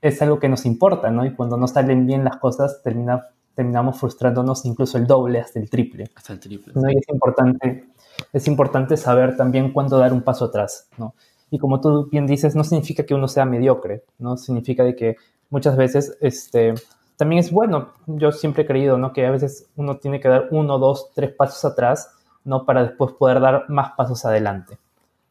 es 0.00 0.20
algo 0.22 0.38
que 0.38 0.48
nos 0.48 0.66
importa, 0.66 1.10
¿no? 1.10 1.24
Y 1.24 1.34
cuando 1.34 1.56
no 1.56 1.66
salen 1.68 2.06
bien 2.06 2.24
las 2.24 2.36
cosas, 2.38 2.82
termina, 2.82 3.28
terminamos 3.54 3.98
frustrándonos 3.98 4.64
incluso 4.64 4.98
el 4.98 5.06
doble, 5.06 5.40
hasta 5.40 5.58
el 5.58 5.70
triple. 5.70 6.10
Hasta 6.14 6.32
el 6.32 6.40
triple. 6.40 6.74
¿no? 6.74 6.90
Y 6.90 6.96
es 6.98 7.08
importante, 7.08 7.88
es 8.32 8.48
importante 8.48 8.96
saber 8.96 9.36
también 9.36 9.72
cuándo 9.72 9.98
dar 9.98 10.12
un 10.12 10.22
paso 10.22 10.46
atrás, 10.46 10.88
¿no? 10.98 11.14
Y 11.50 11.58
como 11.58 11.80
tú 11.80 12.08
bien 12.10 12.26
dices, 12.26 12.56
no 12.56 12.64
significa 12.64 13.04
que 13.04 13.14
uno 13.14 13.28
sea 13.28 13.44
mediocre, 13.44 14.04
¿no? 14.18 14.36
Significa 14.36 14.82
de 14.82 14.96
que 14.96 15.16
muchas 15.48 15.76
veces, 15.76 16.18
este, 16.20 16.74
también 17.16 17.38
es 17.38 17.52
bueno, 17.52 17.92
yo 18.06 18.32
siempre 18.32 18.64
he 18.64 18.66
creído, 18.66 18.98
¿no? 18.98 19.12
Que 19.12 19.26
a 19.26 19.30
veces 19.30 19.70
uno 19.76 19.98
tiene 19.98 20.20
que 20.20 20.28
dar 20.28 20.48
uno, 20.50 20.78
dos, 20.78 21.12
tres 21.14 21.32
pasos 21.32 21.64
atrás, 21.64 22.10
¿no? 22.44 22.66
Para 22.66 22.82
después 22.82 23.12
poder 23.12 23.40
dar 23.40 23.64
más 23.68 23.92
pasos 23.96 24.24
adelante. 24.24 24.78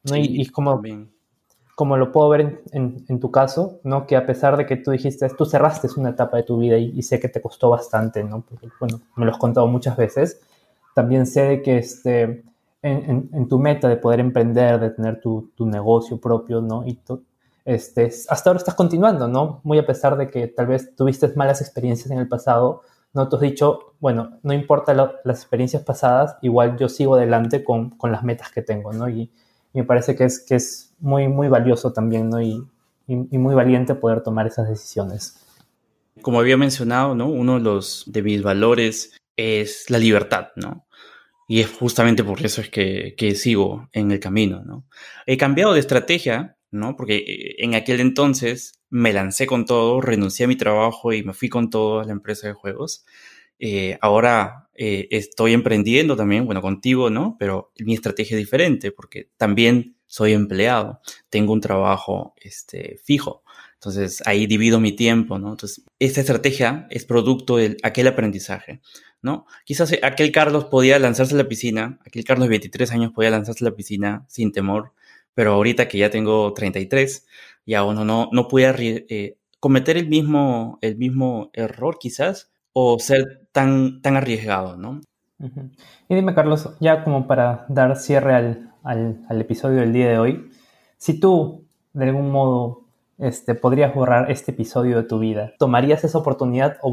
¿no? 0.03 0.15
y, 0.15 0.41
y 0.41 0.45
como, 0.49 0.79
como 1.75 1.97
lo 1.97 2.13
puedo 2.13 2.29
ver 2.29 2.63
en, 2.71 3.19
tu 3.19 3.31
caso, 3.31 3.79
¿no? 3.83 4.07
Que 4.07 4.15
a 4.15 4.25
pesar 4.25 4.55
de 4.55 4.65
que 4.65 4.77
tú 4.77 4.91
dijiste, 4.91 5.27
tú 5.37 5.45
cerraste 5.45 5.89
una 5.97 6.11
etapa 6.11 6.37
de 6.37 6.43
tu 6.43 6.57
vida 6.57 6.77
y, 6.77 7.01
sé 7.03 7.19
que 7.19 7.27
te 7.27 7.41
costó 7.41 7.69
bastante, 7.69 8.23
¿no? 8.23 8.41
Porque, 8.41 8.69
bueno, 8.79 9.01
me 9.17 9.25
lo 9.25 9.31
has 9.31 9.37
contado 9.37 9.67
muchas 9.67 9.97
veces. 9.97 10.41
También 10.93 11.25
sé 11.25 11.41
de 11.41 11.61
que 11.61 11.77
este, 11.77 12.45
en, 12.81 13.47
tu 13.49 13.59
meta 13.59 13.89
de 13.89 13.97
poder 13.97 14.21
emprender, 14.21 14.79
de 14.79 14.89
tener 14.91 15.19
tu, 15.19 15.51
negocio 15.59 16.17
propio, 16.17 16.61
¿no? 16.61 16.87
Y 16.87 16.97
este, 17.65 18.05
hasta 18.29 18.49
ahora 18.49 18.57
estás 18.57 18.75
continuando, 18.75 19.27
¿no? 19.27 19.59
Muy 19.63 19.77
a 19.77 19.85
pesar 19.85 20.15
de 20.15 20.29
que 20.29 20.47
tal 20.47 20.67
vez 20.67 20.95
tuviste 20.95 21.27
malas 21.35 21.59
experiencias 21.59 22.09
en 22.09 22.19
el 22.19 22.29
pasado, 22.29 22.83
¿no? 23.13 23.27
Tú 23.27 23.35
has 23.35 23.41
dicho, 23.41 23.95
bueno, 23.99 24.37
no 24.43 24.53
importa 24.53 24.93
las 24.93 25.39
experiencias 25.39 25.83
pasadas, 25.83 26.37
igual 26.41 26.77
yo 26.77 26.87
sigo 26.87 27.15
adelante 27.15 27.65
con, 27.65 27.89
con 27.89 28.13
las 28.13 28.23
metas 28.23 28.49
que 28.49 28.61
tengo, 28.61 28.93
¿no? 28.93 29.09
Y, 29.09 29.29
me 29.75 29.83
parece 29.83 30.15
que 30.15 30.23
es, 30.23 30.39
que 30.39 30.55
es 30.55 30.93
muy, 30.99 31.27
muy 31.27 31.47
valioso 31.47 31.93
también, 31.93 32.29
¿no? 32.29 32.41
Y, 32.41 32.65
y, 33.07 33.37
muy 33.37 33.53
valiente 33.53 33.93
poder 33.93 34.23
tomar 34.23 34.47
esas 34.47 34.67
decisiones. 34.67 35.45
Como 36.21 36.39
había 36.39 36.57
mencionado, 36.57 37.13
¿no? 37.13 37.27
Uno 37.27 37.55
de, 37.55 37.59
los, 37.61 38.03
de 38.07 38.23
mis 38.23 38.41
valores 38.41 39.15
es 39.35 39.89
la 39.89 39.99
libertad, 39.99 40.47
¿no? 40.55 40.87
Y 41.47 41.59
es 41.59 41.69
justamente 41.69 42.23
por 42.23 42.43
eso 42.43 42.61
es 42.61 42.69
que, 42.69 43.13
que 43.17 43.35
sigo 43.35 43.89
en 43.91 44.11
el 44.11 44.19
camino, 44.19 44.63
¿no? 44.63 44.85
He 45.27 45.37
cambiado 45.37 45.73
de 45.73 45.81
estrategia, 45.81 46.57
¿no? 46.71 46.95
Porque 46.95 47.17
eh, 47.17 47.55
en 47.59 47.75
aquel 47.75 47.99
entonces 47.99 48.79
me 48.89 49.13
lancé 49.13 49.45
con 49.45 49.65
todo, 49.65 50.01
renuncié 50.01 50.45
a 50.45 50.47
mi 50.47 50.55
trabajo 50.55 51.13
y 51.13 51.21
me 51.21 51.33
fui 51.33 51.49
con 51.49 51.69
todo 51.69 51.99
a 51.99 52.05
la 52.05 52.13
empresa 52.13 52.47
de 52.47 52.53
juegos. 52.53 53.05
Eh, 53.59 53.97
ahora 54.01 54.69
eh, 54.75 55.07
estoy 55.11 55.53
emprendiendo 55.53 56.15
también, 56.15 56.45
bueno, 56.45 56.61
contigo, 56.61 57.09
¿no? 57.09 57.35
Pero 57.39 57.71
mi 57.79 57.93
estrategia 57.93 58.35
es 58.35 58.43
diferente 58.43 58.91
porque 58.91 59.29
también 59.37 59.95
soy 60.07 60.33
empleado, 60.33 60.99
tengo 61.29 61.53
un 61.53 61.61
trabajo 61.61 62.33
este, 62.37 62.99
fijo. 63.03 63.43
Entonces 63.75 64.23
ahí 64.25 64.47
divido 64.47 64.79
mi 64.79 64.93
tiempo, 64.93 65.37
¿no? 65.39 65.51
Entonces, 65.51 65.85
esta 65.99 66.21
estrategia 66.21 66.87
es 66.89 67.05
producto 67.05 67.57
de 67.57 67.77
aquel 67.83 68.07
aprendizaje, 68.07 68.81
¿no? 69.21 69.45
Quizás 69.65 69.93
aquel 70.01 70.31
Carlos 70.31 70.65
podía 70.65 70.97
lanzarse 70.99 71.35
a 71.35 71.37
la 71.37 71.47
piscina, 71.47 71.99
aquel 72.05 72.23
Carlos 72.23 72.47
de 72.47 72.49
23 72.51 72.91
años 72.91 73.11
podía 73.13 73.29
lanzarse 73.29 73.63
a 73.63 73.69
la 73.69 73.75
piscina 73.75 74.25
sin 74.27 74.51
temor, 74.51 74.93
pero 75.33 75.53
ahorita 75.53 75.87
que 75.87 75.97
ya 75.99 76.09
tengo 76.09 76.53
33, 76.53 77.27
ya 77.65 77.83
uno 77.83 78.05
no, 78.05 78.29
no 78.31 78.47
puede 78.47 79.05
eh, 79.09 79.37
cometer 79.59 79.97
el 79.97 80.07
mismo, 80.07 80.79
el 80.81 80.95
mismo 80.97 81.51
error 81.53 81.97
quizás 81.99 82.51
o 82.77 82.99
ser 82.99 83.47
tan, 83.53 84.01
tan 84.01 84.17
arriesgado, 84.17 84.75
¿no? 84.75 84.99
Y 86.09 86.15
dime, 86.15 86.35
Carlos, 86.35 86.71
ya 86.81 87.05
como 87.05 87.25
para 87.25 87.65
dar 87.69 87.95
cierre 87.95 88.33
al, 88.33 88.73
al, 88.83 89.41
episodio 89.41 89.79
del 89.79 89.93
día 89.93 90.09
de 90.09 90.19
hoy, 90.19 90.51
si 90.97 91.17
tú 91.17 91.63
de 91.93 92.05
algún 92.05 92.31
modo 92.31 92.81
este, 93.17 93.55
podrías 93.55 93.95
borrar 93.95 94.29
este 94.29 94.51
episodio 94.51 94.97
de 94.97 95.07
tu 95.07 95.19
vida, 95.19 95.53
¿tomarías 95.57 96.03
esa 96.03 96.17
oportunidad 96.17 96.77
o, 96.81 96.91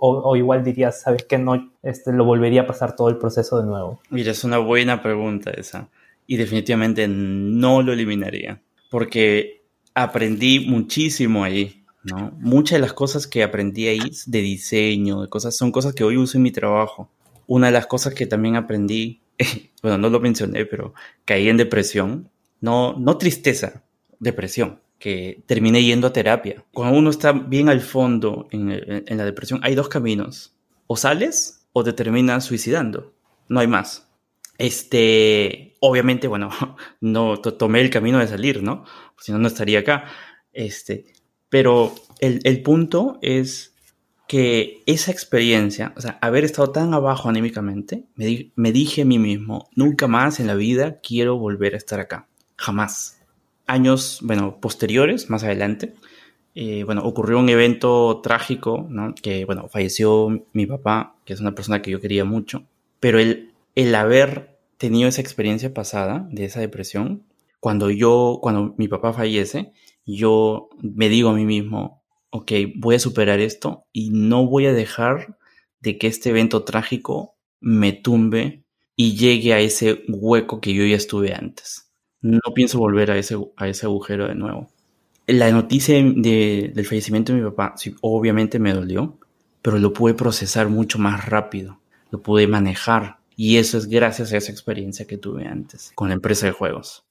o, 0.00 0.36
igual 0.36 0.64
dirías, 0.64 1.00
sabes 1.00 1.22
que 1.22 1.38
no, 1.38 1.70
este, 1.84 2.12
lo 2.12 2.24
volvería 2.24 2.62
a 2.62 2.66
pasar 2.66 2.96
todo 2.96 3.08
el 3.08 3.18
proceso 3.18 3.60
de 3.60 3.66
nuevo? 3.66 4.00
Mira, 4.10 4.32
es 4.32 4.42
una 4.42 4.58
buena 4.58 5.02
pregunta 5.02 5.52
esa. 5.52 5.88
Y 6.26 6.36
definitivamente 6.36 7.06
no 7.06 7.82
lo 7.82 7.92
eliminaría, 7.92 8.60
porque 8.90 9.62
aprendí 9.94 10.66
muchísimo 10.68 11.44
ahí. 11.44 11.81
¿No? 12.04 12.32
Muchas 12.38 12.76
de 12.76 12.80
las 12.80 12.92
cosas 12.92 13.26
que 13.26 13.42
aprendí 13.42 13.86
ahí 13.86 14.00
de 14.26 14.40
diseño, 14.40 15.22
de 15.22 15.28
cosas, 15.28 15.56
son 15.56 15.72
cosas 15.72 15.94
que 15.94 16.04
hoy 16.04 16.16
uso 16.16 16.36
en 16.38 16.42
mi 16.42 16.50
trabajo. 16.50 17.10
Una 17.46 17.66
de 17.66 17.72
las 17.72 17.86
cosas 17.86 18.14
que 18.14 18.26
también 18.26 18.56
aprendí, 18.56 19.20
bueno, 19.82 19.98
no 19.98 20.10
lo 20.10 20.20
mencioné, 20.20 20.64
pero 20.66 20.94
caí 21.24 21.48
en 21.48 21.56
depresión. 21.56 22.30
No, 22.60 22.94
no 22.98 23.18
tristeza, 23.18 23.82
depresión, 24.20 24.80
que 24.98 25.42
terminé 25.46 25.82
yendo 25.82 26.06
a 26.06 26.12
terapia. 26.12 26.64
Cuando 26.72 26.98
uno 26.98 27.10
está 27.10 27.32
bien 27.32 27.68
al 27.68 27.80
fondo 27.80 28.46
en, 28.50 28.70
en 28.70 29.16
la 29.18 29.24
depresión, 29.24 29.60
hay 29.62 29.74
dos 29.74 29.88
caminos. 29.88 30.54
O 30.86 30.96
sales 30.96 31.66
o 31.72 31.82
te 31.82 31.92
terminas 31.92 32.44
suicidando. 32.44 33.14
No 33.48 33.60
hay 33.60 33.66
más. 33.66 34.08
Este, 34.58 35.76
obviamente, 35.80 36.28
bueno, 36.28 36.50
no 37.00 37.38
tomé 37.38 37.80
el 37.80 37.90
camino 37.90 38.18
de 38.18 38.28
salir, 38.28 38.62
¿no? 38.62 38.84
Si 39.18 39.32
no, 39.32 39.38
no 39.38 39.48
estaría 39.48 39.80
acá. 39.80 40.04
Este, 40.52 41.06
pero 41.52 41.94
el, 42.18 42.62
punto 42.62 43.18
es 43.20 43.74
que 44.26 44.82
esa 44.86 45.12
experiencia, 45.12 45.92
o 45.98 46.00
sea, 46.00 46.18
haber 46.22 46.44
estado 46.44 46.72
tan 46.72 46.94
abajo 46.94 47.28
anímicamente, 47.28 48.04
me, 48.14 48.72
dije 48.72 49.02
a 49.02 49.04
mí 49.04 49.18
mismo, 49.18 49.68
nunca 49.76 50.06
más 50.06 50.40
en 50.40 50.46
la 50.46 50.54
vida 50.54 51.00
quiero 51.02 51.36
volver 51.36 51.74
a 51.74 51.76
estar 51.76 52.00
acá. 52.00 52.26
Jamás. 52.56 53.20
Años, 53.66 54.20
bueno, 54.22 54.60
posteriores, 54.62 55.28
más 55.28 55.44
adelante, 55.44 55.92
eh, 56.54 56.84
bueno, 56.84 57.02
ocurrió 57.04 57.38
un 57.38 57.50
evento 57.50 58.22
trágico, 58.22 58.86
¿no? 58.88 59.14
Que, 59.14 59.44
bueno, 59.44 59.68
falleció 59.68 60.46
mi 60.54 60.64
papá, 60.64 61.16
que 61.26 61.34
es 61.34 61.40
una 61.40 61.54
persona 61.54 61.82
que 61.82 61.90
yo 61.90 62.00
quería 62.00 62.24
mucho, 62.24 62.64
pero 62.98 63.18
el, 63.18 63.52
el 63.74 63.94
haber 63.94 64.56
tenido 64.78 65.06
esa 65.06 65.20
experiencia 65.20 65.74
pasada 65.74 66.26
de 66.30 66.46
esa 66.46 66.60
depresión, 66.60 67.24
cuando 67.60 67.90
yo, 67.90 68.38
cuando 68.40 68.74
mi 68.78 68.88
papá 68.88 69.12
fallece, 69.12 69.70
yo 70.06 70.68
me 70.80 71.08
digo 71.08 71.30
a 71.30 71.34
mí 71.34 71.44
mismo, 71.44 72.02
ok, 72.30 72.52
voy 72.76 72.96
a 72.96 73.00
superar 73.00 73.40
esto 73.40 73.86
y 73.92 74.10
no 74.10 74.46
voy 74.46 74.66
a 74.66 74.72
dejar 74.72 75.38
de 75.80 75.98
que 75.98 76.06
este 76.06 76.30
evento 76.30 76.64
trágico 76.64 77.36
me 77.60 77.92
tumbe 77.92 78.64
y 78.96 79.16
llegue 79.16 79.52
a 79.52 79.60
ese 79.60 80.04
hueco 80.08 80.60
que 80.60 80.74
yo 80.74 80.84
ya 80.84 80.96
estuve 80.96 81.34
antes. 81.34 81.90
No 82.20 82.40
pienso 82.54 82.78
volver 82.78 83.10
a 83.10 83.18
ese, 83.18 83.36
a 83.56 83.68
ese 83.68 83.86
agujero 83.86 84.28
de 84.28 84.34
nuevo. 84.34 84.70
La 85.26 85.50
noticia 85.50 85.94
del 85.94 86.86
fallecimiento 86.86 87.32
de 87.32 87.40
mi 87.40 87.48
papá, 87.48 87.74
sí, 87.76 87.94
obviamente 88.00 88.58
me 88.58 88.72
dolió, 88.72 89.18
pero 89.60 89.78
lo 89.78 89.92
pude 89.92 90.14
procesar 90.14 90.68
mucho 90.68 90.98
más 90.98 91.26
rápido, 91.26 91.78
lo 92.10 92.20
pude 92.22 92.46
manejar. 92.46 93.18
Y 93.36 93.56
eso 93.56 93.78
es 93.78 93.88
gracias 93.88 94.32
a 94.32 94.36
esa 94.36 94.52
experiencia 94.52 95.06
que 95.06 95.16
tuve 95.16 95.46
antes 95.46 95.92
con 95.94 96.08
la 96.08 96.14
empresa 96.14 96.46
de 96.46 96.52
juegos. 96.52 97.04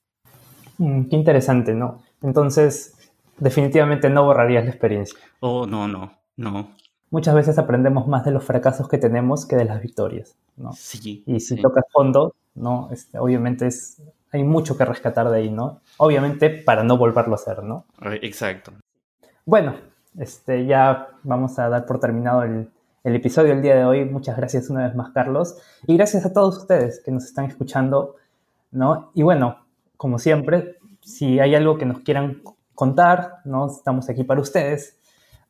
Mm, 0.82 1.10
qué 1.10 1.16
interesante, 1.16 1.76
¿no? 1.76 2.02
Entonces, 2.24 2.98
definitivamente 3.38 4.10
no 4.10 4.24
borrarías 4.24 4.64
la 4.64 4.72
experiencia. 4.72 5.20
Oh, 5.40 5.68
no, 5.68 5.88
no, 5.88 6.12
no. 6.38 6.72
Muchas 7.12 7.36
veces 7.36 7.60
aprendemos 7.60 8.08
más 8.08 8.26
de 8.26 8.32
los 8.32 8.44
fracasos 8.44 8.90
que 8.90 8.98
tenemos 8.98 9.46
que 9.46 9.56
de 9.56 9.66
las 9.66 9.80
victorias, 9.80 10.36
¿no? 10.58 10.74
Sí. 10.74 11.24
Y 11.28 11.40
si 11.40 11.62
tocas 11.62 11.86
fondo, 11.92 12.34
¿no? 12.56 12.90
Este, 12.92 13.20
obviamente 13.20 13.68
es, 13.68 14.02
hay 14.32 14.44
mucho 14.44 14.76
que 14.76 14.84
rescatar 14.84 15.30
de 15.30 15.38
ahí, 15.38 15.52
¿no? 15.52 15.82
Obviamente 15.98 16.50
para 16.50 16.84
no 16.84 16.98
volverlo 16.98 17.34
a 17.34 17.36
hacer, 17.36 17.62
¿no? 17.62 17.86
Exacto. 18.24 18.72
Bueno, 19.46 19.76
este, 20.18 20.66
ya 20.66 21.10
vamos 21.22 21.60
a 21.60 21.70
dar 21.70 21.86
por 21.86 22.00
terminado 22.00 22.42
el, 22.42 22.72
el 23.04 23.16
episodio 23.16 23.54
del 23.54 23.62
día 23.62 23.76
de 23.76 23.86
hoy. 23.86 24.06
Muchas 24.06 24.36
gracias 24.36 24.72
una 24.72 24.88
vez 24.88 24.96
más, 24.96 25.12
Carlos. 25.12 25.60
Y 25.86 25.96
gracias 25.96 26.26
a 26.26 26.34
todos 26.34 26.58
ustedes 26.58 27.04
que 27.06 27.12
nos 27.12 27.26
están 27.26 27.46
escuchando, 27.46 28.16
¿no? 28.72 29.12
Y 29.14 29.22
bueno, 29.22 29.58
como 30.02 30.18
siempre, 30.18 30.80
si 31.02 31.40
hay 31.40 31.54
algo 31.54 31.78
que 31.78 31.86
nos 31.86 32.00
quieran 32.00 32.42
contar, 32.74 33.42
¿no? 33.46 33.68
Estamos 33.68 34.10
aquí 34.10 34.24
para 34.24 34.42
ustedes, 34.42 35.00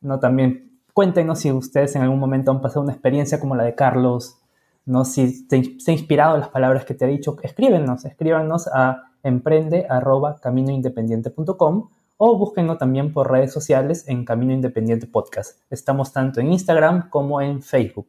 ¿no? 0.02 0.20
También 0.20 0.78
cuéntenos 0.92 1.38
si 1.38 1.50
ustedes 1.50 1.96
en 1.96 2.02
algún 2.02 2.18
momento 2.18 2.50
han 2.50 2.60
pasado 2.60 2.82
una 2.82 2.92
experiencia 2.92 3.40
como 3.40 3.56
la 3.56 3.64
de 3.64 3.74
Carlos, 3.74 4.36
¿no? 4.84 5.06
Si 5.06 5.48
te, 5.48 5.56
ha 5.56 5.90
inspirado 5.90 6.36
las 6.36 6.50
palabras 6.50 6.84
que 6.84 6.92
te 6.92 7.06
ha 7.06 7.08
dicho, 7.08 7.38
escríbenos, 7.42 8.04
escríbanos 8.04 8.68
a 8.68 9.04
emprende.caminoindependiente.com 9.22 11.88
o 12.18 12.36
búsquenlo 12.36 12.76
también 12.76 13.14
por 13.14 13.30
redes 13.30 13.54
sociales 13.54 14.04
en 14.06 14.26
Camino 14.26 14.52
Independiente 14.52 15.06
Podcast. 15.06 15.62
Estamos 15.70 16.12
tanto 16.12 16.42
en 16.42 16.52
Instagram 16.52 17.08
como 17.08 17.40
en 17.40 17.62
Facebook. 17.62 18.06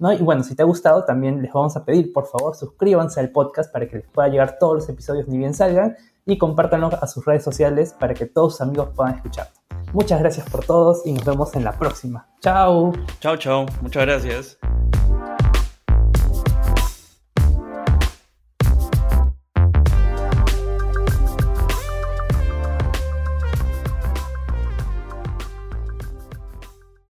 ¿No? 0.00 0.12
Y 0.12 0.18
bueno, 0.18 0.42
si 0.42 0.54
te 0.54 0.62
ha 0.62 0.66
gustado, 0.66 1.04
también 1.04 1.40
les 1.40 1.52
vamos 1.52 1.76
a 1.76 1.84
pedir, 1.84 2.12
por 2.12 2.26
favor, 2.26 2.56
suscríbanse 2.56 3.20
al 3.20 3.30
podcast 3.30 3.72
para 3.72 3.86
que 3.88 3.96
les 3.98 4.08
pueda 4.08 4.28
llegar 4.28 4.56
todos 4.58 4.74
los 4.74 4.88
episodios 4.88 5.28
ni 5.28 5.38
bien 5.38 5.54
salgan 5.54 5.96
y 6.26 6.38
compártanlo 6.38 6.90
a 7.00 7.06
sus 7.06 7.24
redes 7.24 7.44
sociales 7.44 7.94
para 7.98 8.14
que 8.14 8.26
todos 8.26 8.52
sus 8.52 8.60
amigos 8.62 8.88
puedan 8.94 9.14
escuchar. 9.14 9.48
Muchas 9.92 10.20
gracias 10.20 10.48
por 10.48 10.64
todos 10.64 11.04
y 11.04 11.12
nos 11.12 11.24
vemos 11.24 11.54
en 11.54 11.64
la 11.64 11.72
próxima. 11.72 12.28
Chao. 12.40 12.92
Chao, 13.20 13.36
chao. 13.36 13.66
Muchas 13.82 14.06
gracias. 14.06 14.58